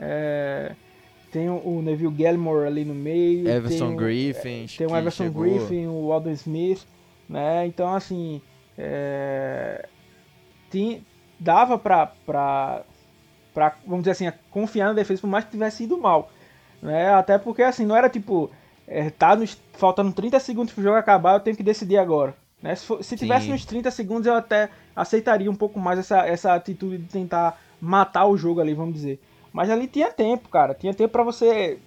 é, 0.00 0.74
tem 1.30 1.48
o 1.48 1.80
Neville 1.82 2.12
Gallimore 2.12 2.66
ali 2.66 2.84
no 2.84 2.94
meio, 2.94 3.48
Everson 3.48 3.88
tem, 3.88 3.96
Griffin, 3.96 4.66
tem 4.76 4.86
o 4.86 4.96
Everson 4.96 5.24
chegou. 5.24 5.42
Griffin, 5.42 5.86
o 5.86 6.12
Alden 6.12 6.32
Smith, 6.32 6.86
né? 7.28 7.66
Então 7.66 7.94
assim, 7.94 8.40
é, 8.76 9.86
tinha, 10.70 11.00
dava 11.38 11.78
pra, 11.78 12.06
pra, 12.26 12.82
pra, 13.54 13.76
vamos 13.86 14.04
dizer 14.04 14.12
assim, 14.12 14.38
confiar 14.50 14.88
na 14.88 14.94
defesa 14.94 15.20
por 15.20 15.28
mais 15.28 15.44
que 15.44 15.50
tivesse 15.50 15.84
ido 15.84 15.98
mal. 15.98 16.30
Né? 16.82 17.12
Até 17.12 17.38
porque 17.38 17.62
assim, 17.62 17.84
não 17.84 17.96
era 17.96 18.08
tipo, 18.08 18.50
é, 18.86 19.10
tá 19.10 19.36
nos, 19.36 19.60
faltando 19.74 20.12
30 20.12 20.40
segundos 20.40 20.72
pro 20.72 20.82
jogo 20.82 20.96
acabar, 20.96 21.34
eu 21.34 21.40
tenho 21.40 21.56
que 21.56 21.62
decidir 21.62 21.98
agora. 21.98 22.34
Né? 22.62 22.74
Se, 22.74 22.86
for, 22.86 23.04
se 23.04 23.16
tivesse 23.16 23.48
nos 23.48 23.64
30 23.64 23.90
segundos, 23.90 24.26
eu 24.26 24.34
até 24.34 24.68
aceitaria 24.94 25.50
um 25.50 25.54
pouco 25.54 25.78
mais 25.78 25.98
essa, 25.98 26.26
essa 26.26 26.54
atitude 26.54 26.98
de 26.98 27.04
tentar 27.04 27.60
matar 27.80 28.26
o 28.26 28.36
jogo 28.36 28.60
ali, 28.60 28.74
vamos 28.74 28.94
dizer. 28.94 29.20
Mas 29.52 29.70
ali 29.70 29.86
tinha 29.86 30.12
tempo, 30.12 30.48
cara. 30.48 30.74
Tinha 30.74 30.94
tempo 30.94 31.10
para 31.10 31.24
você 31.24 31.78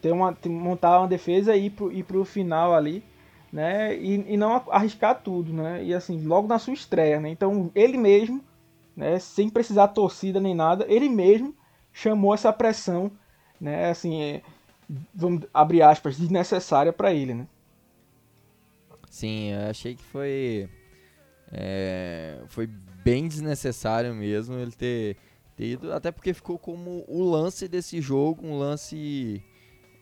ter 0.00 0.12
uma, 0.12 0.36
montar 0.46 0.98
uma 0.98 1.08
defesa 1.08 1.54
e 1.54 1.66
ir 1.66 1.70
pro, 1.70 1.92
ir 1.92 2.02
pro 2.02 2.24
final 2.24 2.74
ali, 2.74 3.04
né? 3.52 3.96
E, 3.96 4.34
e 4.34 4.36
não 4.36 4.62
arriscar 4.70 5.20
tudo, 5.22 5.52
né? 5.52 5.84
E 5.84 5.94
assim, 5.94 6.24
logo 6.24 6.48
na 6.48 6.58
sua 6.58 6.74
estreia, 6.74 7.20
né? 7.20 7.28
Então 7.28 7.70
ele 7.74 7.96
mesmo, 7.96 8.42
né? 8.96 9.18
Sem 9.18 9.48
precisar 9.48 9.88
torcida 9.88 10.40
nem 10.40 10.54
nada, 10.54 10.84
ele 10.88 11.08
mesmo 11.08 11.54
chamou 11.92 12.34
essa 12.34 12.52
pressão 12.52 13.10
né, 13.62 13.90
assim, 13.90 14.20
é, 14.20 14.42
vamos 15.14 15.44
abrir 15.54 15.82
aspas, 15.82 16.18
desnecessária 16.18 16.92
para 16.92 17.14
ele, 17.14 17.32
né? 17.32 17.46
Sim, 19.08 19.52
eu 19.52 19.70
achei 19.70 19.94
que 19.94 20.02
foi 20.02 20.68
é, 21.52 22.40
foi 22.48 22.66
bem 22.66 23.28
desnecessário 23.28 24.12
mesmo 24.12 24.56
ele 24.58 24.72
ter, 24.72 25.16
ter, 25.56 25.72
ido, 25.72 25.92
até 25.92 26.10
porque 26.10 26.32
ficou 26.34 26.58
como 26.58 27.04
o 27.08 27.22
lance 27.30 27.68
desse 27.68 28.00
jogo, 28.00 28.46
um 28.46 28.58
lance 28.58 29.42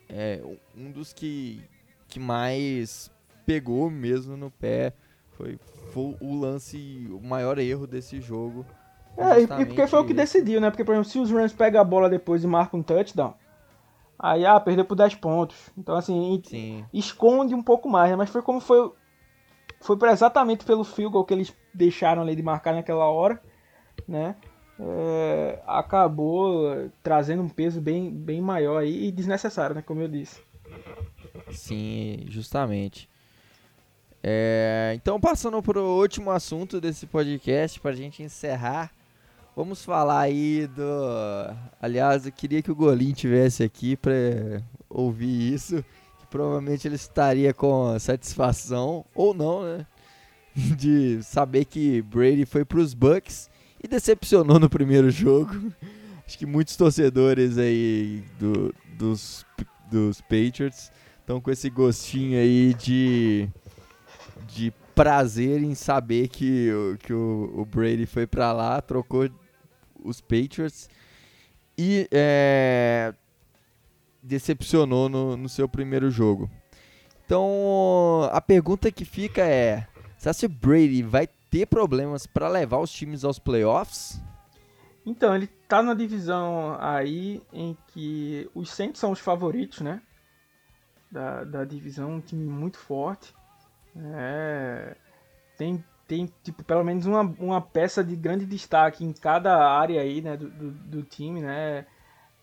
é, 0.09 0.41
um 0.77 0.91
dos 0.91 1.13
que, 1.13 1.63
que 2.09 2.19
mais 2.19 3.11
pegou 3.45 3.91
mesmo 3.91 4.37
no 4.37 4.51
pé, 4.51 4.93
foi, 5.33 5.59
foi 5.93 6.17
o 6.21 6.39
lance, 6.39 7.09
o 7.11 7.21
maior 7.21 7.59
erro 7.59 7.87
desse 7.87 8.21
jogo. 8.21 8.65
É, 9.17 9.41
e 9.41 9.47
porque 9.47 9.87
foi 9.87 10.01
o 10.01 10.05
que 10.05 10.15
decidiu, 10.15 10.61
né? 10.61 10.71
Porque, 10.71 10.85
por 10.85 10.93
exemplo, 10.93 11.11
se 11.11 11.19
os 11.19 11.31
Rams 11.31 11.53
pegam 11.53 11.81
a 11.81 11.85
bola 11.85 12.09
depois 12.09 12.43
e 12.43 12.47
marcam 12.47 12.81
um 12.81 12.83
touchdown, 12.83 13.35
Aí, 14.23 14.45
ah, 14.45 14.61
perdeu 14.61 14.85
por 14.85 14.95
10 14.95 15.15
pontos. 15.15 15.57
Então, 15.79 15.97
assim, 15.97 16.43
Sim. 16.45 16.85
esconde 16.93 17.55
um 17.55 17.63
pouco 17.63 17.89
mais, 17.89 18.11
né? 18.11 18.17
Mas 18.17 18.29
foi 18.29 18.43
como 18.43 18.61
foi. 18.61 18.93
Foi 19.81 19.97
exatamente 20.11 20.63
pelo 20.63 20.85
field 20.85 21.13
goal 21.13 21.25
que 21.25 21.33
eles 21.33 21.57
deixaram 21.73 22.21
ali 22.21 22.37
de 22.37 22.43
marcar 22.43 22.75
naquela 22.75 23.09
hora, 23.09 23.43
né? 24.07 24.37
É, 24.83 25.61
acabou 25.67 26.91
trazendo 27.03 27.43
um 27.43 27.49
peso 27.49 27.81
bem, 27.81 28.11
bem 28.11 28.41
maior 28.41 28.79
aí 28.79 29.07
e 29.07 29.13
desnecessário, 29.13 29.77
né? 29.77 29.83
Como 29.83 30.01
eu 30.01 30.09
disse. 30.09 30.41
Sim, 31.51 32.25
justamente. 32.29 33.09
É, 34.23 34.93
então, 34.95 35.21
passando 35.21 35.63
para 35.63 35.81
o 35.81 35.99
último 35.99 36.31
assunto 36.31 36.81
desse 36.81 37.07
podcast, 37.07 37.81
para 37.81 37.91
a 37.91 37.97
gente 37.97 38.23
encerrar 38.23 38.93
Vamos 39.61 39.85
falar 39.85 40.21
aí 40.21 40.67
do. 40.69 40.83
Aliás, 41.83 42.25
eu 42.25 42.33
queria 42.33 42.63
que 42.63 42.71
o 42.71 42.75
Golim 42.75 43.13
tivesse 43.13 43.63
aqui 43.63 43.97
para 43.97 44.63
ouvir 44.89 45.53
isso. 45.53 45.85
Que 46.19 46.27
provavelmente 46.31 46.87
ele 46.87 46.95
estaria 46.95 47.53
com 47.53 47.99
satisfação, 47.99 49.05
ou 49.15 49.35
não, 49.35 49.65
né? 49.65 49.87
De 50.55 51.23
saber 51.23 51.65
que 51.65 52.01
Brady 52.01 52.47
foi 52.47 52.65
para 52.65 52.79
os 52.79 52.95
Bucks 52.95 53.50
e 53.83 53.89
decepcionou 53.89 54.59
no 54.59 54.69
primeiro 54.69 55.11
jogo. 55.11 55.73
Acho 56.27 56.39
que 56.39 56.47
muitos 56.47 56.77
torcedores 56.77 57.59
aí 57.59 58.23
do, 58.39 58.75
dos, 58.97 59.45
dos 59.91 60.21
Patriots 60.21 60.93
estão 61.19 61.41
com 61.41 61.51
esse 61.51 61.71
gostinho 61.71 62.39
aí 62.39 62.75
de, 62.75 63.49
de 64.49 64.73
prazer 64.95 65.63
em 65.63 65.75
saber 65.75 66.29
que, 66.29 66.69
que 67.01 67.13
o, 67.13 67.53
o 67.57 67.65
Brady 67.65 68.07
foi 68.07 68.27
para 68.27 68.53
lá, 68.53 68.81
trocou 68.81 69.29
os 70.05 70.21
Patriots 70.21 70.89
e 71.77 72.07
é, 72.11 73.15
decepcionou 74.23 75.09
no, 75.09 75.37
no 75.37 75.49
seu 75.49 75.69
primeiro 75.69 76.11
jogo. 76.11 76.51
Então 77.25 78.29
a 78.33 78.41
pergunta 78.41 78.91
que 78.91 79.05
fica 79.05 79.43
é: 79.43 79.87
se 80.19 80.47
o 80.47 80.49
Brady 80.49 81.03
vai 81.03 81.29
ter 81.51 81.67
problemas 81.67 82.27
para 82.27 82.49
levar 82.49 82.79
os 82.79 82.91
times 82.91 83.25
aos 83.25 83.39
playoffs? 83.39 84.23
Então, 85.05 85.35
ele 85.35 85.47
tá 85.47 85.83
na 85.83 85.95
divisão 85.95 86.77
aí 86.79 87.43
em 87.53 87.77
que 87.89 88.49
os 88.55 88.71
Saints 88.71 89.01
são 89.01 89.11
os 89.11 89.19
favoritos, 89.19 89.81
né? 89.81 90.01
Da, 91.11 91.43
da 91.45 91.65
divisão, 91.65 92.13
um 92.13 92.21
time 92.21 92.45
muito 92.45 92.79
forte. 92.79 93.35
É, 93.97 94.97
tem 95.57 95.85
tem 96.07 96.29
tipo 96.43 96.65
pelo 96.65 96.83
menos 96.83 97.07
uma, 97.07 97.23
uma 97.39 97.61
peça 97.61 98.03
de 98.03 98.17
grande 98.17 98.45
destaque 98.45 99.05
em 99.05 99.13
cada 99.13 99.57
área 99.65 100.01
aí 100.01 100.21
né, 100.21 100.37
do, 100.37 100.51
do, 100.51 100.71
do 100.73 101.03
time, 101.05 101.41
né? 101.41 101.87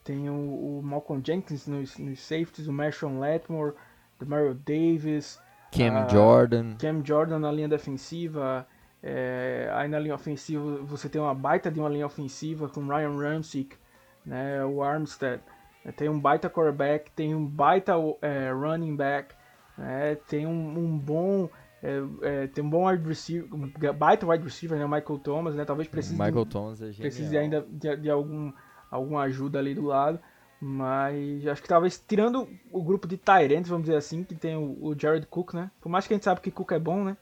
Tem 0.06 0.30
o, 0.30 0.80
o, 0.80 0.82
Malcolm 0.82 1.22
Jenkins 1.26 1.68
nos, 1.68 1.98
nos 1.98 2.22
safeties, 2.22 2.68
o 2.68 2.72
Marshawn 2.72 3.20
Letmore, 3.20 3.74
o 4.22 4.26
Mario 4.26 4.54
Davis, 4.54 5.38
Cam 5.70 6.06
uh, 6.06 6.10
Jordan, 6.10 6.76
Cam 6.78 7.04
Jordan 7.04 7.40
na 7.40 7.52
linha 7.52 7.68
defensiva. 7.68 8.66
É, 9.02 9.70
aí 9.74 9.88
na 9.88 10.00
linha 10.00 10.16
ofensiva 10.16 10.78
você 10.84 11.08
tem 11.08 11.22
uma 11.22 11.34
baita 11.36 11.70
de 11.70 11.80
uma 11.80 11.90
linha 11.90 12.06
ofensiva 12.06 12.68
com 12.68 12.88
Ryan 12.88 13.16
Ramsey, 13.18 13.70
né, 14.26 14.64
o 14.66 14.84
Armstead. 14.84 15.42
Tem 15.96 16.10
um 16.10 16.20
baita 16.20 16.50
quarterback, 16.50 17.12
tem 17.12 17.34
um 17.34 17.46
baita 17.46 17.94
é, 18.22 18.52
running 18.52 18.96
back, 18.96 19.34
né, 19.78 20.16
tem 20.28 20.46
um, 20.46 20.78
um 20.78 20.98
bom 20.98 21.50
é, 21.82 22.02
é, 22.22 22.48
tem 22.48 22.64
um 22.64 22.70
bom 22.70 22.90
wide 22.90 23.08
receiver, 23.08 23.48
um 23.54 23.72
baita 23.94 24.26
wide 24.26 24.44
receiver, 24.44 24.78
né? 24.78 24.86
O 24.86 24.90
Michael 24.90 25.20
Thomas, 25.20 25.56
né? 25.56 25.64
Talvez 25.64 25.88
precise, 25.88 26.16
Michael 26.16 26.46
de, 26.46 26.52
Thomas 26.52 26.82
é 26.82 26.92
precise 26.92 27.38
ainda 27.38 27.66
de, 27.70 27.96
de, 27.98 28.10
algum, 28.10 28.52
alguma 28.90 29.22
ajuda 29.24 29.60
ali 29.60 29.76
do 29.76 29.86
lado. 29.86 30.20
Mas 30.60 31.46
acho 31.46 31.62
que 31.62 31.68
talvez, 31.68 32.04
tirando 32.08 32.48
o 32.72 32.82
grupo 32.82 33.08
de 33.08 33.16
Tyrants, 33.16 33.70
vamos 33.70 33.86
dizer 33.86 33.98
assim, 33.98 34.24
que 34.24 34.34
tem 34.34 34.56
o, 34.58 34.76
o, 34.82 35.00
Jared 35.00 35.28
Cook, 35.28 35.54
né? 35.54 35.70
Por 35.80 35.88
mais 35.88 36.08
que 36.08 36.14
a 36.14 36.18
gente 36.18 36.24
sabe 36.24 36.42
que 36.42 36.50
Cook 36.50 36.72
é 36.72 36.80
bom, 36.80 37.04
né? 37.04 37.16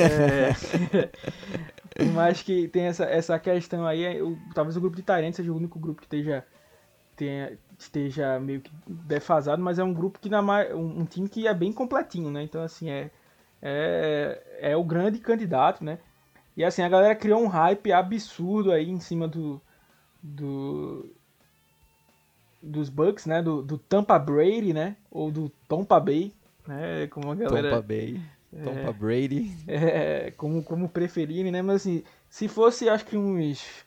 É, 0.00 1.10
mais 2.12 2.42
que 2.42 2.68
tem 2.68 2.84
essa, 2.84 3.04
essa 3.04 3.38
questão 3.38 3.86
aí, 3.86 4.20
o, 4.22 4.38
talvez 4.54 4.76
o 4.76 4.80
grupo 4.80 4.96
de 4.96 5.02
Tyrants 5.02 5.36
seja 5.36 5.52
o 5.52 5.56
único 5.56 5.78
grupo 5.78 6.00
que 6.00 6.06
esteja, 6.06 6.44
tenha, 7.16 7.56
esteja 7.78 8.40
meio 8.40 8.60
que 8.60 8.70
defasado, 8.86 9.62
mas 9.62 9.78
é 9.78 9.84
um 9.84 9.94
grupo 9.94 10.18
que 10.18 10.28
na 10.28 10.40
um, 10.74 11.00
um 11.00 11.04
time 11.04 11.28
que 11.28 11.46
é 11.46 11.54
bem 11.54 11.72
completinho, 11.72 12.30
né? 12.30 12.42
Então 12.42 12.62
assim, 12.62 12.90
é 12.90 13.10
é, 13.64 14.42
é 14.60 14.76
o 14.76 14.84
grande 14.84 15.18
candidato, 15.18 15.82
né? 15.82 15.98
E 16.54 16.62
assim, 16.62 16.82
a 16.82 16.88
galera 16.88 17.14
criou 17.14 17.42
um 17.42 17.46
hype 17.46 17.90
absurdo 17.90 18.70
aí 18.70 18.90
em 18.90 19.00
cima 19.00 19.26
do, 19.26 19.58
do 20.22 21.10
dos 22.62 22.90
Bucks, 22.90 23.24
né? 23.24 23.42
Do, 23.42 23.62
do 23.62 23.78
Tampa 23.78 24.18
Brady, 24.18 24.74
né? 24.74 24.96
Ou 25.10 25.30
do 25.30 25.48
Tampa 25.66 25.98
Bay, 25.98 26.34
né? 26.68 27.06
Como 27.06 27.32
a 27.32 27.34
galera... 27.34 27.80
Bay. 27.80 28.20
Tampa 28.62 28.90
é, 28.90 28.92
Brady. 28.92 29.56
É, 29.66 30.30
como, 30.32 30.62
como 30.62 30.88
preferirem, 30.88 31.50
né? 31.50 31.62
Mas 31.62 31.76
assim, 31.76 32.02
se 32.28 32.48
fosse, 32.48 32.88
acho 32.88 33.04
que 33.04 33.16
uns 33.16 33.84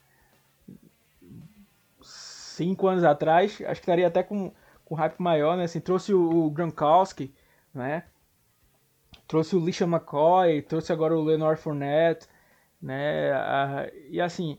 cinco 2.02 2.88
anos 2.88 3.04
atrás, 3.04 3.52
acho 3.52 3.60
que 3.60 3.72
estaria 3.72 4.08
até 4.08 4.24
com, 4.24 4.52
com 4.84 4.96
hype 4.96 5.20
maior, 5.20 5.56
né? 5.56 5.64
Assim, 5.64 5.80
trouxe 5.80 6.14
o, 6.14 6.46
o 6.46 6.50
Gronkowski, 6.50 7.34
né? 7.74 8.04
trouxe 9.28 9.56
o 9.56 9.60
Lisha 9.64 9.86
McCoy, 9.86 10.62
trouxe 10.62 10.92
agora 10.92 11.16
o 11.16 11.24
Leonard 11.24 11.62
Fournette, 11.62 12.28
né? 12.82 13.32
e 14.10 14.22
assim, 14.22 14.58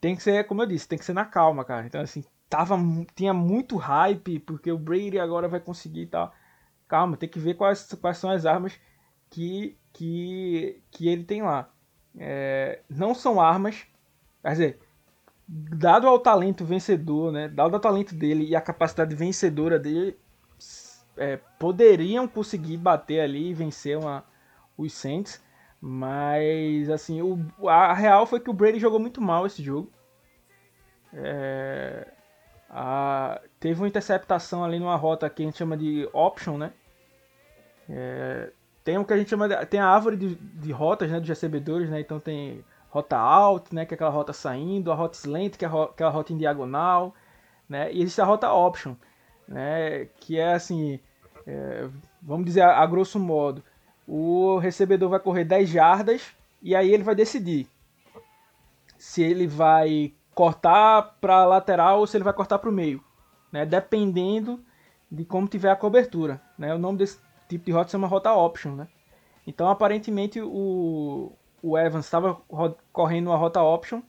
tem 0.00 0.14
que 0.14 0.22
ser, 0.22 0.46
como 0.46 0.62
eu 0.62 0.66
disse, 0.66 0.88
tem 0.88 0.98
que 0.98 1.04
ser 1.04 1.12
na 1.12 1.24
calma, 1.24 1.64
cara. 1.64 1.86
Então, 1.86 2.00
assim, 2.00 2.24
tava, 2.48 2.76
tinha 3.14 3.34
muito 3.34 3.76
hype, 3.76 4.38
porque 4.40 4.70
o 4.70 4.78
Brady 4.78 5.18
agora 5.18 5.48
vai 5.48 5.60
conseguir 5.60 6.02
e 6.02 6.06
tal. 6.06 6.32
Calma, 6.86 7.16
tem 7.16 7.28
que 7.28 7.38
ver 7.38 7.54
quais, 7.54 7.92
quais 8.00 8.18
são 8.18 8.30
as 8.30 8.46
armas 8.46 8.78
que, 9.34 9.76
que, 9.92 10.80
que 10.92 11.08
ele 11.08 11.24
tem 11.24 11.42
lá. 11.42 11.68
É, 12.16 12.82
não 12.88 13.12
são 13.16 13.40
armas, 13.40 13.84
quer 14.40 14.50
dizer, 14.52 14.78
dado 15.48 16.06
ao 16.06 16.20
talento 16.20 16.64
vencedor, 16.64 17.32
né, 17.32 17.48
dado 17.48 17.74
ao 17.74 17.80
talento 17.80 18.14
dele 18.14 18.44
e 18.44 18.54
a 18.54 18.60
capacidade 18.60 19.12
vencedora 19.16 19.76
dele, 19.76 20.16
é, 21.16 21.36
poderiam 21.58 22.28
conseguir 22.28 22.76
bater 22.76 23.20
ali 23.20 23.50
e 23.50 23.54
vencer 23.54 23.98
uma, 23.98 24.24
os 24.78 24.92
Saints, 24.92 25.42
mas 25.80 26.88
assim, 26.88 27.20
o, 27.20 27.68
a 27.68 27.92
real 27.92 28.26
foi 28.26 28.38
que 28.38 28.50
o 28.50 28.54
Brady 28.54 28.78
jogou 28.78 29.00
muito 29.00 29.20
mal 29.20 29.46
esse 29.46 29.64
jogo. 29.64 29.90
É, 31.12 32.06
a, 32.70 33.40
teve 33.58 33.80
uma 33.80 33.88
interceptação 33.88 34.62
ali 34.62 34.78
numa 34.78 34.94
rota 34.94 35.28
que 35.28 35.42
a 35.42 35.46
gente 35.46 35.58
chama 35.58 35.76
de 35.76 36.08
option, 36.12 36.56
né? 36.56 36.72
É, 37.90 38.52
tem 38.84 38.98
o 38.98 39.04
que 39.04 39.14
a 39.14 39.16
gente 39.16 39.30
chama 39.30 39.48
de, 39.48 39.66
tem 39.66 39.80
a 39.80 39.88
árvore 39.88 40.16
de, 40.16 40.34
de 40.34 40.70
rotas, 40.70 41.10
né, 41.10 41.18
dos 41.18 41.28
recebedores, 41.28 41.88
né? 41.88 42.00
Então 42.00 42.20
tem 42.20 42.62
rota 42.90 43.16
alt, 43.16 43.72
né, 43.72 43.86
que 43.86 43.94
é 43.94 43.96
aquela 43.96 44.10
rota 44.10 44.32
saindo, 44.32 44.92
a 44.92 44.94
rota 44.94 45.16
slant, 45.16 45.56
que 45.56 45.64
é 45.64 45.68
aquela 45.68 46.10
rota 46.10 46.32
em 46.32 46.36
diagonal, 46.36 47.14
né? 47.68 47.90
E 47.92 48.02
existe 48.02 48.20
a 48.20 48.24
rota 48.24 48.52
option, 48.52 48.94
né, 49.48 50.04
que 50.20 50.38
é 50.38 50.52
assim, 50.52 51.00
é, 51.46 51.88
vamos 52.22 52.44
dizer 52.44 52.60
a, 52.60 52.78
a, 52.78 52.86
grosso 52.86 53.18
modo, 53.18 53.64
o 54.06 54.58
recebedor 54.58 55.08
vai 55.08 55.18
correr 55.18 55.44
10 55.44 55.68
jardas 55.68 56.22
e 56.62 56.76
aí 56.76 56.92
ele 56.92 57.02
vai 57.02 57.14
decidir 57.14 57.66
se 58.98 59.22
ele 59.22 59.46
vai 59.46 60.12
cortar 60.34 61.16
para 61.20 61.36
a 61.38 61.46
lateral 61.46 62.00
ou 62.00 62.06
se 62.06 62.16
ele 62.16 62.24
vai 62.24 62.32
cortar 62.34 62.58
para 62.58 62.68
o 62.68 62.72
meio, 62.72 63.02
né? 63.50 63.64
Dependendo 63.64 64.62
de 65.10 65.24
como 65.24 65.48
tiver 65.48 65.70
a 65.70 65.76
cobertura, 65.76 66.40
né? 66.58 66.74
O 66.74 66.78
nome 66.78 66.98
desse 66.98 67.18
tipo 67.48 67.64
de 67.64 67.72
rota 67.72 67.90
chama 67.90 68.06
rota 68.06 68.32
option, 68.32 68.74
né? 68.74 68.88
Então 69.46 69.68
aparentemente 69.68 70.40
o 70.40 71.32
o 71.62 71.78
Evans 71.78 72.04
estava 72.04 72.34
correndo 72.92 73.28
uma 73.28 73.36
rota 73.36 73.62
option, 73.62 74.02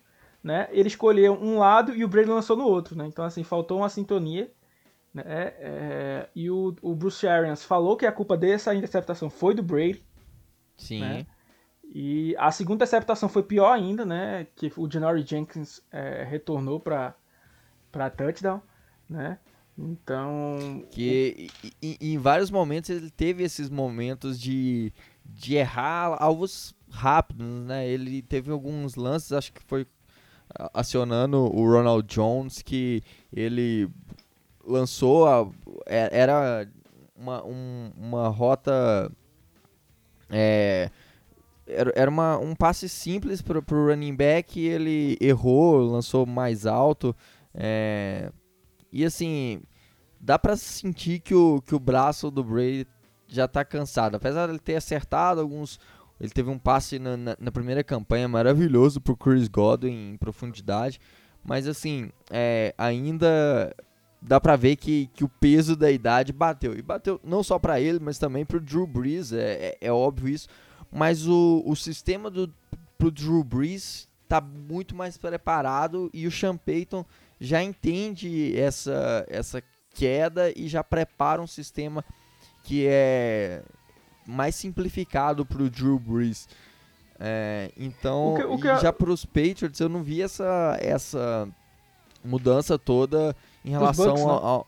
né? 0.44 0.68
Ele 0.72 0.90
escolheu 0.90 1.34
um 1.34 1.58
lado 1.58 1.96
e 1.96 2.04
o 2.04 2.08
Brady 2.08 2.30
lançou 2.30 2.58
no 2.58 2.66
outro, 2.66 2.98
né? 2.98 3.08
Então 3.08 3.24
assim 3.24 3.44
faltou 3.44 3.78
uma 3.78 3.90
sintonia, 3.90 4.52
né? 5.14 5.24
É, 5.26 6.30
e 6.36 6.52
o, 6.52 6.76
o 6.82 6.94
Bruce 6.94 7.26
Arians 7.26 7.64
falou 7.64 7.96
que 7.96 8.06
a 8.06 8.12
culpa 8.12 8.36
dessa 8.36 8.76
interceptação 8.76 9.30
foi 9.30 9.56
do 9.56 9.64
Brady. 9.64 10.04
Sim. 10.76 11.00
Né? 11.00 11.26
E 11.84 12.36
a 12.38 12.52
segunda 12.52 12.76
interceptação 12.76 13.30
foi 13.30 13.42
pior 13.44 13.72
ainda, 13.72 14.06
né? 14.06 14.48
Que 14.56 14.72
o 14.76 14.92
Janory 14.92 15.26
Jenkins 15.26 15.82
é, 15.92 16.24
retornou 16.24 16.80
para 16.80 17.16
para 17.90 18.10
touchdown, 18.10 18.62
né? 19.10 19.40
Então. 19.78 20.86
Que 20.92 21.50
em 21.82 22.18
vários 22.18 22.50
momentos 22.50 22.90
ele 22.90 23.10
teve 23.10 23.44
esses 23.44 23.70
momentos 23.70 24.40
de, 24.40 24.94
de 25.26 25.56
errar 25.56 26.16
alvos 26.20 26.74
rápidos, 26.90 27.46
né? 27.66 27.88
Ele 27.88 28.22
teve 28.22 28.52
alguns 28.52 28.96
lances, 28.96 29.34
acho 29.34 29.52
que 29.52 29.62
foi 29.64 29.86
acionando 30.74 31.38
o 31.38 31.70
Ronald 31.70 32.08
Jones, 32.08 32.62
que 32.62 33.04
ele 33.34 33.90
lançou, 34.66 35.28
a, 35.28 35.48
é, 35.86 36.10
era 36.12 36.68
uma, 37.16 37.46
um, 37.46 37.92
uma 37.98 38.28
rota. 38.30 39.12
É, 40.30 40.90
era, 41.68 41.92
era 41.96 42.12
uma, 42.12 42.38
um 42.38 42.56
passe 42.56 42.88
simples 42.88 43.42
para 43.42 43.58
o 43.58 43.86
running 43.88 44.16
back 44.16 44.60
e 44.60 44.68
ele 44.68 45.18
errou, 45.20 45.82
lançou 45.82 46.26
mais 46.26 46.66
alto. 46.66 47.16
É, 47.54 48.32
e 48.96 49.06
assim, 49.06 49.62
dá 50.20 50.40
para 50.40 50.56
sentir 50.56 51.20
que 51.20 51.36
o, 51.36 51.62
que 51.62 51.76
o 51.76 51.80
braço 51.80 52.32
do 52.32 52.44
Brady 52.44 52.88
já 53.28 53.46
está 53.46 53.66
cansado. 53.66 54.16
Apesar 54.16 54.46
de 54.46 54.54
ele 54.54 54.60
ter 54.60 54.76
acertado 54.76 55.42
alguns 55.42 55.80
ele 56.20 56.30
teve 56.30 56.50
um 56.50 56.58
passe 56.58 56.98
na, 56.98 57.18
na, 57.18 57.38
na 57.40 57.52
primeira 57.52 57.84
campanha 57.84 58.28
maravilhoso 58.28 59.02
pro 59.02 59.18
Chris 59.18 59.48
Godwin 59.48 60.14
em 60.14 60.18
profundidade. 60.18 61.00
Mas 61.44 61.68
assim, 61.68 62.10
é, 62.32 62.74
ainda 62.78 63.76
dá 64.22 64.40
pra 64.40 64.56
ver 64.56 64.78
que, 64.78 65.08
que 65.14 65.24
o 65.24 65.30
peso 65.30 65.76
da 65.76 65.92
idade 65.92 66.32
bateu. 66.32 66.74
E 66.78 66.82
bateu 66.82 67.20
não 67.24 67.44
só 67.44 67.60
para 67.60 67.80
ele, 67.80 68.00
mas 68.00 68.18
também 68.18 68.46
pro 68.46 68.62
Drew 68.62 68.88
Brees, 68.88 69.32
é, 69.32 69.54
é, 69.54 69.78
é, 69.82 69.92
óbvio 69.92 70.30
isso. 70.30 70.48
Mas 70.92 71.28
o, 71.28 71.62
o 71.66 71.76
sistema 71.76 72.32
do, 72.32 72.52
pro 72.98 73.12
Drew 73.12 73.44
Brees 73.44 74.08
tá 74.28 74.40
muito 74.42 74.96
mais 74.96 75.18
preparado 75.18 76.10
e 76.14 76.26
o 76.26 76.32
Sean 76.32 76.58
Payton 76.58 77.06
já 77.40 77.64
entende 77.64 78.58
essa, 78.58 79.26
essa 79.30 79.64
queda 79.92 80.52
e 80.56 80.68
já 80.68 80.84
prepara 80.84 81.42
um 81.42 81.48
sistema 81.48 82.04
que 82.64 82.86
é 82.88 83.62
mais 84.26 84.56
simplificado 84.56 85.46
para 85.46 85.62
o 85.62 85.70
Drew 85.70 86.00
Brees. 86.00 86.48
É, 87.20 87.72
então, 87.78 88.34
o 88.34 88.36
que, 88.36 88.44
o 88.44 88.58
que 88.58 88.82
já 88.82 88.92
para 88.92 89.10
os 89.10 89.26
Patriots, 89.26 89.80
eu 89.80 89.88
não 89.88 90.04
vi 90.04 90.22
essa, 90.22 90.78
essa 90.82 91.48
mudança 92.24 92.78
toda 92.78 93.36
em 93.64 93.70
relação 93.70 94.66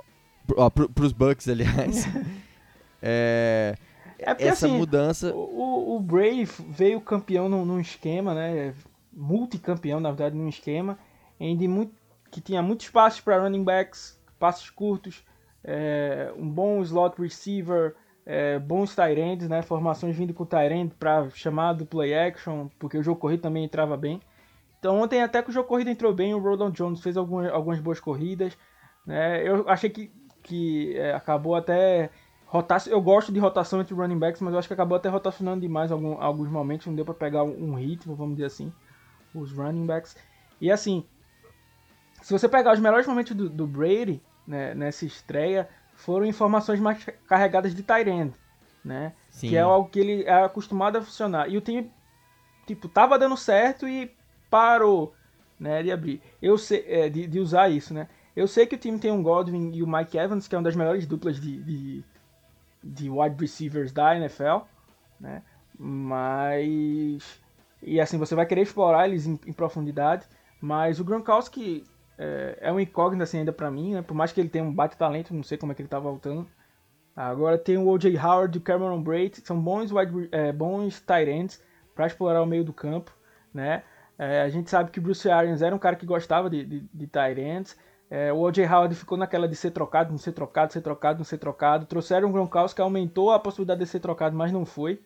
para 0.47 1.05
os 1.05 1.11
Bucks, 1.11 1.49
aliás. 1.49 2.05
é, 3.01 3.75
é 4.17 4.25
porque, 4.33 4.43
essa 4.43 4.67
assim, 4.67 4.77
mudança. 4.77 5.33
O, 5.33 5.97
o 5.97 5.99
Brave 5.99 6.49
veio 6.69 7.01
campeão 7.01 7.49
num, 7.49 7.65
num, 7.65 7.79
esquema, 7.79 8.33
né? 8.33 8.73
Multicampeão, 9.11 9.99
na 9.99 10.09
verdade, 10.09 10.35
num 10.35 10.47
esquema 10.47 10.97
em 11.39 11.57
de 11.57 11.67
muito, 11.67 11.93
que 12.31 12.41
tinha 12.41 12.61
muitos 12.61 12.89
passos 12.89 13.21
para 13.21 13.39
running 13.41 13.63
backs, 13.63 14.19
passos 14.39 14.69
curtos, 14.69 15.23
é, 15.63 16.31
um 16.37 16.49
bom 16.49 16.81
slot 16.81 17.21
receiver, 17.21 17.95
é, 18.25 18.59
bons 18.59 18.93
Tyrands, 18.93 19.47
né? 19.47 19.61
Formações 19.61 20.15
vindo 20.15 20.33
com 20.33 20.43
o 20.43 20.45
Tyrand 20.45 20.89
para 20.99 21.29
chamar 21.29 21.73
do 21.73 21.85
play 21.85 22.13
action, 22.13 22.67
porque 22.77 22.97
o 22.97 23.03
jogo 23.03 23.19
corrido 23.19 23.41
também 23.41 23.63
entrava 23.63 23.95
bem. 23.95 24.21
Então 24.79 25.01
ontem 25.01 25.23
até 25.23 25.41
que 25.41 25.49
o 25.49 25.53
jogo 25.53 25.67
corrido 25.67 25.89
entrou 25.89 26.13
bem, 26.13 26.33
o 26.33 26.39
Rodon 26.39 26.69
Jones 26.69 27.01
fez 27.01 27.17
algumas, 27.17 27.51
algumas 27.51 27.79
boas 27.79 27.99
corridas. 27.99 28.57
Né? 29.05 29.47
Eu 29.47 29.67
achei 29.69 29.89
que, 29.89 30.11
que 30.43 30.95
é, 30.97 31.13
acabou 31.13 31.55
até 31.55 32.09
rotar. 32.45 32.81
Eu 32.87 33.01
gosto 33.01 33.31
de 33.31 33.39
rotação 33.39 33.79
entre 33.81 33.93
running 33.93 34.19
backs, 34.19 34.41
mas 34.41 34.53
eu 34.53 34.59
acho 34.59 34.67
que 34.67 34.73
acabou 34.73 34.97
até 34.97 35.09
rotacionando 35.09 35.61
demais 35.61 35.91
alguns 35.91 36.49
momentos. 36.49 36.85
Não 36.87 36.95
deu 36.95 37.05
para 37.05 37.13
pegar 37.13 37.43
um 37.43 37.75
ritmo, 37.75 38.15
vamos 38.15 38.35
dizer 38.35 38.47
assim, 38.47 38.73
os 39.33 39.51
running 39.51 39.85
backs. 39.85 40.17
E 40.59 40.69
assim, 40.69 41.05
se 42.21 42.33
você 42.33 42.47
pegar 42.47 42.73
os 42.73 42.79
melhores 42.79 43.07
momentos 43.07 43.35
do, 43.35 43.49
do 43.49 43.67
Brady 43.67 44.21
né, 44.45 44.73
nessa 44.73 45.05
estreia, 45.05 45.69
foram 45.93 46.25
informações 46.25 46.79
mais 46.79 47.03
carregadas 47.27 47.75
de 47.75 47.83
Tyrande, 47.83 48.33
né? 48.83 49.13
Sim. 49.29 49.49
Que 49.49 49.57
é 49.57 49.61
algo 49.61 49.89
que 49.89 49.99
ele 49.99 50.23
é 50.23 50.43
acostumado 50.43 50.97
a 50.97 51.01
funcionar. 51.01 51.49
E 51.49 51.57
o 51.57 51.61
time, 51.61 51.91
tipo, 52.65 52.87
tava 52.87 53.17
dando 53.17 53.35
certo 53.35 53.87
e 53.87 54.15
parou, 54.49 55.13
né, 55.59 55.83
de 55.83 55.91
abrir. 55.91 56.21
Eu 56.41 56.57
sei, 56.57 56.85
é, 56.87 57.09
de, 57.09 57.27
de, 57.27 57.39
usar 57.39 57.69
isso, 57.69 57.93
né? 57.93 58.07
Eu 58.35 58.47
sei 58.47 58.65
que 58.67 58.75
o 58.75 58.79
time 58.79 58.99
tem 58.99 59.11
um 59.11 59.23
Godwin 59.23 59.71
e 59.73 59.81
o 59.81 59.87
Mike 59.87 60.17
Evans, 60.17 60.47
que 60.47 60.55
é 60.55 60.57
uma 60.57 60.63
das 60.63 60.75
melhores 60.75 61.05
duplas 61.07 61.39
de, 61.39 61.61
de, 61.63 62.05
de 62.83 63.09
wide 63.09 63.35
receivers 63.39 63.91
da 63.91 64.15
NFL, 64.15 64.59
né? 65.19 65.41
Mas... 65.77 67.41
E 67.81 67.99
assim, 67.99 68.17
você 68.17 68.35
vai 68.35 68.45
querer 68.45 68.61
explorar 68.61 69.07
eles 69.07 69.25
em, 69.25 69.39
em 69.45 69.53
profundidade, 69.53 70.25
mas 70.61 70.99
o 70.99 71.03
Gronkowski 71.03 71.83
é, 72.17 72.57
é 72.61 72.71
um 72.71 72.79
incógnito 72.79 73.23
assim 73.23 73.39
ainda 73.39 73.53
para 73.53 73.69
mim, 73.69 73.93
né? 73.93 74.01
Por 74.01 74.13
mais 74.13 74.31
que 74.31 74.41
ele 74.41 74.49
tenha 74.49 74.63
um 74.63 74.73
bate 74.73 74.97
talento, 74.97 75.33
não 75.33 75.43
sei 75.43 75.57
como 75.57 75.71
é 75.71 75.75
que 75.75 75.81
ele 75.81 75.89
tá 75.89 75.99
voltando. 75.99 76.47
Agora 77.15 77.57
tem 77.57 77.77
o 77.77 77.87
O.J. 77.87 78.15
Howard 78.17 78.57
e 78.57 78.59
o 78.59 78.63
Cameron 78.63 79.01
Braid, 79.01 79.41
são 79.43 79.59
bons, 79.59 79.91
wide, 79.91 80.29
é, 80.31 80.51
bons 80.51 81.01
tight 81.01 81.29
ends 81.29 81.63
para 81.95 82.05
explorar 82.05 82.43
o 82.43 82.45
meio 82.45 82.63
do 82.63 82.71
campo, 82.71 83.11
né? 83.53 83.83
É, 84.19 84.41
a 84.41 84.49
gente 84.49 84.69
sabe 84.69 84.91
que 84.91 84.99
Bruce 84.99 85.29
Arians 85.29 85.61
era 85.61 85.75
um 85.75 85.79
cara 85.79 85.95
que 85.95 86.05
gostava 86.05 86.49
de, 86.49 86.63
de, 86.63 86.79
de 86.93 87.07
tight 87.07 87.39
ends. 87.39 87.77
É, 88.09 88.31
o 88.31 88.37
O.J. 88.37 88.65
Howard 88.67 88.95
ficou 88.95 89.17
naquela 89.17 89.47
de 89.47 89.55
ser 89.55 89.71
trocado, 89.71 90.11
não 90.11 90.17
ser 90.17 90.31
trocado, 90.31 90.73
ser 90.73 90.81
trocado, 90.81 91.17
não 91.17 91.25
ser 91.25 91.37
trocado. 91.37 91.85
Trouxeram 91.85 92.29
o 92.29 92.31
Gronkowski, 92.31 92.81
aumentou 92.81 93.31
a 93.31 93.39
possibilidade 93.39 93.79
de 93.79 93.87
ser 93.87 93.99
trocado, 93.99 94.35
mas 94.35 94.51
não 94.51 94.65
foi, 94.65 95.01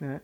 né? 0.00 0.20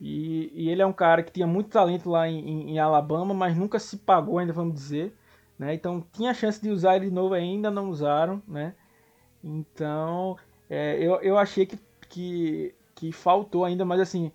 E, 0.00 0.50
e 0.54 0.70
ele 0.70 0.80
é 0.80 0.86
um 0.86 0.92
cara 0.92 1.22
que 1.22 1.32
tinha 1.32 1.46
muito 1.46 1.70
talento 1.70 2.08
lá 2.08 2.28
em, 2.28 2.38
em, 2.38 2.70
em 2.72 2.78
Alabama, 2.78 3.34
mas 3.34 3.56
nunca 3.56 3.78
se 3.78 3.98
pagou 3.98 4.38
ainda, 4.38 4.52
vamos 4.52 4.74
dizer. 4.74 5.14
Né? 5.58 5.74
Então 5.74 6.04
tinha 6.12 6.32
chance 6.32 6.60
de 6.60 6.70
usar 6.70 6.96
ele 6.96 7.06
de 7.06 7.14
novo 7.14 7.34
ainda, 7.34 7.70
não 7.70 7.88
usaram. 7.90 8.42
Né? 8.46 8.74
Então 9.42 10.36
é, 10.68 10.96
eu, 10.98 11.20
eu 11.20 11.38
achei 11.38 11.66
que, 11.66 11.78
que, 12.08 12.74
que 12.94 13.12
faltou 13.12 13.64
ainda, 13.64 13.84
mas 13.84 14.00
assim, 14.00 14.30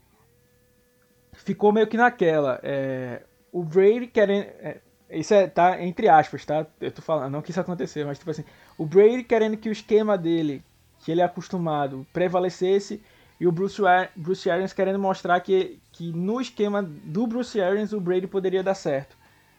ficou 1.34 1.72
meio 1.72 1.88
que 1.88 1.98
naquela. 1.98 2.60
É, 2.64 3.24
o 3.52 3.64
Brady 3.64 4.08
querendo. 4.08 4.46
É, 4.60 4.82
isso 5.12 5.34
é, 5.34 5.48
tá 5.48 5.82
entre 5.82 6.10
aspas, 6.10 6.44
tá? 6.44 6.66
Eu 6.82 6.92
tô 6.92 7.02
falando, 7.02 7.32
não 7.32 7.42
que 7.42 7.52
isso 7.52 7.64
mas 8.06 8.18
tipo 8.18 8.32
assim, 8.32 8.44
o 8.78 8.86
Brady 8.86 9.24
querendo 9.24 9.58
que 9.58 9.70
o 9.70 9.72
esquema 9.72 10.18
dele, 10.18 10.64
que 11.00 11.12
ele 11.12 11.22
é 11.22 11.24
acostumado, 11.24 12.06
prevalecesse, 12.12 13.04
e 13.40 13.46
o 13.46 13.52
Bruce, 13.52 13.82
Bruce 14.16 14.50
Arians 14.50 14.74
querendo 14.74 14.98
mostrar 14.98 15.40
que, 15.42 15.80
que 15.92 16.12
no 16.12 16.42
esquema 16.42 16.82
do 16.82 17.28
Bruce 17.28 17.62
Arians 17.62 17.94
o 17.94 18.02
Brady 18.02 18.26
poderia 18.26 18.64
dar 18.64 18.74
certo, 18.74 19.16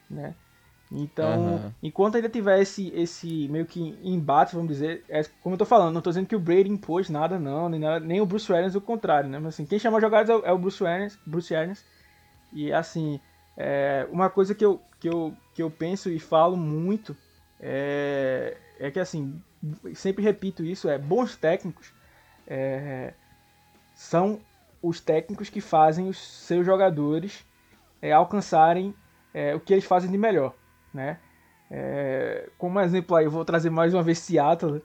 né? 0.09 0.35
Então, 0.91 1.55
uhum. 1.55 1.71
enquanto 1.81 2.15
ainda 2.15 2.29
tiver 2.29 2.61
esse, 2.61 2.89
esse 2.95 3.47
meio 3.47 3.65
que 3.65 3.97
embate, 4.03 4.55
vamos 4.55 4.71
dizer, 4.71 5.03
é, 5.09 5.23
como 5.41 5.55
eu 5.55 5.59
tô 5.59 5.65
falando, 5.65 5.93
não 5.93 6.01
tô 6.01 6.11
dizendo 6.11 6.27
que 6.27 6.35
o 6.35 6.39
Brady 6.39 6.69
impôs 6.69 7.09
nada, 7.09 7.39
não, 7.39 7.67
nem, 7.67 7.79
nada, 7.79 7.99
nem 8.05 8.21
o 8.21 8.25
Bruce 8.25 8.51
Arians, 8.53 8.75
o 8.75 8.81
contrário, 8.81 9.29
né? 9.29 9.39
Mas 9.39 9.55
assim, 9.55 9.65
quem 9.65 9.79
chama 9.79 9.99
jogadas 9.99 10.29
é, 10.29 10.49
é 10.49 10.51
o 10.51 10.57
Bruce 10.57 10.85
Arians, 10.85 11.17
Bruce 11.25 11.55
Arians. 11.55 11.83
E 12.53 12.71
assim, 12.71 13.19
é, 13.57 14.07
uma 14.11 14.29
coisa 14.29 14.53
que 14.53 14.63
eu, 14.63 14.79
que, 14.99 15.09
eu, 15.09 15.35
que 15.53 15.63
eu 15.63 15.71
penso 15.71 16.09
e 16.09 16.19
falo 16.19 16.55
muito 16.55 17.15
é, 17.59 18.55
é 18.79 18.91
que 18.91 18.99
assim, 18.99 19.41
sempre 19.95 20.23
repito 20.23 20.63
isso, 20.63 20.87
é 20.87 20.97
bons 20.97 21.35
técnicos 21.35 21.93
é, 22.47 23.13
são 23.95 24.39
os 24.81 24.99
técnicos 24.99 25.49
que 25.49 25.61
fazem 25.61 26.07
os 26.07 26.17
seus 26.17 26.65
jogadores 26.65 27.43
é, 28.01 28.11
alcançarem 28.11 28.93
é, 29.33 29.55
o 29.55 29.59
que 29.59 29.73
eles 29.73 29.85
fazem 29.85 30.11
de 30.11 30.17
melhor 30.17 30.53
né? 30.95 31.19
É, 31.69 32.49
como 32.57 32.79
exemplo 32.79 33.15
aí, 33.15 33.25
eu 33.25 33.31
vou 33.31 33.43
trazer 33.43 33.69
mais 33.69 33.93
uma 33.93 34.01
vez 34.01 34.19
Seattle, 34.19 34.81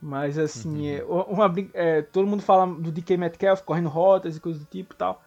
mas 0.00 0.36
assim, 0.38 0.98
uhum. 1.00 1.20
É, 1.20 1.32
uma, 1.32 1.54
é, 1.74 2.02
todo 2.02 2.26
mundo 2.26 2.42
fala 2.42 2.66
do 2.66 2.90
DK 2.90 3.16
Metcalf 3.16 3.62
correndo 3.62 3.88
rotas 3.88 4.36
e 4.36 4.40
coisas 4.40 4.62
do 4.62 4.68
tipo 4.68 4.94
e 4.94 4.96
tal. 4.96 5.22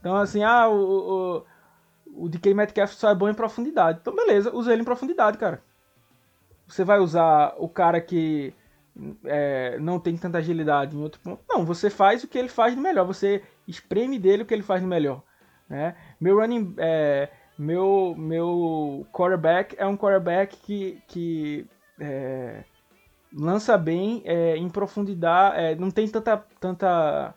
Então 0.00 0.16
assim, 0.16 0.42
ah, 0.42 0.68
o, 0.68 1.44
o, 2.16 2.24
o 2.24 2.28
DK 2.28 2.52
Metcalf 2.54 2.92
só 2.92 3.10
é 3.10 3.14
bom 3.14 3.28
em 3.28 3.34
profundidade. 3.34 3.98
Então 4.00 4.14
beleza, 4.14 4.54
usa 4.54 4.72
ele 4.72 4.82
em 4.82 4.84
profundidade, 4.84 5.38
cara. 5.38 5.62
Você 6.66 6.84
vai 6.84 6.98
usar 6.98 7.54
o 7.58 7.68
cara 7.68 8.00
que 8.00 8.54
é, 9.24 9.78
não 9.78 9.98
tem 9.98 10.16
tanta 10.16 10.38
agilidade 10.38 10.96
em 10.96 11.02
outro 11.02 11.20
ponto. 11.20 11.42
Não, 11.48 11.64
você 11.64 11.90
faz 11.90 12.24
o 12.24 12.28
que 12.28 12.38
ele 12.38 12.48
faz 12.48 12.74
de 12.74 12.80
melhor. 12.80 13.06
Você 13.06 13.42
espreme 13.66 14.18
dele 14.18 14.42
o 14.42 14.46
que 14.46 14.54
ele 14.54 14.62
faz 14.62 14.80
de 14.80 14.86
melhor. 14.86 15.22
Né? 15.68 15.94
Meu 16.20 16.38
running, 16.38 16.74
é, 16.78 17.28
meu, 17.60 18.14
meu 18.16 19.06
quarterback 19.12 19.76
é 19.78 19.86
um 19.86 19.94
quarterback 19.94 20.56
que, 20.56 21.02
que 21.06 21.66
é, 22.00 22.64
lança 23.30 23.76
bem 23.76 24.22
é, 24.24 24.56
em 24.56 24.70
profundidade, 24.70 25.60
é, 25.60 25.74
não 25.74 25.90
tem 25.90 26.08
tanta, 26.08 26.42
tanta 26.58 27.34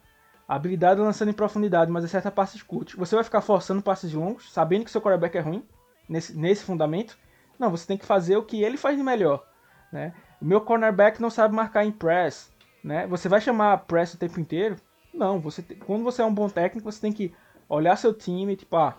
habilidade 0.48 1.02
lançando 1.02 1.28
em 1.28 1.34
profundidade, 1.34 1.92
mas 1.92 2.06
acerta 2.06 2.32
passes 2.32 2.64
curtos. 2.64 2.96
Você 2.96 3.16
vai 3.16 3.24
ficar 3.26 3.42
forçando 3.42 3.82
passes 3.82 4.14
longos, 4.14 4.50
sabendo 4.54 4.86
que 4.86 4.92
seu 4.92 5.02
quarterback 5.02 5.38
é 5.38 5.42
ruim, 5.42 5.62
nesse, 6.08 6.34
nesse 6.38 6.64
fundamento? 6.64 7.18
Não, 7.60 7.70
você 7.70 7.86
tem 7.86 7.98
que 7.98 8.06
fazer 8.06 8.38
o 8.38 8.46
que 8.46 8.64
ele 8.64 8.78
faz 8.78 8.96
de 8.96 9.04
melhor. 9.04 9.46
Né? 9.92 10.14
Meu 10.42 10.62
cornerback 10.62 11.22
não 11.22 11.30
sabe 11.30 11.54
marcar 11.54 11.84
em 11.84 11.92
press. 11.92 12.50
Né? 12.82 13.06
Você 13.08 13.28
vai 13.28 13.42
chamar 13.42 13.80
press 13.80 14.14
o 14.14 14.18
tempo 14.18 14.40
inteiro? 14.40 14.78
Não, 15.14 15.38
você 15.38 15.62
quando 15.62 16.02
você 16.06 16.22
é 16.22 16.26
um 16.26 16.34
bom 16.34 16.48
técnico, 16.48 16.90
você 16.90 17.02
tem 17.02 17.12
que 17.12 17.36
olhar 17.68 17.98
seu 17.98 18.14
time, 18.14 18.56
tipo, 18.56 18.78
ah, 18.78 18.96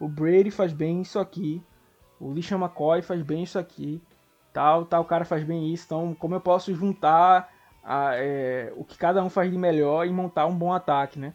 o 0.00 0.08
Brady 0.08 0.50
faz 0.50 0.72
bem 0.72 1.02
isso 1.02 1.18
aqui, 1.18 1.62
o 2.18 2.32
Lishan 2.32 2.56
McCoy 2.56 3.02
faz 3.02 3.22
bem 3.22 3.42
isso 3.42 3.58
aqui, 3.58 4.02
tal, 4.52 4.86
tal 4.86 5.04
cara 5.04 5.24
faz 5.24 5.44
bem 5.44 5.72
isso. 5.72 5.84
Então, 5.84 6.14
como 6.14 6.34
eu 6.34 6.40
posso 6.40 6.74
juntar 6.74 7.52
a, 7.84 8.14
é, 8.14 8.72
o 8.76 8.84
que 8.84 8.96
cada 8.96 9.22
um 9.22 9.28
faz 9.30 9.50
de 9.50 9.58
melhor 9.58 10.06
e 10.06 10.10
montar 10.10 10.46
um 10.46 10.56
bom 10.56 10.72
ataque, 10.72 11.18
né? 11.18 11.34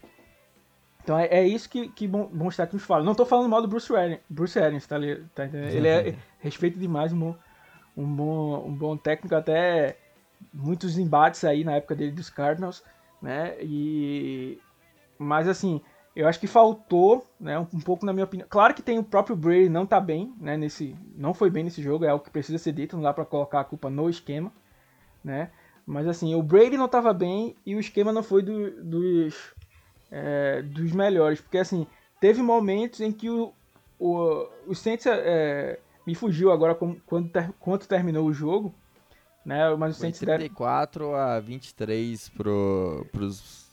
Então 1.04 1.20
é, 1.20 1.28
é 1.28 1.48
isso 1.48 1.70
que, 1.70 1.88
que 1.90 2.08
bom, 2.08 2.26
bons 2.26 2.58
técnicos 2.58 2.88
falam. 2.88 3.06
Não 3.06 3.12
estou 3.12 3.26
falando 3.26 3.48
mal 3.48 3.62
do 3.62 3.68
Bruce 3.68 3.96
Arians, 3.96 4.20
Bruce 4.28 4.58
Arians 4.58 4.88
tá, 4.88 4.98
tá 5.36 5.46
Ele 5.46 5.88
é 5.88 6.16
respeito 6.40 6.80
demais, 6.80 7.14
um 7.14 7.20
bom, 7.20 7.36
um 7.96 8.16
bom, 8.16 8.68
um 8.68 8.74
bom 8.74 8.98
técnico, 8.98 9.36
até 9.36 9.98
muitos 10.52 10.98
embates 10.98 11.44
aí 11.44 11.64
na 11.64 11.74
época 11.74 11.96
dele 11.96 12.12
dos 12.12 12.32
Cardinals, 12.32 12.84
né? 13.22 13.56
E 13.62 14.60
mas 15.20 15.48
assim, 15.48 15.80
eu 16.16 16.28
acho 16.28 16.40
que 16.40 16.48
faltou, 16.48 17.28
né, 17.40 17.60
um, 17.60 17.80
pouco 17.80 18.06
na 18.06 18.14
minha 18.14 18.24
opinião. 18.24 18.48
Claro 18.50 18.74
que 18.74 18.82
tem 18.82 18.98
o 18.98 19.04
próprio 19.04 19.36
Brady 19.36 19.68
não 19.68 19.86
tá 19.86 20.00
bem, 20.00 20.34
né, 20.40 20.56
nesse, 20.56 20.96
não 21.16 21.34
foi 21.34 21.50
bem 21.50 21.64
nesse 21.64 21.82
jogo, 21.82 22.06
é 22.06 22.10
algo 22.10 22.24
que 22.24 22.32
precisa 22.32 22.58
ser 22.58 22.72
dito, 22.72 22.96
não 22.96 23.04
dá 23.04 23.14
para 23.14 23.26
colocar 23.26 23.60
a 23.60 23.66
culpa 23.66 23.90
no 23.90 24.10
esquema, 24.10 24.52
né? 25.24 25.52
Mas 25.86 26.08
assim, 26.08 26.34
o 26.34 26.42
Brady 26.42 26.78
não 26.78 26.86
estava 26.86 27.14
bem 27.14 27.56
e 27.66 27.76
o 27.76 27.80
esquema 27.80 28.12
não 28.12 28.24
foi 28.24 28.42
do, 28.42 28.72
dos, 28.84 29.54
é, 30.10 30.62
dos 30.62 30.94
melhores, 30.94 31.42
porque 31.42 31.58
assim, 31.58 31.86
teve 32.22 32.42
momentos 32.42 33.02
em 33.02 33.12
que 33.12 33.30
o, 33.30 33.54
o, 34.00 34.48
o 34.68 34.74
Saints 34.74 35.06
é, 35.06 35.80
me 36.08 36.16
fugiu 36.16 36.52
agora 36.52 36.74
quando, 36.74 37.30
ter, 37.30 37.52
quando 37.60 37.86
terminou 37.86 38.26
o 38.26 38.34
jogo, 38.34 38.74
né? 39.46 39.76
Mas 39.76 39.98
o 39.98 40.00
Saints 40.00 40.20
34 40.20 41.14
a 41.14 41.40
23 41.40 42.30
pro, 42.30 43.06
pros 43.12 43.65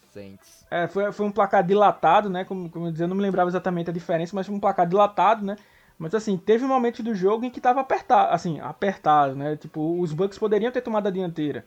É, 0.70 0.86
foi, 0.86 1.10
foi 1.12 1.26
um 1.26 1.32
placar 1.32 1.64
dilatado, 1.64 2.28
né? 2.28 2.44
Como, 2.44 2.68
como 2.70 2.86
eu 2.86 2.92
dizia, 2.92 3.04
eu 3.04 3.08
não 3.08 3.16
me 3.16 3.22
lembrava 3.22 3.48
exatamente 3.48 3.90
a 3.90 3.92
diferença, 3.92 4.36
mas 4.36 4.46
foi 4.46 4.54
um 4.54 4.60
placar 4.60 4.86
dilatado, 4.86 5.44
né? 5.44 5.56
Mas 5.98 6.14
assim, 6.14 6.36
teve 6.36 6.64
momentos 6.66 7.00
do 7.00 7.14
jogo 7.14 7.44
em 7.44 7.50
que 7.50 7.60
tava 7.60 7.80
apertado, 7.80 8.32
assim, 8.32 8.60
apertado, 8.60 9.34
né? 9.34 9.56
Tipo, 9.56 10.00
os 10.00 10.12
Bucks 10.12 10.38
poderiam 10.38 10.72
ter 10.72 10.80
tomado 10.80 11.06
a 11.06 11.10
dianteira, 11.10 11.64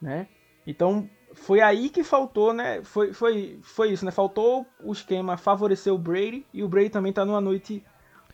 né? 0.00 0.28
Então, 0.66 1.08
foi 1.34 1.60
aí 1.60 1.90
que 1.90 2.02
faltou, 2.02 2.52
né? 2.52 2.82
Foi, 2.84 3.12
foi, 3.12 3.58
foi 3.62 3.92
isso, 3.92 4.04
né? 4.04 4.10
Faltou 4.10 4.66
o 4.82 4.92
esquema 4.92 5.36
favorecer 5.36 5.92
o 5.92 5.98
Brady 5.98 6.46
e 6.52 6.62
o 6.62 6.68
Brady 6.68 6.90
também 6.90 7.12
tá 7.12 7.24
numa 7.24 7.40
noite, 7.40 7.84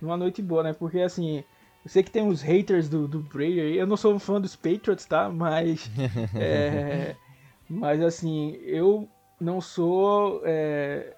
numa 0.01 0.17
noite 0.17 0.43
boa, 0.43 0.63
né? 0.63 0.73
Porque 0.73 1.01
assim, 1.01 1.43
eu 1.85 1.91
sei 1.91 2.03
que 2.03 2.11
tem 2.11 2.23
uns 2.23 2.43
haters 2.43 2.89
do, 2.89 3.09
do 3.09 3.21
Brady 3.21 3.61
aí. 3.61 3.79
Eu 3.79 3.87
não 3.87 3.97
sou 3.97 4.15
um 4.15 4.19
fã 4.19 4.41
dos 4.41 4.55
Patriots, 4.55 5.07
tá? 5.07 5.29
Mas. 5.29 5.91
é, 6.39 7.17
mas 7.69 8.03
assim, 8.03 8.57
eu 8.63 9.09
não 9.41 9.61
sou. 9.61 10.43
É... 10.45 11.15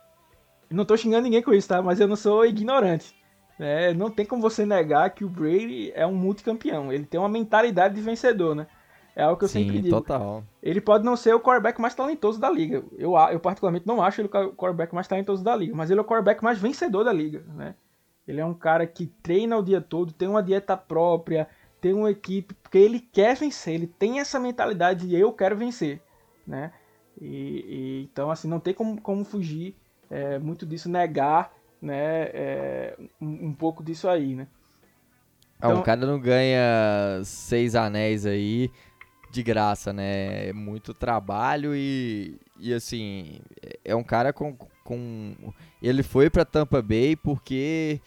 Não 0.70 0.84
tô 0.84 0.96
xingando 0.96 1.24
ninguém 1.24 1.42
com 1.42 1.52
isso, 1.52 1.68
tá? 1.68 1.82
Mas 1.82 2.00
eu 2.00 2.08
não 2.08 2.16
sou 2.16 2.46
ignorante. 2.46 3.14
Né? 3.58 3.92
Não 3.92 4.10
tem 4.10 4.24
como 4.24 4.40
você 4.40 4.64
negar 4.64 5.10
que 5.10 5.24
o 5.24 5.28
Brady 5.28 5.92
é 5.94 6.06
um 6.06 6.14
multicampeão. 6.14 6.92
Ele 6.92 7.04
tem 7.04 7.20
uma 7.20 7.28
mentalidade 7.28 7.94
de 7.94 8.00
vencedor, 8.00 8.54
né? 8.54 8.66
É 9.14 9.22
algo 9.22 9.38
que 9.38 9.44
eu 9.44 9.48
Sim, 9.48 9.64
sempre 9.64 9.82
digo. 9.82 9.94
total. 9.94 10.42
Ele 10.62 10.80
pode 10.80 11.04
não 11.04 11.16
ser 11.16 11.34
o 11.34 11.40
quarterback 11.40 11.78
mais 11.80 11.94
talentoso 11.94 12.40
da 12.40 12.48
liga. 12.48 12.82
Eu, 12.96 13.14
eu 13.30 13.38
particularmente 13.38 13.86
não 13.86 14.02
acho 14.02 14.20
ele 14.20 14.28
o 14.28 14.52
quarterback 14.52 14.94
mais 14.94 15.06
talentoso 15.06 15.44
da 15.44 15.54
liga, 15.54 15.74
mas 15.76 15.90
ele 15.90 16.00
é 16.00 16.02
o 16.02 16.06
quarterback 16.06 16.42
mais 16.42 16.58
vencedor 16.58 17.04
da 17.04 17.12
liga, 17.12 17.44
né? 17.54 17.74
Ele 18.26 18.40
é 18.40 18.44
um 18.44 18.54
cara 18.54 18.86
que 18.86 19.06
treina 19.06 19.58
o 19.58 19.62
dia 19.62 19.80
todo, 19.80 20.12
tem 20.12 20.28
uma 20.28 20.42
dieta 20.42 20.76
própria, 20.76 21.46
tem 21.80 21.92
uma 21.92 22.10
equipe, 22.10 22.54
porque 22.54 22.78
ele 22.78 23.00
quer 23.00 23.36
vencer, 23.36 23.74
ele 23.74 23.86
tem 23.86 24.20
essa 24.20 24.40
mentalidade 24.40 25.06
de 25.06 25.16
eu 25.16 25.32
quero 25.32 25.56
vencer, 25.56 26.00
né? 26.46 26.72
E, 27.20 27.26
e, 27.26 28.08
então, 28.10 28.30
assim, 28.30 28.48
não 28.48 28.60
tem 28.60 28.74
como, 28.74 29.00
como 29.00 29.24
fugir 29.24 29.76
é, 30.10 30.38
muito 30.38 30.66
disso, 30.66 30.88
negar 30.88 31.52
né, 31.80 32.24
é, 32.32 32.96
um, 33.20 33.48
um, 33.48 33.52
pouco 33.52 33.82
disso 33.82 34.08
aí, 34.08 34.34
né? 34.34 34.46
Então, 35.58 35.76
ah, 35.76 35.80
o 35.80 35.82
cara 35.82 36.04
não 36.06 36.18
ganha 36.18 37.22
seis 37.24 37.74
anéis 37.74 38.26
aí 38.26 38.70
de 39.30 39.42
graça, 39.42 39.92
né? 39.92 40.48
É 40.48 40.52
muito 40.52 40.92
trabalho 40.92 41.74
e, 41.74 42.38
e 42.58 42.74
assim, 42.74 43.40
é 43.84 43.94
um 43.94 44.02
cara 44.02 44.32
com, 44.32 44.54
com... 44.84 45.34
Ele 45.80 46.02
foi 46.02 46.28
para 46.28 46.44
Tampa 46.44 46.82
Bay 46.82 47.16
porque 47.16 48.00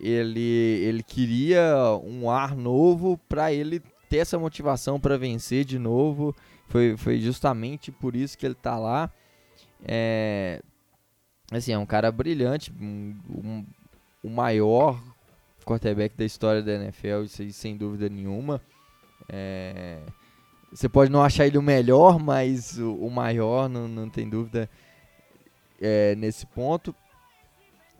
ele, 0.00 0.40
ele 0.40 1.02
queria 1.02 1.74
um 2.02 2.30
ar 2.30 2.56
novo 2.56 3.18
para 3.28 3.52
ele 3.52 3.80
ter 4.08 4.18
essa 4.18 4.38
motivação 4.38 4.98
para 4.98 5.16
vencer 5.16 5.64
de 5.64 5.78
novo 5.78 6.34
foi, 6.68 6.96
foi 6.96 7.20
justamente 7.20 7.90
por 7.92 8.16
isso 8.16 8.36
que 8.36 8.46
ele 8.46 8.54
tá 8.54 8.78
lá. 8.78 9.10
É, 9.84 10.62
assim, 11.50 11.72
é 11.72 11.78
um 11.78 11.86
cara 11.86 12.10
brilhante, 12.10 12.72
um, 12.80 13.16
um, 13.28 13.66
o 14.22 14.30
maior 14.30 15.02
quarterback 15.64 16.16
da 16.16 16.24
história 16.24 16.62
da 16.62 16.72
NFL, 16.74 17.22
isso 17.24 17.42
aí, 17.42 17.52
sem 17.52 17.76
dúvida 17.76 18.08
nenhuma. 18.08 18.60
É, 19.28 20.00
você 20.72 20.88
pode 20.88 21.10
não 21.10 21.22
achar 21.22 21.46
ele 21.46 21.58
o 21.58 21.62
melhor, 21.62 22.18
mas 22.18 22.78
o, 22.78 22.94
o 22.94 23.10
maior, 23.10 23.68
não, 23.68 23.86
não 23.86 24.08
tem 24.08 24.28
dúvida 24.28 24.68
é, 25.80 26.14
nesse 26.16 26.46
ponto. 26.46 26.94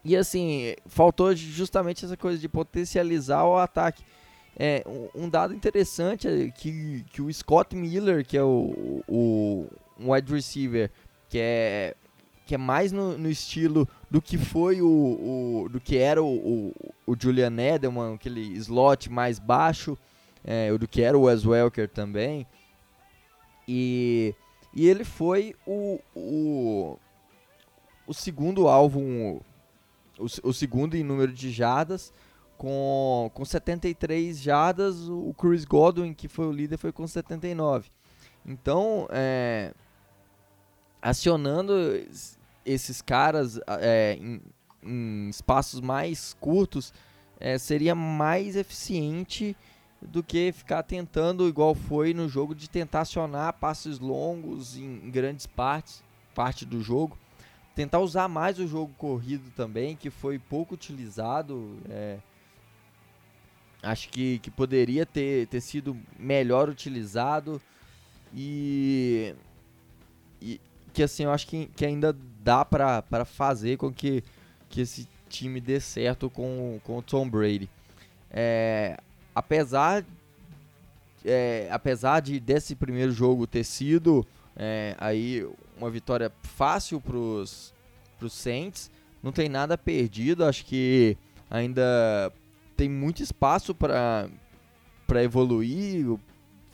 E 0.05 0.17
assim, 0.17 0.75
faltou 0.87 1.35
justamente 1.35 2.05
essa 2.05 2.17
coisa 2.17 2.39
de 2.39 2.49
potencializar 2.49 3.45
o 3.45 3.57
ataque. 3.57 4.05
É, 4.59 4.85
um, 5.15 5.29
dado 5.29 5.55
interessante 5.55 6.29
é 6.29 6.51
que, 6.51 7.05
que 7.11 7.23
o 7.23 7.33
Scott 7.33 7.75
Miller, 7.75 8.25
que 8.25 8.37
é 8.37 8.43
o, 8.43 9.03
o 9.09 9.67
um 9.99 10.13
wide 10.13 10.33
receiver, 10.33 10.91
que 11.29 11.39
é, 11.39 11.97
que 12.45 12.55
é 12.55 12.59
mais 12.59 12.93
no, 12.93 13.17
no 13.17 13.31
estilo 13.31 13.89
do 14.11 14.21
que 14.21 14.37
foi 14.37 14.83
o, 14.83 14.87
o 15.65 15.69
do 15.71 15.81
que 15.81 15.97
era 15.97 16.23
o, 16.23 16.27
o, 16.27 16.75
o 17.07 17.17
Julian 17.19 17.57
Edelman, 17.59 18.15
aquele 18.15 18.41
slot 18.59 19.11
mais 19.11 19.39
baixo, 19.39 19.97
é, 20.45 20.77
do 20.77 20.87
que 20.87 21.01
era 21.03 21.17
o 21.17 21.23
Wes 21.23 21.47
Welker 21.47 21.89
também. 21.89 22.47
E, 23.67 24.35
e 24.75 24.87
ele 24.87 25.05
foi 25.05 25.55
o, 25.67 25.99
o, 26.15 26.99
o 28.07 28.13
segundo 28.13 28.69
alvo, 28.69 29.01
o, 29.01 29.41
o 30.43 30.53
segundo 30.53 30.95
em 30.95 31.03
número 31.03 31.33
de 31.33 31.51
jardas, 31.51 32.13
com, 32.63 33.29
com 33.35 33.45
73 33.45 34.41
jardas, 34.41 35.09
o 35.09 35.35
Chris 35.37 35.65
Godwin, 35.65 36.15
que 36.15 36.29
foi 36.29 36.47
o 36.47 36.53
líder, 36.53 36.77
foi 36.77 36.93
com 36.93 37.05
79. 37.09 37.91
Então, 38.47 39.09
é, 39.11 39.75
acionando 41.03 41.73
esses 42.65 43.03
caras 43.03 43.59
é, 43.67 44.17
em, 44.17 44.41
em, 44.81 45.29
espaços 45.29 45.81
mais 45.81 46.37
curtos 46.39 46.95
é, 47.41 47.59
seria 47.59 47.97
mais 47.97 48.55
eficiente 48.55 49.57
do 50.01 50.23
que 50.23 50.53
ficar 50.53 50.85
tentando, 50.85 51.49
igual 51.49 51.75
foi 51.75 52.15
no 52.15 52.29
jogo, 52.29 52.55
de 52.55 52.71
tentar 52.71 53.01
acionar 53.01 53.55
passes 53.55 53.99
longos 53.99 54.77
em, 54.77 55.01
em 55.05 55.11
grandes 55.11 55.49
partes, 55.49 56.01
parte 56.33 56.65
do 56.65 56.81
jogo. 56.81 57.19
Tentar 57.75 57.99
usar 57.99 58.29
mais 58.29 58.61
o 58.61 58.69
jogo 58.69 58.93
corrido 58.97 59.51
também, 59.57 59.97
que 59.97 60.11
foi 60.11 60.39
pouco 60.39 60.75
utilizado. 60.75 61.77
É, 61.89 62.19
acho 63.83 64.09
que, 64.09 64.39
que 64.39 64.51
poderia 64.51 65.05
ter, 65.05 65.47
ter 65.49 65.61
sido 65.61 65.97
melhor 66.19 66.69
utilizado. 66.69 67.61
E, 68.35 69.35
e 70.41 70.61
que 70.93 71.03
assim, 71.03 71.25
eu 71.25 71.33
acho 71.33 71.47
que, 71.47 71.67
que 71.75 71.85
ainda 71.85 72.17
dá 72.43 72.65
para 72.65 73.25
fazer 73.25 73.77
com 73.77 73.93
que, 73.93 74.23
que 74.69 74.83
esse 74.83 75.09
time 75.29 75.61
dê 75.61 75.81
certo 75.81 76.31
com, 76.31 76.81
com 76.85 76.99
o 76.99 77.03
Tom 77.03 77.29
Brady. 77.29 77.69
É, 78.31 78.97
apesar 79.35 80.05
é, 81.25 81.69
apesar 81.71 82.21
de 82.21 82.41
desse 82.41 82.75
primeiro 82.75 83.13
jogo 83.13 83.47
ter 83.47 83.65
sido 83.65 84.27
é, 84.57 84.97
aí 84.99 85.47
uma 85.77 85.91
vitória 85.91 86.33
fácil 86.43 87.01
para 87.01 87.17
os 87.17 87.73
Saints, 88.29 88.91
não 89.23 89.33
tem 89.33 89.49
nada 89.49 89.77
perdido. 89.79 90.45
Acho 90.45 90.65
que 90.65 91.17
ainda 91.51 92.33
tem 92.83 92.89
muito 92.89 93.23
espaço 93.23 93.73
para 93.77 94.29
evoluir. 95.23 96.19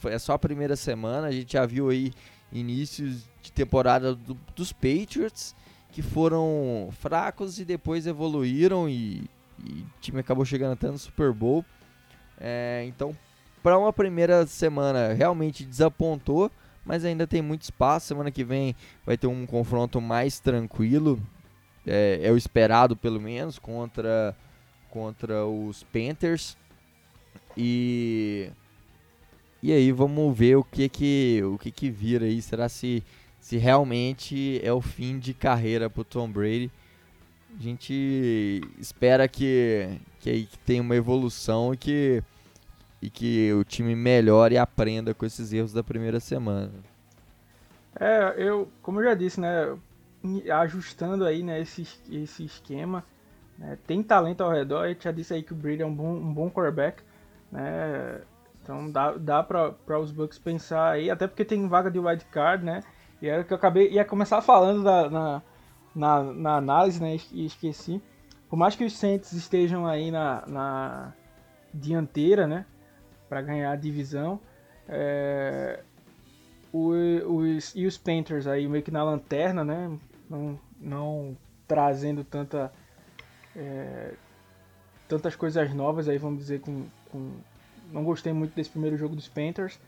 É 0.07 0.19
só 0.19 0.33
a 0.33 0.39
primeira 0.39 0.75
semana, 0.75 1.27
a 1.27 1.31
gente 1.31 1.53
já 1.53 1.67
viu 1.67 1.91
aí 1.91 2.13
inícios 2.51 3.29
de 3.43 3.53
temporada 3.53 4.15
do, 4.15 4.35
dos 4.57 4.73
Patriots 4.73 5.55
que 5.93 6.01
foram 6.01 6.89
fracos 6.93 7.61
e 7.61 7.65
depois 7.65 8.07
evoluíram 8.07 8.89
e, 8.89 9.29
e 9.63 9.83
o 9.83 10.01
time 10.01 10.21
acabou 10.21 10.47
chegando 10.47 10.73
até 10.73 10.91
no 10.91 10.97
Super 10.97 11.31
Bowl. 11.31 11.63
É, 12.41 12.87
então, 12.87 13.15
para 13.63 13.79
uma 13.79 13.93
primeira 13.93 14.47
semana, 14.47 15.13
realmente 15.13 15.63
desapontou, 15.63 16.51
mas 16.87 17.05
ainda 17.05 17.27
tem 17.27 17.43
muito 17.43 17.63
espaço. 17.63 18.07
Semana 18.07 18.31
que 18.31 18.45
vem 18.45 18.75
vai 19.05 19.19
ter 19.19 19.27
um 19.27 19.45
confronto 19.45 20.01
mais 20.01 20.41
tranquilo, 20.41 21.21
é, 21.87 22.21
é 22.23 22.33
o 22.33 22.37
esperado 22.37 22.97
pelo 22.97 23.21
menos, 23.21 23.59
contra, 23.59 24.35
contra 24.91 25.47
os 25.47 25.83
Panthers. 25.85 26.57
E 27.57 28.51
e 29.63 29.73
aí 29.73 29.91
vamos 29.91 30.37
ver 30.37 30.57
o 30.57 30.65
que 30.65 30.89
que 30.89 31.43
o 31.45 31.59
que 31.59 31.71
que 31.71 31.91
vira 31.91 32.25
aí. 32.25 32.41
Será 32.41 32.69
se 32.69 33.03
se 33.41 33.57
realmente 33.57 34.61
é 34.63 34.73
o 34.73 34.81
fim 34.81 35.19
de 35.19 35.35
carreira 35.35 35.89
pro 35.89 36.05
Tom 36.05 36.31
Brady? 36.31 36.71
A 37.59 37.63
gente 37.63 38.61
espera 38.79 39.27
que 39.27 39.99
que 40.21 40.31
aí 40.31 40.49
tenha 40.65 40.83
uma 40.83 40.97
evolução 40.97 41.73
e 41.75 41.77
que 41.77 42.23
e 43.01 43.09
que 43.09 43.53
o 43.53 43.65
time 43.65 43.95
melhore 43.95 44.55
e 44.55 44.59
aprenda 44.59 45.15
com 45.15 45.25
esses 45.25 45.53
erros 45.53 45.73
da 45.73 45.83
primeira 45.83 46.21
semana. 46.21 46.73
É, 47.99 48.35
eu, 48.37 48.71
como 48.83 49.01
eu 49.01 49.05
já 49.05 49.15
disse, 49.15 49.41
né, 49.41 49.77
ajustando 50.61 51.25
aí, 51.25 51.43
né, 51.43 51.61
esse, 51.61 51.87
esse 52.11 52.45
esquema, 52.45 53.05
né, 53.59 53.77
tem 53.87 54.03
talento 54.03 54.43
ao 54.43 54.51
redor, 54.51 54.87
eu 54.87 54.97
já 54.99 55.13
disse 55.13 55.35
aí 55.35 55.43
que 55.43 55.53
o 55.53 55.57
Brady 55.57 55.83
é 55.83 55.87
um 55.87 55.95
bom, 55.95 56.15
um 56.15 56.33
bom 56.33 56.49
quarterback, 56.49 57.03
né, 57.51 58.23
então 58.69 58.91
dá, 58.91 59.13
dá 59.13 59.43
para 59.43 59.99
os 59.99 60.13
Bucks 60.13 60.39
pensar 60.39 60.91
aí, 60.91 61.11
até 61.11 61.27
porque 61.27 61.43
tem 61.43 61.67
vaga 61.67 61.91
de 61.91 61.99
wild 61.99 62.23
card, 62.27 62.63
né? 62.63 62.83
E 63.23 63.27
era 63.27 63.43
que 63.43 63.51
eu 63.51 63.57
acabei 63.57 63.91
ia 63.91 64.05
começar 64.05 64.43
falando 64.43 64.85
da, 64.85 65.09
na, 65.09 65.43
na, 65.95 66.23
na, 66.23 66.57
análise, 66.57 67.03
né? 67.03 67.17
E 67.33 67.47
esqueci. 67.47 68.03
Por 68.47 68.57
mais 68.57 68.77
que 68.77 68.85
os 68.85 68.93
Saints 68.93 69.33
estejam 69.33 69.87
aí 69.87 70.11
na, 70.11 70.45
na 70.47 71.15
dianteira, 71.73 72.47
né? 72.47 72.67
Para 73.27 73.41
ganhar 73.41 73.73
a 73.73 73.77
divisão, 73.77 74.39
é, 74.87 75.83
os, 76.71 77.75
e 77.75 77.87
os 77.87 77.97
Panthers 77.97 78.47
aí 78.47 78.69
meio 78.69 78.85
que 78.85 78.91
na 78.91 79.03
lanterna, 79.03 79.65
né? 79.65 79.99
Não, 80.29 80.61
não 80.79 81.37
trazendo 81.67 82.23
tanta 82.23 82.71
é, 83.59 84.15
tantas 85.09 85.35
coisas 85.35 85.75
novas 85.75 86.09
aí, 86.09 86.17
vamos 86.17 86.39
dizer, 86.39 86.61
com, 86.61 86.87
com 87.11 87.33
não 87.93 88.05
gostei 88.05 88.33
muito 88.33 88.55
desse 88.55 88.71
primeiro 88.71 88.97
jogo 88.97 89.17
dos 89.17 89.29
Panthers. 89.29 89.79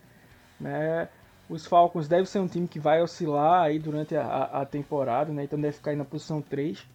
Né? 0.59 1.07
Os 1.49 1.65
Falcons 1.65 2.07
devem 2.07 2.25
ser 2.25 2.39
um 2.39 2.47
time 2.47 2.67
que 2.67 2.79
vai 2.79 3.01
oscilar 3.01 3.63
aí 3.63 3.79
durante 3.79 4.15
a, 4.15 4.43
a 4.43 4.65
temporada, 4.65 5.31
né? 5.31 5.43
então 5.43 5.59
deve 5.59 5.77
ficar 5.77 5.91
aí 5.91 5.97
na 5.97 6.05
posição 6.05 6.41
3. 6.41 6.85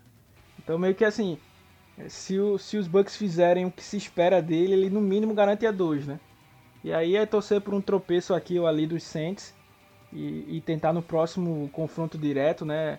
Então 0.58 0.78
meio 0.78 0.94
que 0.94 1.04
assim, 1.04 1.38
se, 2.08 2.38
o, 2.38 2.58
se 2.58 2.76
os 2.76 2.86
Bucks 2.86 3.16
fizerem 3.16 3.64
o 3.64 3.70
que 3.70 3.82
se 3.82 3.96
espera 3.96 4.42
dele, 4.42 4.74
ele 4.74 4.90
no 4.90 5.00
mínimo 5.00 5.34
garante 5.34 5.66
a 5.66 5.70
2, 5.70 6.06
né? 6.06 6.20
E 6.84 6.92
aí 6.92 7.16
é 7.16 7.26
torcer 7.26 7.60
por 7.60 7.74
um 7.74 7.80
tropeço 7.80 8.34
aqui 8.34 8.58
ou 8.58 8.66
ali 8.66 8.86
dos 8.86 9.02
Saints 9.02 9.54
e, 10.12 10.56
e 10.56 10.60
tentar 10.60 10.92
no 10.92 11.02
próximo 11.02 11.68
confronto 11.72 12.16
direto, 12.18 12.64
né? 12.64 12.98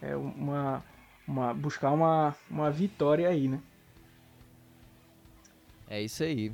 É 0.00 0.16
uma, 0.16 0.82
uma, 1.26 1.52
buscar 1.52 1.90
uma, 1.92 2.34
uma 2.50 2.70
vitória 2.70 3.28
aí, 3.28 3.48
né? 3.48 3.60
É 5.88 6.00
isso 6.02 6.22
aí. 6.22 6.52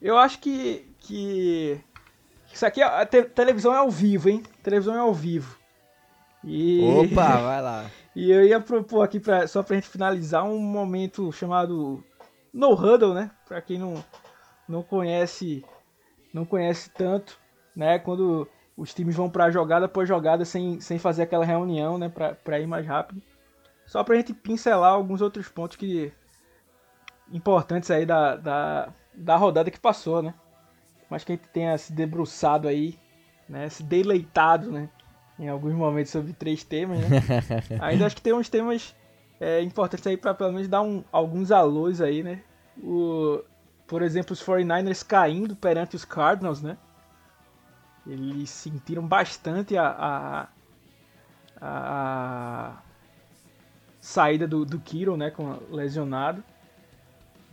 Eu 0.00 0.16
acho 0.18 0.38
que, 0.38 0.86
que 1.00 1.80
isso 2.52 2.64
aqui, 2.64 2.82
a 2.82 3.04
te, 3.04 3.22
televisão 3.24 3.74
é 3.74 3.78
ao 3.78 3.90
vivo, 3.90 4.28
hein? 4.28 4.42
Televisão 4.62 4.94
é 4.94 4.98
ao 4.98 5.14
vivo. 5.14 5.58
E... 6.44 6.80
Opa, 6.82 7.36
vai 7.42 7.62
lá. 7.62 7.90
e 8.14 8.30
eu 8.30 8.44
ia 8.44 8.60
propor 8.60 9.02
aqui, 9.02 9.18
pra, 9.18 9.46
só 9.46 9.62
pra 9.62 9.76
gente 9.76 9.88
finalizar, 9.88 10.44
um 10.44 10.58
momento 10.58 11.32
chamado 11.32 12.02
No 12.52 12.72
Huddle, 12.72 13.14
né? 13.14 13.30
Pra 13.46 13.60
quem 13.60 13.78
não, 13.78 14.04
não 14.68 14.82
conhece 14.82 15.64
não 16.32 16.44
conhece 16.44 16.90
tanto, 16.90 17.38
né? 17.74 17.98
Quando 17.98 18.48
os 18.76 18.94
times 18.94 19.16
vão 19.16 19.30
pra 19.30 19.50
jogada 19.50 19.86
após 19.86 20.08
jogada 20.08 20.44
sem, 20.44 20.80
sem 20.80 20.98
fazer 20.98 21.22
aquela 21.22 21.44
reunião, 21.44 21.98
né? 21.98 22.08
Pra, 22.08 22.34
pra 22.34 22.60
ir 22.60 22.66
mais 22.66 22.86
rápido. 22.86 23.22
Só 23.88 24.04
pra 24.04 24.16
gente 24.16 24.34
pincelar 24.34 24.92
alguns 24.92 25.22
outros 25.22 25.48
pontos 25.48 25.78
que 25.78 26.12
importantes 27.32 27.90
aí 27.90 28.04
da, 28.04 28.36
da, 28.36 28.92
da 29.14 29.36
rodada 29.36 29.70
que 29.70 29.80
passou, 29.80 30.22
né? 30.22 30.34
Mas 31.08 31.24
que 31.24 31.32
a 31.32 31.36
gente 31.36 31.48
tenha 31.48 31.76
se 31.78 31.94
debruçado 31.94 32.68
aí, 32.68 32.98
né? 33.48 33.66
Se 33.70 33.82
deleitado, 33.82 34.70
né? 34.70 34.90
Em 35.38 35.48
alguns 35.48 35.72
momentos 35.72 36.12
sobre 36.12 36.34
três 36.34 36.62
temas, 36.62 36.98
né? 36.98 37.08
Ainda 37.80 38.04
acho 38.04 38.16
que 38.16 38.20
tem 38.20 38.34
uns 38.34 38.50
temas 38.50 38.94
é, 39.40 39.62
importantes 39.62 40.06
aí 40.06 40.18
para 40.18 40.34
pelo 40.34 40.52
menos 40.52 40.68
dar 40.68 40.82
um, 40.82 41.02
alguns 41.10 41.50
alôs 41.50 42.02
aí, 42.02 42.22
né? 42.22 42.42
O, 42.76 43.42
por 43.86 44.02
exemplo, 44.02 44.34
os 44.34 44.42
49ers 44.42 45.02
caindo 45.02 45.56
perante 45.56 45.96
os 45.96 46.04
Cardinals, 46.04 46.60
né? 46.60 46.76
Eles 48.06 48.50
sentiram 48.50 49.06
bastante 49.06 49.78
a, 49.78 49.88
a, 49.88 50.48
a 51.58 52.82
saída 54.08 54.48
do, 54.48 54.64
do 54.64 54.78
Kiro, 54.78 55.16
né? 55.16 55.30
Com 55.30 55.58
lesionado. 55.70 56.42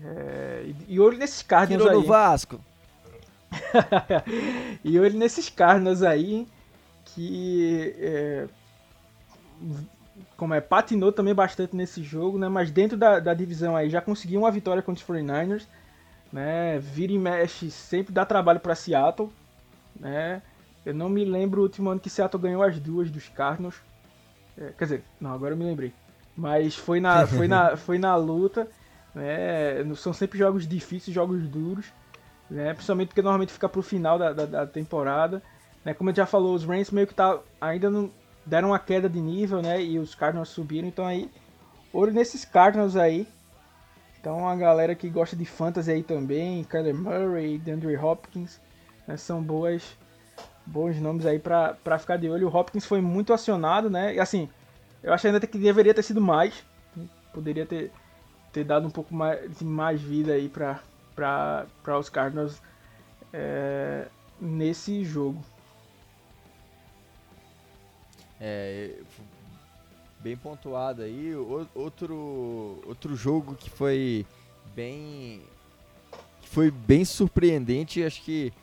É, 0.01 0.71
e 0.87 0.99
olho 0.99 1.17
nesses 1.17 1.41
Cardinals 1.41 1.83
Tirou 1.83 1.99
aí. 1.99 2.05
no 2.05 2.07
Vasco. 2.07 2.61
e 4.83 4.99
olho 4.99 5.17
nesses 5.17 5.49
Cardinals 5.49 6.01
aí 6.01 6.47
que 7.05 7.93
é, 7.97 8.47
como 10.35 10.53
é, 10.53 10.61
patinou 10.61 11.11
também 11.11 11.33
bastante 11.33 11.75
nesse 11.75 12.01
jogo, 12.01 12.37
né? 12.37 12.47
Mas 12.47 12.71
dentro 12.71 12.97
da, 12.97 13.19
da 13.19 13.33
divisão 13.33 13.75
aí 13.75 13.89
já 13.89 14.01
conseguiu 14.01 14.39
uma 14.41 14.51
vitória 14.51 14.81
contra 14.81 15.03
os 15.03 15.09
49ers, 15.09 15.67
né? 16.31 16.79
Vira 16.79 17.11
e 17.11 17.17
mexe, 17.17 17.69
sempre 17.69 18.13
dá 18.13 18.25
trabalho 18.25 18.61
para 18.61 18.75
Seattle, 18.75 19.29
né? 19.99 20.41
Eu 20.85 20.93
não 20.93 21.09
me 21.09 21.25
lembro 21.25 21.59
o 21.59 21.63
último 21.63 21.89
ano 21.89 21.99
que 21.99 22.09
Seattle 22.09 22.41
ganhou 22.41 22.63
as 22.63 22.79
duas 22.79 23.11
dos 23.11 23.27
Cardinals. 23.27 23.75
É, 24.57 24.71
quer 24.77 24.85
dizer, 24.85 25.03
não, 25.19 25.33
agora 25.33 25.53
eu 25.53 25.57
me 25.57 25.65
lembrei. 25.65 25.93
Mas 26.35 26.75
foi 26.75 26.99
na, 26.99 27.25
foi 27.27 27.47
na, 27.47 27.77
foi 27.77 27.97
na 27.97 28.15
luta. 28.15 28.67
Né? 29.13 29.83
São 29.95 30.13
sempre 30.13 30.37
jogos 30.37 30.67
difíceis, 30.67 31.13
jogos 31.13 31.47
duros, 31.47 31.85
né? 32.49 32.73
principalmente 32.73 33.09
porque 33.09 33.21
normalmente 33.21 33.53
fica 33.53 33.69
pro 33.69 33.81
final 33.81 34.19
da, 34.19 34.33
da, 34.33 34.45
da 34.45 34.67
temporada. 34.67 35.41
Né? 35.83 35.93
Como 35.93 36.09
a 36.09 36.11
gente 36.11 36.17
já 36.17 36.25
falou, 36.25 36.53
os 36.53 36.65
Rams 36.65 36.91
meio 36.91 37.07
que 37.07 37.13
tá, 37.13 37.39
ainda 37.61 37.89
não 37.89 38.11
deram 38.45 38.69
uma 38.69 38.79
queda 38.79 39.09
de 39.09 39.19
nível, 39.19 39.61
né? 39.61 39.81
E 39.81 39.97
os 39.97 40.13
Cardinals 40.13 40.49
subiram, 40.49 40.87
então 40.87 41.05
aí, 41.05 41.29
olho 41.91 42.11
nesses 42.11 42.45
Cardinals 42.45 42.95
aí. 42.95 43.27
Então 44.19 44.47
a 44.47 44.55
galera 44.55 44.95
que 44.95 45.09
gosta 45.09 45.35
de 45.35 45.45
fantasy 45.45 45.91
aí 45.91 46.03
também, 46.03 46.63
Kyler 46.63 46.95
Murray, 46.95 47.57
DeAndre 47.57 47.95
Hopkins, 47.95 48.59
né? 49.07 49.17
são 49.17 49.41
boas, 49.41 49.97
bons 50.65 50.99
nomes 50.99 51.25
aí 51.25 51.39
pra 51.39 51.99
ficar 51.99 52.17
de 52.17 52.29
olho. 52.29 52.47
O 52.47 52.55
Hopkins 52.55 52.85
foi 52.85 53.01
muito 53.01 53.33
acionado, 53.33 53.89
né? 53.89 54.15
E 54.15 54.19
assim, 54.19 54.49
eu 55.05 55.13
acho 55.13 55.27
ainda 55.27 55.39
que 55.39 55.57
deveria 55.57 55.93
ter 55.93 56.01
sido 56.01 56.19
mais. 56.19 56.63
Poderia 57.31 57.65
ter 57.65 57.91
ter 58.51 58.63
dado 58.63 58.87
um 58.87 58.89
pouco 58.89 59.13
mais, 59.13 59.57
de 59.57 59.65
mais 59.65 60.01
vida 60.01 60.31
aí 60.31 60.49
para 60.49 61.67
os 61.99 62.09
Cardinals 62.09 62.61
é, 63.33 64.07
nesse 64.39 65.03
jogo. 65.03 65.43
É, 68.39 68.95
bem 70.21 70.37
pontuado 70.37 71.01
aí. 71.01 71.35
Outro, 71.75 72.81
outro 72.85 73.15
jogo 73.15 73.55
que 73.55 73.69
foi 73.69 74.25
bem 74.73 75.43
que 76.41 76.47
foi 76.49 76.71
bem 76.71 77.03
surpreendente, 77.03 78.03
acho 78.03 78.21
que 78.23 78.53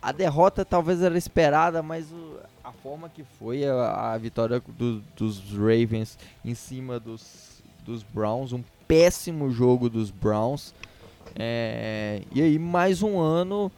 a 0.00 0.10
derrota 0.10 0.64
talvez 0.64 1.02
era 1.02 1.18
esperada, 1.18 1.82
mas 1.82 2.10
o, 2.10 2.40
a 2.68 2.72
forma 2.72 3.08
que 3.08 3.24
foi 3.24 3.64
a, 3.64 4.12
a 4.12 4.18
vitória 4.18 4.62
do, 4.76 5.00
dos 5.16 5.40
Ravens 5.52 6.18
em 6.44 6.54
cima 6.54 7.00
dos, 7.00 7.62
dos 7.84 8.02
Browns, 8.02 8.52
um 8.52 8.62
péssimo 8.86 9.50
jogo 9.50 9.88
dos 9.88 10.10
Browns. 10.10 10.74
É, 11.34 12.22
e 12.32 12.42
aí 12.42 12.58
mais 12.58 13.02
um 13.02 13.18
ano 13.18 13.72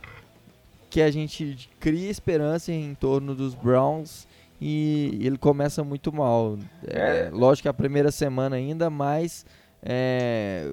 que 0.88 1.00
a 1.00 1.10
gente 1.10 1.70
cria 1.78 2.10
esperança 2.10 2.72
em 2.72 2.94
torno 2.94 3.34
dos 3.34 3.54
Browns 3.54 4.26
e 4.60 5.18
ele 5.22 5.38
começa 5.38 5.84
muito 5.84 6.12
mal. 6.12 6.58
É, 6.86 7.26
é. 7.26 7.30
Lógico 7.30 7.62
que 7.62 7.68
a 7.68 7.74
primeira 7.74 8.10
semana 8.10 8.56
ainda, 8.56 8.90
mas 8.90 9.46
é, 9.82 10.68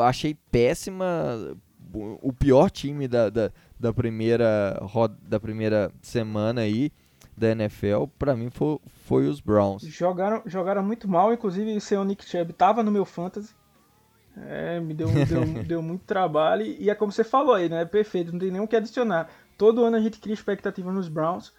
achei 0.00 0.34
péssima 0.50 1.56
o 1.94 2.32
pior 2.32 2.70
time 2.70 3.06
da, 3.06 3.30
da, 3.30 3.50
da 3.78 3.92
primeira 3.92 4.78
roda, 4.82 5.16
da 5.22 5.38
primeira 5.38 5.90
semana 6.02 6.62
aí 6.62 6.92
da 7.36 7.50
NFL, 7.50 8.04
para 8.18 8.36
mim 8.36 8.50
foi, 8.50 8.78
foi 9.06 9.26
os 9.26 9.40
Browns. 9.40 9.82
Jogaram, 9.82 10.42
jogaram 10.46 10.82
muito 10.82 11.08
mal, 11.08 11.32
inclusive 11.32 11.76
o 11.76 11.80
seu 11.80 12.04
Nick 12.04 12.24
Chubb 12.24 12.52
tava 12.52 12.82
no 12.82 12.92
meu 12.92 13.04
fantasy. 13.04 13.54
É, 14.36 14.80
me 14.80 14.94
deu, 14.94 15.08
deu, 15.08 15.44
deu 15.64 15.82
muito 15.82 16.04
trabalho 16.04 16.64
e 16.64 16.90
é 16.90 16.94
como 16.94 17.12
você 17.12 17.22
falou 17.22 17.54
aí, 17.54 17.68
né? 17.68 17.84
Perfeito, 17.84 18.32
não 18.32 18.38
tem 18.38 18.50
nem 18.50 18.60
o 18.60 18.66
que 18.66 18.76
adicionar. 18.76 19.28
Todo 19.56 19.84
ano 19.84 19.96
a 19.96 20.00
gente 20.00 20.18
cria 20.18 20.34
expectativa 20.34 20.92
nos 20.92 21.08
Browns, 21.08 21.52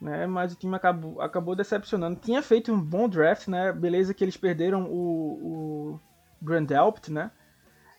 né? 0.00 0.26
Mas 0.26 0.52
o 0.52 0.56
time 0.56 0.74
acabou, 0.74 1.20
acabou 1.20 1.54
decepcionando. 1.54 2.18
Tinha 2.20 2.42
feito 2.42 2.72
um 2.72 2.80
bom 2.80 3.08
draft, 3.08 3.48
né? 3.48 3.72
Beleza 3.72 4.14
que 4.14 4.24
eles 4.24 4.36
perderam 4.36 4.84
o, 4.84 5.92
o 5.94 6.00
Grand 6.40 6.64
Delpt, 6.64 7.12
né? 7.12 7.30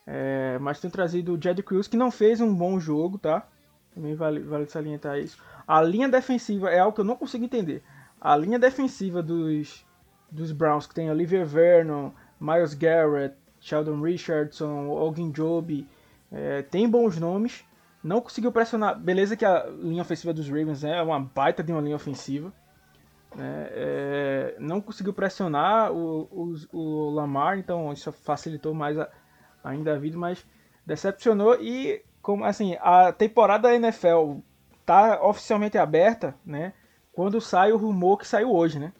É, 0.05 0.57
mas 0.59 0.79
tem 0.79 0.89
trazido 0.89 1.33
o 1.33 1.41
Jed 1.41 1.61
Cruz, 1.63 1.87
que 1.87 1.97
não 1.97 2.11
fez 2.11 2.41
um 2.41 2.53
bom 2.53 2.79
jogo, 2.79 3.17
tá? 3.17 3.47
Também 3.93 4.15
vale, 4.15 4.41
vale 4.41 4.65
salientar 4.65 5.19
isso. 5.19 5.37
A 5.67 5.81
linha 5.81 6.09
defensiva 6.09 6.69
é 6.69 6.79
algo 6.79 6.93
que 6.93 7.01
eu 7.01 7.05
não 7.05 7.15
consigo 7.15 7.45
entender. 7.45 7.83
A 8.19 8.35
linha 8.35 8.59
defensiva 8.59 9.21
dos, 9.21 9.85
dos 10.31 10.51
Browns, 10.51 10.87
que 10.87 10.95
tem 10.95 11.09
Olivier 11.09 11.45
Vernon, 11.45 12.11
Miles 12.39 12.73
Garrett, 12.73 13.35
Sheldon 13.59 14.01
Richardson, 14.01 14.89
Ogin 14.89 15.31
Job, 15.31 15.87
é, 16.31 16.61
tem 16.63 16.89
bons 16.89 17.17
nomes. 17.17 17.63
Não 18.03 18.19
conseguiu 18.19 18.51
pressionar. 18.51 18.99
Beleza 18.99 19.37
que 19.37 19.45
a 19.45 19.65
linha 19.67 20.01
ofensiva 20.01 20.33
dos 20.33 20.49
Ravens 20.49 20.83
é 20.83 21.01
uma 21.01 21.19
baita 21.19 21.63
de 21.63 21.71
uma 21.71 21.81
linha 21.81 21.95
ofensiva. 21.95 22.51
Né? 23.33 23.67
É, 23.71 24.55
não 24.59 24.81
conseguiu 24.81 25.13
pressionar 25.13 25.91
o, 25.91 26.27
o, 26.31 26.55
o, 26.77 27.09
Lamar, 27.11 27.57
então 27.57 27.91
isso 27.93 28.11
facilitou 28.11 28.73
mais 28.73 28.97
a, 28.99 29.09
ainda 29.63 29.93
a 29.93 29.97
vida, 29.97 30.17
mas 30.17 30.45
decepcionou. 30.85 31.55
E 31.61 32.03
como 32.21 32.43
assim, 32.43 32.77
a 32.81 33.11
temporada 33.11 33.69
da 33.69 33.75
NFL 33.75 34.37
tá 34.85 35.21
oficialmente 35.23 35.77
aberta, 35.77 36.35
né? 36.45 36.73
Quando 37.11 37.39
sai 37.39 37.71
o 37.71 37.77
rumor 37.77 38.17
que 38.17 38.27
saiu 38.27 38.51
hoje, 38.51 38.79
né? 38.79 38.91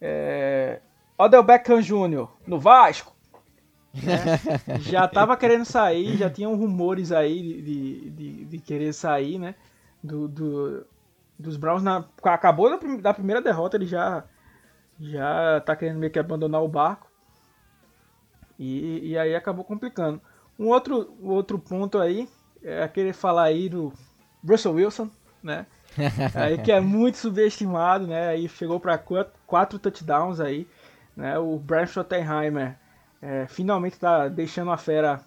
É... 0.00 0.80
Odell 1.16 1.42
Beckham 1.42 1.80
Jr. 1.80 2.28
no 2.46 2.58
Vasco. 2.58 3.14
Né? 3.92 4.38
já 4.80 5.06
tava 5.08 5.36
querendo 5.36 5.64
sair, 5.64 6.16
já 6.16 6.30
tinham 6.30 6.54
rumores 6.54 7.10
aí 7.10 7.42
de, 7.62 8.10
de, 8.10 8.44
de 8.44 8.58
querer 8.58 8.92
sair, 8.92 9.38
né? 9.38 9.54
Do, 10.02 10.28
do, 10.28 10.86
dos 11.38 11.56
Browns 11.56 11.82
na, 11.82 12.04
acabou 12.22 12.70
da, 12.70 12.96
da, 13.00 13.14
primeira 13.14 13.42
derrota, 13.42 13.76
ele 13.76 13.86
já 13.86 14.24
já 15.00 15.60
tá 15.60 15.76
querendo 15.76 15.98
meio 15.98 16.10
que 16.10 16.18
abandonar 16.18 16.62
o 16.62 16.68
barco. 16.68 17.07
E, 18.58 19.10
e 19.10 19.18
aí 19.18 19.34
acabou 19.34 19.64
complicando. 19.64 20.20
Um 20.58 20.66
outro, 20.68 21.16
outro 21.22 21.58
ponto 21.58 21.98
aí 21.98 22.28
é 22.62 22.86
querer 22.88 23.12
falar 23.12 23.44
aí 23.44 23.68
do 23.68 23.92
Russell 24.46 24.74
Wilson, 24.74 25.10
né? 25.42 25.66
aí 26.34 26.58
que 26.58 26.72
é 26.72 26.80
muito 26.80 27.18
subestimado, 27.18 28.06
né? 28.06 28.28
Aí 28.28 28.48
chegou 28.48 28.80
para 28.80 28.98
quatro, 28.98 29.32
quatro, 29.46 29.78
touchdowns 29.78 30.40
aí, 30.40 30.66
né? 31.16 31.38
O 31.38 31.58
Brian 31.58 31.86
Schottenheimer 31.86 32.76
é, 33.22 33.46
finalmente 33.46 33.94
está 33.94 34.28
deixando 34.28 34.70
a 34.70 34.76
fera 34.76 35.20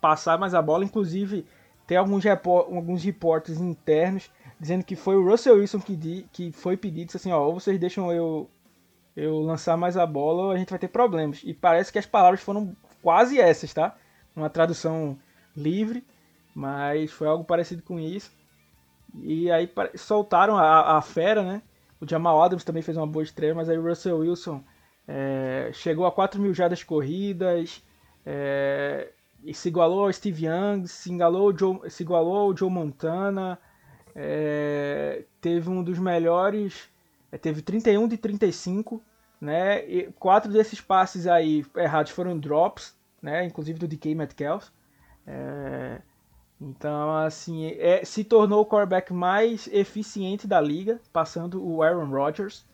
passar 0.00 0.38
mais 0.38 0.54
a 0.54 0.62
bola. 0.62 0.84
Inclusive, 0.84 1.44
tem 1.86 1.96
alguns, 1.96 2.24
alguns 2.26 3.02
reportes 3.02 3.60
internos 3.60 4.30
dizendo 4.58 4.84
que 4.84 4.96
foi 4.96 5.16
o 5.16 5.28
Russell 5.28 5.56
Wilson 5.56 5.80
que, 5.80 5.94
di, 5.94 6.26
que 6.32 6.50
foi 6.50 6.76
pedido, 6.76 7.12
assim, 7.14 7.30
ó, 7.30 7.42
ou 7.44 7.54
vocês 7.60 7.78
deixam 7.78 8.10
eu, 8.12 8.48
eu 9.16 9.40
lançar 9.40 9.76
mais 9.76 9.96
a 9.96 10.04
bola 10.04 10.54
a 10.54 10.58
gente 10.58 10.70
vai 10.70 10.78
ter 10.78 10.88
problemas. 10.88 11.40
E 11.44 11.54
parece 11.54 11.90
que 11.90 11.98
as 11.98 12.06
palavras 12.06 12.40
foram 12.40 12.76
quase 13.02 13.40
essas, 13.40 13.72
tá? 13.72 13.96
Uma 14.34 14.50
tradução 14.50 15.18
livre, 15.56 16.04
mas 16.54 17.10
foi 17.10 17.26
algo 17.26 17.44
parecido 17.44 17.82
com 17.82 17.98
isso. 17.98 18.30
E 19.22 19.50
aí 19.50 19.70
soltaram 19.94 20.56
a, 20.56 20.98
a 20.98 21.02
fera, 21.02 21.42
né? 21.42 21.62
O 22.00 22.06
Jamal 22.08 22.42
Adams 22.42 22.64
também 22.64 22.82
fez 22.82 22.96
uma 22.96 23.06
boa 23.06 23.22
estreia, 23.22 23.54
mas 23.54 23.68
aí 23.68 23.78
o 23.78 23.82
Russell 23.82 24.18
Wilson 24.18 24.62
é, 25.08 25.70
chegou 25.72 26.04
a 26.04 26.12
4 26.12 26.40
mil 26.40 26.52
jardas 26.52 26.82
corridas, 26.82 27.82
é, 28.24 29.10
e 29.42 29.54
se 29.54 29.68
igualou 29.68 30.04
ao 30.04 30.12
Steve 30.12 30.46
Young, 30.46 30.86
se 30.86 31.22
ao 31.22 31.56
Joe, 31.56 31.88
se 31.88 32.02
igualou 32.02 32.36
ao 32.36 32.56
Joe 32.56 32.68
Montana, 32.68 33.58
é, 34.14 35.24
teve 35.40 35.70
um 35.70 35.82
dos 35.82 35.98
melhores, 35.98 36.90
teve 37.36 37.62
31 37.62 38.08
de 38.08 38.16
35, 38.16 39.02
né? 39.40 39.88
E 39.88 40.12
quatro 40.18 40.52
desses 40.52 40.80
passes 40.80 41.26
aí 41.26 41.64
errados 41.76 42.12
foram 42.12 42.38
drops, 42.38 42.94
né? 43.20 43.44
Inclusive 43.44 43.78
do 43.78 43.88
DK 43.88 44.14
Metcalf. 44.14 44.68
É, 45.26 46.00
então, 46.60 47.16
assim, 47.16 47.66
é, 47.66 48.04
se 48.04 48.24
tornou 48.24 48.62
o 48.62 48.66
quarterback 48.66 49.12
mais 49.12 49.68
eficiente 49.68 50.46
da 50.46 50.60
liga, 50.60 51.00
passando 51.12 51.62
o 51.62 51.82
Aaron 51.82 52.08
Rodgers, 52.08 52.64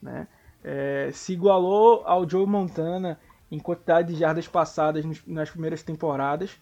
né? 0.00 0.28
é, 0.64 1.10
se 1.12 1.32
igualou 1.32 2.02
ao 2.06 2.28
Joe 2.28 2.46
Montana 2.46 3.18
em 3.50 3.58
quantidade 3.58 4.12
de 4.12 4.18
jardas 4.18 4.46
passadas 4.48 5.04
nas 5.26 5.50
primeiras 5.50 5.82
temporadas. 5.82 6.58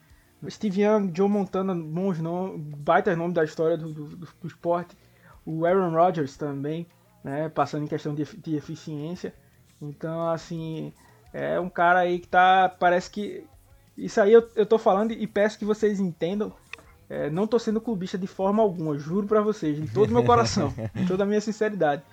Steve 0.48 0.82
Young, 0.82 1.12
Joe 1.14 1.28
Montana, 1.28 1.74
bons 1.74 2.18
nomes, 2.18 2.60
baita 2.78 3.14
nome 3.14 3.34
da 3.34 3.44
história 3.44 3.76
do, 3.76 3.92
do, 3.92 4.16
do, 4.16 4.46
esporte. 4.46 4.96
O 5.44 5.66
Aaron 5.66 5.90
Rodgers 5.90 6.36
também, 6.36 6.86
né, 7.22 7.48
passando 7.48 7.84
em 7.84 7.88
questão 7.88 8.14
de, 8.14 8.24
de 8.24 8.56
eficiência. 8.56 9.34
Então, 9.80 10.28
assim, 10.30 10.92
é 11.32 11.58
um 11.58 11.70
cara 11.70 12.00
aí 12.00 12.18
que 12.18 12.28
tá. 12.28 12.68
Parece 12.68 13.10
que. 13.10 13.44
Isso 13.96 14.20
aí 14.20 14.32
eu, 14.32 14.48
eu 14.54 14.64
tô 14.64 14.78
falando 14.78 15.12
e 15.12 15.26
peço 15.26 15.58
que 15.58 15.64
vocês 15.64 16.00
entendam. 16.00 16.52
É, 17.08 17.28
não 17.28 17.46
tô 17.46 17.58
sendo 17.58 17.80
clubista 17.80 18.16
de 18.16 18.28
forma 18.28 18.62
alguma, 18.62 18.96
juro 18.96 19.26
para 19.26 19.40
vocês, 19.40 19.76
de 19.76 19.92
todo 19.92 20.12
meu 20.12 20.22
coração, 20.24 20.72
de 20.94 21.06
toda 21.06 21.24
a 21.24 21.26
minha 21.26 21.40
sinceridade 21.40 22.04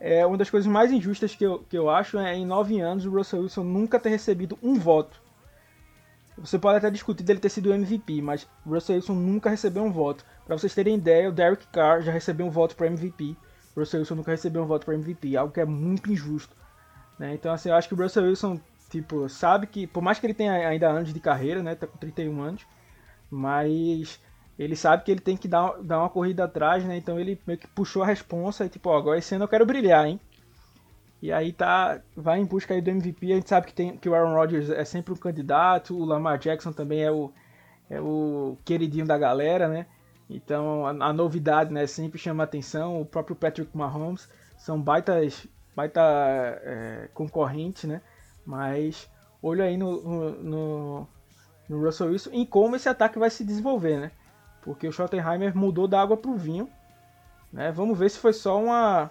é, 0.00 0.26
uma 0.26 0.36
das 0.36 0.50
coisas 0.50 0.70
mais 0.70 0.92
injustas 0.92 1.34
que 1.34 1.44
eu, 1.44 1.60
que 1.60 1.78
eu 1.78 1.88
acho 1.88 2.18
é 2.18 2.34
em 2.34 2.44
nove 2.44 2.78
anos 2.78 3.06
o 3.06 3.10
Russell 3.10 3.40
Wilson 3.40 3.64
nunca 3.64 3.98
ter 3.98 4.10
recebido 4.10 4.58
um 4.62 4.74
voto. 4.74 5.22
Você 6.36 6.58
pode 6.58 6.76
até 6.76 6.90
discutir 6.90 7.22
dele 7.22 7.38
ter 7.38 7.48
sido 7.48 7.72
MVP, 7.72 8.20
mas 8.20 8.46
o 8.66 8.74
Russell 8.74 8.96
Wilson 8.96 9.14
nunca 9.14 9.48
recebeu 9.48 9.82
um 9.82 9.90
voto. 9.90 10.22
Para 10.44 10.58
vocês 10.58 10.74
terem 10.74 10.96
ideia, 10.96 11.30
o 11.30 11.32
Derek 11.32 11.66
Carr 11.68 12.02
já 12.02 12.12
recebeu 12.12 12.44
um 12.44 12.50
voto 12.50 12.76
para 12.76 12.88
MVP. 12.88 13.34
Russell 13.76 14.00
Wilson 14.00 14.14
nunca 14.14 14.30
recebeu 14.30 14.62
um 14.62 14.66
voto 14.66 14.84
para 14.84 14.94
MVP, 14.94 15.36
algo 15.36 15.52
que 15.52 15.60
é 15.60 15.64
muito 15.64 16.10
injusto. 16.10 16.54
Né? 17.18 17.34
Então, 17.34 17.52
assim, 17.52 17.68
eu 17.68 17.74
acho 17.74 17.88
que 17.88 17.94
o 17.94 17.96
Russell 17.96 18.24
Wilson, 18.24 18.60
tipo, 18.90 19.28
sabe 19.28 19.66
que, 19.66 19.86
por 19.86 20.02
mais 20.02 20.18
que 20.18 20.26
ele 20.26 20.34
tenha 20.34 20.52
ainda 20.52 20.88
anos 20.88 21.12
de 21.12 21.20
carreira, 21.20 21.62
né, 21.62 21.74
tá 21.74 21.86
com 21.86 21.98
31 21.98 22.42
anos, 22.42 22.66
mas 23.30 24.20
ele 24.58 24.76
sabe 24.76 25.02
que 25.02 25.10
ele 25.10 25.20
tem 25.20 25.36
que 25.36 25.48
dar, 25.48 25.82
dar 25.82 25.98
uma 25.98 26.08
corrida 26.08 26.44
atrás, 26.44 26.84
né? 26.84 26.96
Então 26.96 27.18
ele 27.18 27.40
meio 27.46 27.58
que 27.58 27.66
puxou 27.66 28.02
a 28.02 28.06
responsa 28.06 28.64
e 28.64 28.68
tipo, 28.68 28.88
ó, 28.88 28.96
agora 28.96 29.18
esse 29.18 29.34
ano 29.34 29.44
eu 29.44 29.48
quero 29.48 29.66
brilhar, 29.66 30.06
hein? 30.06 30.20
E 31.20 31.32
aí 31.32 31.52
tá, 31.52 32.00
vai 32.16 32.38
em 32.38 32.44
busca 32.44 32.74
aí 32.74 32.80
do 32.80 32.90
MVP. 32.90 33.32
A 33.32 33.36
gente 33.36 33.48
sabe 33.48 33.66
que, 33.66 33.74
tem, 33.74 33.96
que 33.96 34.08
o 34.08 34.14
Aaron 34.14 34.34
Rodgers 34.34 34.70
é 34.70 34.84
sempre 34.84 35.12
um 35.12 35.16
candidato, 35.16 35.96
o 35.96 36.04
Lamar 36.04 36.38
Jackson 36.38 36.72
também 36.72 37.02
é 37.02 37.10
o, 37.10 37.32
é 37.90 38.00
o 38.00 38.56
queridinho 38.64 39.06
da 39.06 39.18
galera, 39.18 39.66
né? 39.66 39.86
Então 40.28 40.86
a, 40.86 40.90
a 40.90 41.12
novidade, 41.12 41.72
né, 41.72 41.86
sempre 41.86 42.18
chama 42.18 42.44
atenção. 42.44 43.00
O 43.00 43.06
próprio 43.06 43.36
Patrick 43.36 43.76
Mahomes 43.76 44.28
são 44.56 44.80
baitas, 44.80 45.46
baita 45.74 46.00
é, 46.02 47.08
concorrentes, 47.12 47.84
né? 47.84 48.00
Mas 48.46 49.08
olho 49.42 49.62
aí 49.62 49.76
no, 49.76 50.32
no, 50.42 51.08
no, 51.68 51.80
Russell 51.84 52.08
Wilson 52.08 52.30
em 52.32 52.46
como 52.46 52.76
esse 52.76 52.88
ataque 52.88 53.18
vai 53.18 53.30
se 53.30 53.44
desenvolver, 53.44 53.98
né? 53.98 54.10
porque 54.64 54.88
o 54.88 54.92
Schottenheimer 54.92 55.54
mudou 55.54 55.86
da 55.86 56.00
água 56.00 56.16
para 56.16 56.30
o 56.30 56.36
vinho. 56.36 56.68
Né? 57.52 57.70
Vamos 57.70 57.96
ver 57.98 58.10
se 58.10 58.18
foi 58.18 58.32
só 58.32 58.60
uma, 58.60 59.10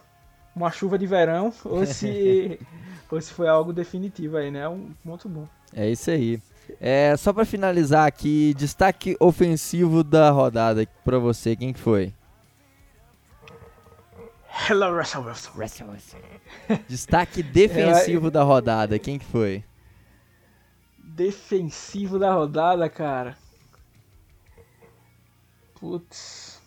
uma 0.56 0.72
chuva 0.72 0.98
de 0.98 1.06
verão 1.06 1.54
ou 1.64 1.86
se, 1.86 2.60
ou 3.10 3.22
se 3.22 3.32
foi 3.32 3.48
algo 3.48 3.72
definitivo 3.72 4.36
aí, 4.36 4.50
né? 4.50 4.68
Um 4.68 4.90
muito 5.06 5.30
bom. 5.30 5.48
É 5.72 5.88
isso 5.90 6.10
aí. 6.10 6.42
É, 6.80 7.16
só 7.18 7.32
para 7.32 7.46
finalizar 7.46 8.08
aqui, 8.08 8.54
destaque 8.56 9.16
ofensivo 9.20 10.04
da 10.04 10.30
rodada 10.30 10.88
para 11.04 11.20
você, 11.20 11.56
quem 11.56 11.74
foi? 11.74 12.14
Hello, 14.70 14.96
Russell 14.96 15.24
Wilson. 15.24 15.52
Russell 15.56 15.90
Wilson. 15.90 16.18
Destaque 16.88 17.42
defensivo 17.42 18.30
da 18.30 18.44
rodada, 18.44 19.00
quem 19.00 19.18
que 19.18 19.26
foi? 19.26 19.64
Defensivo 20.98 22.18
da 22.18 22.34
rodada, 22.34 22.88
cara. 22.90 23.38
Putz. 25.80 26.62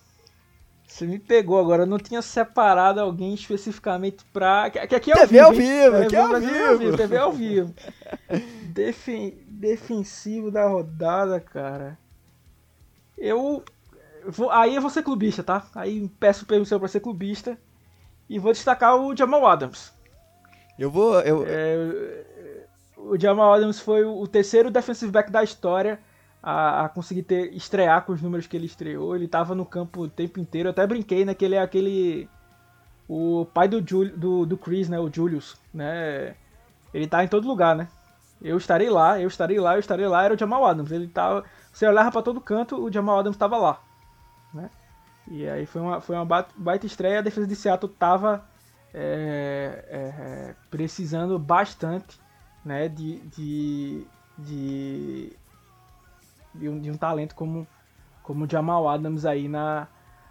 Você 0.86 1.06
me 1.06 1.18
pegou 1.18 1.60
agora, 1.60 1.82
eu 1.82 1.86
não 1.86 1.98
tinha 1.98 2.22
separado 2.22 3.00
alguém 3.00 3.34
especificamente 3.34 4.24
pra. 4.32 4.70
Que, 4.70 4.78
aqui 4.78 5.10
é 5.10 5.14
ao 5.14 5.26
TV 5.26 5.34
vivo. 5.34 5.44
ao 5.44 5.52
vivo, 5.52 5.96
hein? 6.02 6.08
que 6.08 6.16
é 6.16 6.20
ao 6.20 6.78
vivo. 6.78 6.96
TV 6.96 7.16
ao 7.18 7.32
vivo. 7.32 7.74
Defen... 8.72 9.45
Defensivo 9.58 10.50
da 10.50 10.68
rodada, 10.68 11.40
cara. 11.40 11.98
Eu. 13.16 13.64
Vou... 14.26 14.50
Aí 14.50 14.74
eu 14.74 14.82
vou 14.82 14.90
ser 14.90 15.02
clubista, 15.02 15.42
tá? 15.42 15.66
Aí 15.74 16.08
peço 16.20 16.46
permissão 16.46 16.78
pra 16.78 16.88
ser 16.88 17.00
clubista. 17.00 17.58
E 18.28 18.38
vou 18.38 18.52
destacar 18.52 18.96
o 18.96 19.16
Jamal 19.16 19.46
Adams. 19.46 19.92
Eu 20.78 20.90
vou. 20.90 21.20
Eu... 21.20 21.44
É, 21.46 22.24
o 22.96 23.18
Jamal 23.18 23.54
Adams 23.54 23.80
foi 23.80 24.04
o 24.04 24.26
terceiro 24.26 24.70
defensive 24.70 25.10
back 25.10 25.30
da 25.30 25.42
história 25.42 26.00
a, 26.42 26.84
a, 26.84 26.88
conseguir 26.88 27.22
ter, 27.22 27.54
estrear 27.54 28.04
com 28.04 28.12
os 28.12 28.20
números 28.20 28.46
que 28.46 28.56
ele 28.56 28.66
estreou. 28.66 29.16
Ele 29.16 29.28
tava 29.28 29.54
no 29.54 29.64
campo 29.64 30.02
o 30.02 30.08
tempo 30.08 30.38
inteiro. 30.38 30.68
Eu 30.68 30.72
até 30.72 30.86
brinquei, 30.86 31.24
né? 31.24 31.34
Que 31.34 31.44
ele 31.44 31.54
é 31.54 31.62
aquele. 31.62 32.28
O 33.08 33.46
pai 33.54 33.68
do, 33.68 33.82
Jul, 33.86 34.10
do, 34.10 34.44
do 34.44 34.58
Chris, 34.58 34.88
né? 34.88 34.98
O 34.98 35.10
Julius, 35.12 35.56
né? 35.72 36.34
Ele 36.92 37.06
tá 37.06 37.24
em 37.24 37.28
todo 37.28 37.48
lugar, 37.48 37.74
né? 37.74 37.88
Eu 38.40 38.56
estarei 38.56 38.90
lá, 38.90 39.20
eu 39.20 39.28
estarei 39.28 39.58
lá, 39.58 39.74
eu 39.74 39.80
estarei 39.80 40.06
lá. 40.06 40.24
Era 40.24 40.34
o 40.34 40.38
Jamal 40.38 40.64
Adams. 40.66 40.90
Ele 40.90 41.08
tava. 41.08 41.44
Você 41.72 41.86
olhava 41.86 42.10
para 42.10 42.22
todo 42.22 42.40
canto, 42.40 42.82
o 42.82 42.92
Jamal 42.92 43.18
Adams 43.18 43.36
tava 43.36 43.56
lá, 43.56 43.80
né? 44.52 44.70
E 45.28 45.48
aí 45.48 45.66
foi 45.66 45.82
uma, 45.82 46.00
foi 46.00 46.16
uma 46.16 46.44
baita 46.56 46.86
estreia. 46.86 47.18
A 47.18 47.22
defesa 47.22 47.46
de 47.46 47.56
Seattle 47.56 47.92
tava 47.98 48.44
é, 48.94 49.84
é, 49.88 50.54
precisando 50.70 51.38
bastante 51.38 52.18
né, 52.64 52.88
de, 52.88 53.18
de, 53.20 54.06
de, 54.38 55.32
de, 56.54 56.68
um, 56.68 56.80
de 56.80 56.90
um 56.90 56.96
talento 56.96 57.34
como, 57.34 57.66
como 58.22 58.44
o 58.44 58.50
Jamal 58.50 58.88
Adams 58.88 59.24
aí 59.24 59.48
na, 59.48 59.88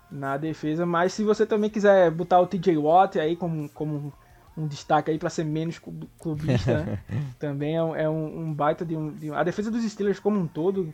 na 0.09 0.37
defesa. 0.37 0.85
Mas 0.85 1.13
se 1.13 1.23
você 1.23 1.45
também 1.45 1.69
quiser 1.69 2.09
botar 2.11 2.39
o 2.39 2.47
TJ 2.47 2.77
Watt 2.77 3.19
aí 3.19 3.35
como, 3.35 3.69
como 3.69 4.13
um 4.57 4.67
destaque 4.67 5.11
aí 5.11 5.17
para 5.17 5.29
ser 5.29 5.43
menos 5.43 5.79
clubista, 6.19 6.83
né? 6.83 6.99
também 7.39 7.75
é, 7.75 7.83
um, 7.83 7.95
é 7.95 8.09
um, 8.09 8.53
baita 8.53 8.85
de 8.85 8.95
um, 8.95 9.11
de 9.11 9.31
um, 9.31 9.35
A 9.35 9.43
defesa 9.43 9.69
dos 9.69 9.83
Steelers 9.83 10.19
como 10.19 10.39
um 10.39 10.47
todo 10.47 10.93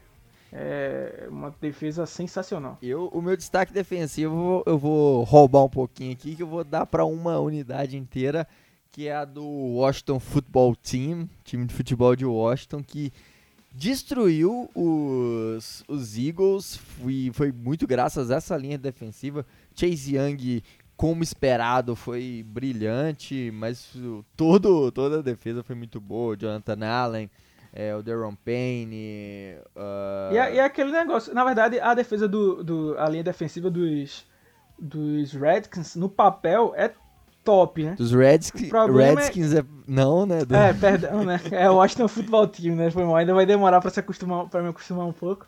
é 0.51 1.27
uma 1.29 1.53
defesa 1.61 2.05
sensacional. 2.05 2.77
Eu, 2.81 3.07
o 3.07 3.21
meu 3.21 3.37
destaque 3.37 3.71
defensivo 3.71 4.63
eu 4.65 4.77
vou 4.77 5.23
roubar 5.23 5.63
um 5.63 5.69
pouquinho 5.69 6.11
aqui 6.11 6.35
que 6.35 6.43
eu 6.43 6.47
vou 6.47 6.63
dar 6.63 6.85
para 6.85 7.05
uma 7.05 7.39
unidade 7.39 7.95
inteira 7.95 8.47
que 8.91 9.07
é 9.07 9.15
a 9.15 9.25
do 9.25 9.45
Washington 9.45 10.19
Football 10.19 10.75
Team, 10.75 11.29
time 11.45 11.65
de 11.65 11.73
futebol 11.73 12.15
de 12.15 12.25
Washington, 12.25 12.83
que 12.83 13.11
destruiu 13.73 14.69
os, 14.75 15.83
os 15.87 16.17
Eagles. 16.17 16.75
Foi, 16.75 17.31
foi 17.33 17.51
muito 17.53 17.87
graças 17.87 18.29
a 18.29 18.35
essa 18.35 18.57
linha 18.57 18.77
defensiva. 18.77 19.45
Chase 19.73 20.17
Young, 20.17 20.61
como 21.01 21.23
esperado, 21.23 21.95
foi 21.95 22.45
brilhante, 22.47 23.49
mas 23.51 23.91
todo, 24.37 24.91
toda 24.91 25.17
a 25.17 25.21
defesa 25.23 25.63
foi 25.63 25.75
muito 25.75 25.99
boa. 25.99 26.37
Jonathan 26.37 26.85
Allen, 26.85 27.27
é, 27.73 27.95
o 27.95 28.03
Deron 28.03 28.35
Payne. 28.35 29.55
Uh... 29.75 30.31
E, 30.31 30.37
é, 30.37 30.53
e 30.53 30.59
é 30.59 30.63
aquele 30.63 30.91
negócio, 30.91 31.33
na 31.33 31.43
verdade, 31.43 31.79
a 31.79 31.95
defesa 31.95 32.27
do, 32.27 32.63
do. 32.63 32.95
a 32.99 33.09
linha 33.09 33.23
defensiva 33.23 33.67
dos, 33.71 34.27
dos 34.77 35.33
Redskins, 35.33 35.95
no 35.95 36.07
papel, 36.07 36.71
é 36.77 36.91
top, 37.43 37.83
né? 37.83 37.95
Dos 37.95 38.11
Redskins, 38.11 38.71
Redskins 38.71 39.55
é... 39.55 39.61
é... 39.61 39.65
Não, 39.87 40.27
né? 40.27 40.45
Do... 40.45 40.55
É, 40.55 40.71
perdão, 40.71 41.23
né? 41.23 41.41
É 41.49 41.67
o 41.67 41.77
Washington 41.77 42.07
Football 42.07 42.47
Team, 42.47 42.75
né? 42.75 42.91
Foi 42.91 43.03
mal. 43.03 43.15
Ainda 43.15 43.33
vai 43.33 43.47
demorar 43.47 43.81
pra, 43.81 43.89
se 43.89 43.99
acostumar, 43.99 44.47
pra 44.49 44.61
me 44.61 44.69
acostumar 44.69 45.07
um 45.07 45.13
pouco. 45.13 45.47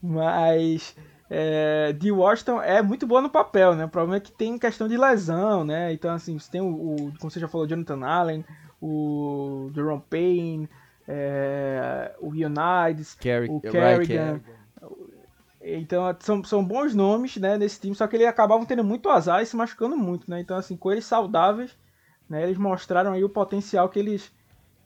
Mas... 0.00 0.94
É, 1.34 1.94
de 1.94 2.12
Washington 2.12 2.60
é 2.60 2.82
muito 2.82 3.06
boa 3.06 3.22
no 3.22 3.30
papel, 3.30 3.74
né? 3.74 3.86
O 3.86 3.88
problema 3.88 4.16
é 4.16 4.20
que 4.20 4.30
tem 4.30 4.58
questão 4.58 4.86
de 4.86 4.98
lesão, 4.98 5.64
né? 5.64 5.90
Então, 5.90 6.12
assim, 6.12 6.38
você 6.38 6.50
tem 6.50 6.60
o, 6.60 6.66
o 6.66 6.96
como 7.18 7.30
você 7.30 7.40
já 7.40 7.48
falou, 7.48 7.66
Jonathan 7.66 8.04
Allen, 8.04 8.44
o 8.82 9.70
Jerome 9.74 10.02
Payne, 10.10 10.68
é, 11.08 12.14
o 12.20 12.28
United, 12.28 13.16
o 13.48 13.60
Kerrigan. 13.62 14.40
Então 15.62 16.14
são, 16.20 16.44
são 16.44 16.62
bons 16.62 16.94
nomes 16.94 17.38
né, 17.38 17.56
nesse 17.56 17.80
time, 17.80 17.94
só 17.94 18.06
que 18.06 18.16
eles 18.16 18.26
acabavam 18.26 18.66
tendo 18.66 18.84
muito 18.84 19.08
azar 19.08 19.40
e 19.40 19.46
se 19.46 19.56
machucando 19.56 19.96
muito, 19.96 20.30
né? 20.30 20.38
Então, 20.38 20.58
assim, 20.58 20.76
com 20.76 20.92
eles 20.92 21.06
saudáveis, 21.06 21.74
né, 22.28 22.42
eles 22.42 22.58
mostraram 22.58 23.12
aí 23.12 23.24
o 23.24 23.28
potencial 23.30 23.88
que 23.88 23.98
eles 23.98 24.30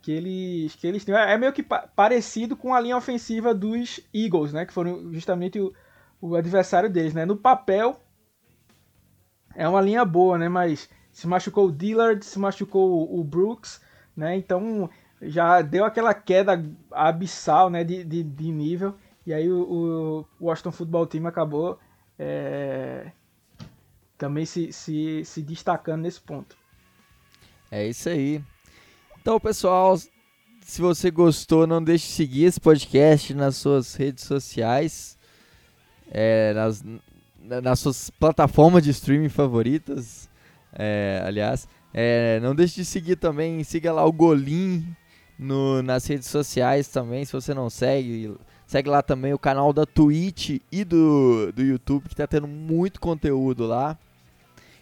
que 0.01 0.13
eles 0.13 0.77
que 0.77 0.87
eles 0.87 1.05
têm. 1.05 1.17
É 1.17 1.37
meio 1.37 1.53
que 1.53 1.63
pa 1.65 1.89
parecido 1.97 2.57
com 2.57 2.73
a 2.73 2.81
linha 2.81 2.97
ofensiva 2.97 3.53
dos 3.53 3.99
Eagles, 4.15 4.53
né? 4.53 4.65
Que 4.65 4.73
foram 4.73 5.13
justamente 5.13 5.59
o, 5.59 5.75
o 6.29 6.37
adversário 6.37 6.91
deles, 6.91 7.15
né? 7.15 7.25
No 7.25 7.37
papel 7.37 8.01
é 9.55 9.69
uma 9.69 9.81
linha 9.81 10.05
boa, 10.05 10.37
né? 10.39 10.49
Mas 10.49 10.89
se 11.13 11.27
machucou 11.27 11.69
o 11.69 11.73
Dillard, 11.73 12.25
se 12.25 12.39
machucou 12.39 13.19
o, 13.19 13.25
Brooks, 13.25 13.81
né? 14.17 14.37
Então 14.37 14.91
já 15.23 15.63
deu 15.63 15.85
aquela 15.85 16.13
queda 16.13 16.63
abissal, 16.91 17.71
né? 17.71 17.83
De, 17.85 18.05
de, 18.05 18.23
de 18.23 18.53
nível. 18.53 18.95
E 19.27 19.33
aí 19.33 19.51
o, 19.51 20.27
o 20.41 20.45
Washington 20.45 20.73
Football 20.73 21.07
Team 21.07 21.27
acabou 21.27 21.79
é, 22.19 23.11
também 24.17 24.45
se, 24.45 24.73
se, 24.73 25.25
se 25.25 25.43
destacando 25.43 26.03
nesse 26.03 26.21
ponto. 26.21 26.57
É 27.71 27.87
isso 27.87 28.09
aí. 28.09 28.43
Então, 29.21 29.41
pessoal, 29.41 29.99
se 29.99 30.81
você 30.81 31.11
gostou, 31.11 31.67
não 31.67 31.83
deixe 31.83 32.07
de 32.07 32.13
seguir 32.13 32.45
esse 32.45 32.61
podcast 32.61 33.35
nas 33.35 33.57
suas 33.57 33.95
redes 33.95 34.25
sociais, 34.25 35.16
é, 36.11 36.53
nas, 36.55 36.85
nas 37.63 37.81
suas 37.81 38.11
plataformas 38.11 38.83
de 38.83 38.91
streaming 38.91 39.29
favoritas. 39.29 40.29
É, 40.73 41.23
aliás, 41.25 41.69
é, 41.93 42.39
não 42.41 42.55
deixe 42.55 42.77
de 42.77 42.85
seguir 42.85 43.17
também, 43.17 43.63
siga 43.65 43.93
lá 43.93 44.05
o 44.05 44.13
Golim 44.13 44.87
no, 45.39 45.83
nas 45.83 46.07
redes 46.07 46.29
sociais 46.29 46.89
também, 46.89 47.25
se 47.25 47.33
você 47.33 47.55
não 47.55 47.71
segue. 47.71 48.35
Segue 48.67 48.89
lá 48.89 49.01
também 49.01 49.33
o 49.33 49.39
canal 49.39 49.73
da 49.73 49.87
Twitch 49.87 50.61
e 50.73 50.85
do, 50.85 51.53
do 51.53 51.63
YouTube, 51.63 52.09
que 52.09 52.17
tá 52.17 52.27
tendo 52.27 52.49
muito 52.49 53.01
conteúdo 53.01 53.65
lá. 53.65 53.97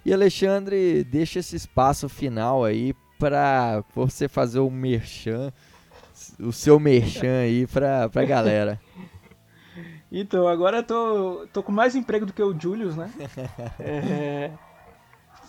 E 0.05 0.13
Alexandre, 0.13 1.05
deixa 1.05 1.39
esse 1.39 1.55
espaço 1.57 2.09
final 2.09 2.65
aí 2.65 2.95
para 3.19 3.85
você 3.95 4.27
fazer 4.29 4.59
o 4.59 4.71
merchan, 4.71 5.53
o 6.41 6.53
seu 6.53 6.81
merchan 6.81 7.41
aí 7.43 7.67
pra, 7.67 8.09
pra 8.09 8.25
galera. 8.25 8.81
Então, 10.17 10.47
agora 10.47 10.77
eu 10.77 10.83
tô, 10.85 11.49
tô 11.53 11.61
com 11.61 11.73
mais 11.73 11.97
emprego 11.97 12.25
do 12.25 12.33
que 12.33 12.41
o 12.41 12.57
Julius, 12.59 12.95
né? 12.95 13.11
É, 13.81 14.53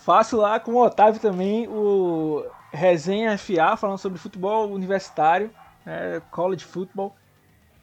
faço 0.04 0.38
lá 0.38 0.60
com 0.60 0.74
o 0.74 0.84
Otávio 0.84 1.22
também 1.22 1.68
o 1.68 2.44
Resenha 2.72 3.38
FA, 3.38 3.78
falando 3.78 4.00
sobre 4.00 4.18
futebol 4.18 4.72
universitário, 4.72 5.52
é, 5.86 6.20
college 6.32 6.66
football. 6.66 7.16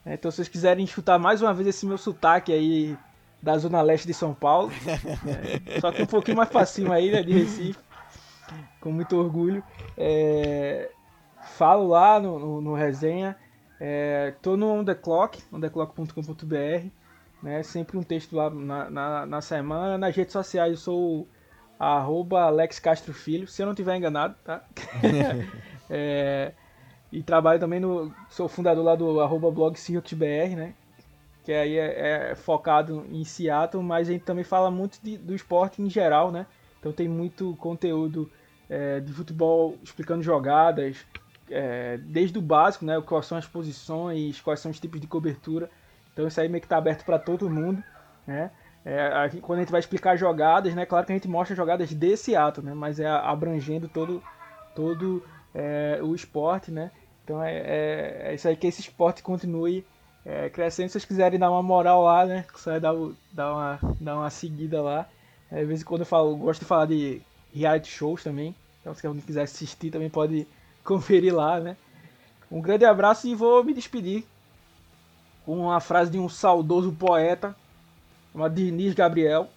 É, 0.05 0.15
então, 0.15 0.29
se 0.29 0.35
vocês 0.35 0.49
quiserem 0.49 0.83
escutar 0.83 1.17
mais 1.17 1.41
uma 1.41 1.53
vez 1.53 1.69
esse 1.69 1.85
meu 1.85 1.97
sotaque 1.97 2.51
aí 2.51 2.97
da 3.41 3.57
zona 3.57 3.81
leste 3.81 4.05
de 4.05 4.13
São 4.13 4.33
Paulo, 4.33 4.69
é, 5.73 5.79
só 5.79 5.89
que 5.89 6.03
um 6.03 6.07
pouquinho 6.07 6.35
mais 6.35 6.49
facinho 6.49 6.91
aí, 6.91 7.09
né, 7.09 7.23
de 7.23 7.31
Recife, 7.31 7.79
com 8.81 8.91
muito 8.91 9.15
orgulho, 9.15 9.63
é, 9.97 10.91
falo 11.57 11.87
lá 11.87 12.19
no, 12.19 12.37
no, 12.37 12.61
no 12.61 12.73
resenha, 12.73 13.37
é, 13.85 14.33
tô 14.41 14.55
no 14.55 14.71
On 14.71 14.85
The 14.85 14.95
Clock, 14.95 15.43
ontheclock.com.br, 15.51 16.87
né, 17.43 17.61
sempre 17.63 17.97
um 17.97 18.03
texto 18.03 18.33
lá 18.33 18.49
na, 18.49 18.89
na, 18.89 19.25
na, 19.25 19.41
semana, 19.41 19.97
nas 19.97 20.15
redes 20.15 20.31
sociais 20.31 20.71
eu 20.71 20.77
sou 20.77 21.27
arroba 21.77 22.43
Alex 22.43 22.79
Castro 22.79 23.13
Filho, 23.13 23.45
se 23.45 23.61
eu 23.61 23.65
não 23.65 23.75
tiver 23.75 23.97
enganado, 23.97 24.35
tá? 24.41 24.63
é, 25.89 26.53
e 27.11 27.21
trabalho 27.21 27.59
também 27.59 27.81
no. 27.81 28.09
Sou 28.29 28.47
fundador 28.47 28.85
lá 28.85 28.95
do 28.95 29.19
arroba 29.19 29.51
blog 29.51 29.77
BR, 30.15 30.55
né? 30.55 30.73
Que 31.43 31.51
aí 31.51 31.77
é, 31.77 32.29
é, 32.31 32.35
focado 32.35 33.05
em 33.11 33.25
Seattle, 33.25 33.83
mas 33.83 34.07
a 34.07 34.13
gente 34.13 34.23
também 34.23 34.45
fala 34.45 34.71
muito 34.71 34.97
de, 35.03 35.17
do 35.17 35.35
esporte 35.35 35.81
em 35.81 35.89
geral, 35.89 36.31
né? 36.31 36.45
Então 36.79 36.93
tem 36.93 37.09
muito 37.09 37.53
conteúdo 37.57 38.31
é, 38.69 39.01
de 39.01 39.11
futebol 39.11 39.77
explicando 39.83 40.23
jogadas, 40.23 41.05
é, 41.53 41.97
desde 41.97 42.37
o 42.37 42.41
básico, 42.41 42.85
né? 42.85 42.99
Quais 43.01 43.25
são 43.25 43.37
as 43.37 43.45
posições, 43.45 44.41
quais 44.41 44.59
são 44.59 44.71
os 44.71 44.79
tipos 44.79 44.99
de 44.99 45.07
cobertura. 45.07 45.69
Então 46.11 46.27
isso 46.27 46.39
aí 46.39 46.49
meio 46.49 46.61
que 46.61 46.67
tá 46.67 46.77
aberto 46.77 47.05
para 47.05 47.19
todo 47.19 47.49
mundo, 47.49 47.83
né? 48.25 48.51
É, 48.85 49.29
quando 49.41 49.59
a 49.59 49.61
gente 49.61 49.71
vai 49.71 49.79
explicar 49.79 50.17
jogadas, 50.17 50.75
né? 50.75 50.85
Claro 50.85 51.05
que 51.05 51.13
a 51.13 51.15
gente 51.15 51.27
mostra 51.27 51.55
jogadas 51.55 51.89
de 51.89 52.17
Seattle, 52.17 52.65
né? 52.65 52.73
Mas 52.73 52.99
é 52.99 53.07
abrangendo 53.07 53.87
todo, 53.87 54.21
todo 54.75 55.23
é, 55.53 55.99
o 56.01 56.13
esporte, 56.13 56.71
né? 56.71 56.91
Então 57.23 57.41
é, 57.41 57.55
é, 57.55 58.21
é, 58.25 58.35
isso 58.35 58.47
aí 58.47 58.55
que 58.55 58.67
esse 58.67 58.81
esporte 58.81 59.23
continue 59.23 59.85
é, 60.25 60.49
crescendo. 60.49 60.89
Se 60.89 60.93
vocês 60.93 61.05
quiserem 61.05 61.39
dar 61.39 61.49
uma 61.49 61.63
moral 61.63 62.03
lá, 62.03 62.25
né? 62.25 62.45
Só 62.55 62.77
dar, 62.79 62.93
dar, 63.31 63.53
uma, 63.53 63.79
dar 64.01 64.15
uma 64.17 64.29
seguida 64.29 64.81
lá. 64.81 65.07
É, 65.51 65.59
de 65.59 65.65
vez 65.65 65.81
em 65.81 65.85
quando 65.85 66.01
eu 66.01 66.05
falo, 66.05 66.35
gosto 66.35 66.61
de 66.61 66.65
falar 66.65 66.87
de 66.87 67.21
reality 67.53 67.89
shows 67.89 68.23
também. 68.23 68.53
Então 68.81 68.93
se 68.93 69.07
alguém 69.07 69.21
quiser 69.21 69.43
assistir 69.43 69.91
também 69.91 70.09
pode 70.09 70.45
conferir 70.83 71.33
lá, 71.33 71.59
né? 71.59 71.77
Um 72.51 72.61
grande 72.61 72.85
abraço 72.85 73.27
e 73.27 73.33
vou 73.33 73.63
me 73.63 73.73
despedir 73.73 74.23
com 75.45 75.57
uma 75.57 75.79
frase 75.79 76.11
de 76.11 76.19
um 76.19 76.29
saudoso 76.29 76.91
poeta 76.91 77.55
chamado 78.31 78.55
Diniz 78.55 78.93
Gabriel. 78.93 79.49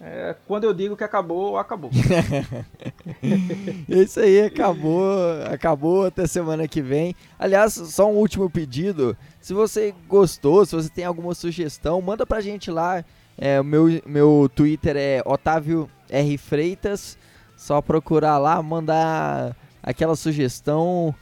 É, 0.00 0.34
quando 0.46 0.64
eu 0.64 0.74
digo 0.74 0.96
que 0.96 1.04
acabou, 1.04 1.56
acabou. 1.56 1.90
Isso 3.88 4.20
aí, 4.20 4.42
acabou, 4.42 5.14
acabou 5.50 6.06
até 6.06 6.26
semana 6.26 6.68
que 6.68 6.82
vem. 6.82 7.14
Aliás, 7.38 7.72
só 7.72 8.10
um 8.10 8.16
último 8.16 8.50
pedido. 8.50 9.16
Se 9.40 9.54
você 9.54 9.94
gostou, 10.08 10.66
se 10.66 10.74
você 10.74 10.88
tem 10.90 11.04
alguma 11.04 11.34
sugestão, 11.34 12.02
manda 12.02 12.26
pra 12.26 12.40
gente 12.40 12.70
lá. 12.70 13.04
É, 13.38 13.62
meu, 13.62 13.86
meu 14.04 14.50
Twitter 14.54 14.96
é 14.96 15.22
Otávio 15.24 15.88
R. 16.10 16.36
Freitas. 16.38 17.16
Só 17.56 17.80
procurar 17.80 18.36
lá, 18.36 18.60
mandar 18.62 19.56
aquela 19.84 20.16
sugestão. 20.16 21.14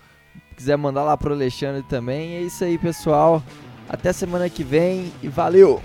Quiser 0.56 0.76
mandar 0.76 1.02
lá 1.02 1.16
pro 1.16 1.34
Alexandre 1.34 1.82
também. 1.82 2.36
É 2.36 2.40
isso 2.42 2.64
aí, 2.64 2.78
pessoal. 2.78 3.42
Até 3.88 4.12
semana 4.12 4.48
que 4.48 4.62
vem 4.62 5.12
e 5.22 5.28
valeu! 5.28 5.82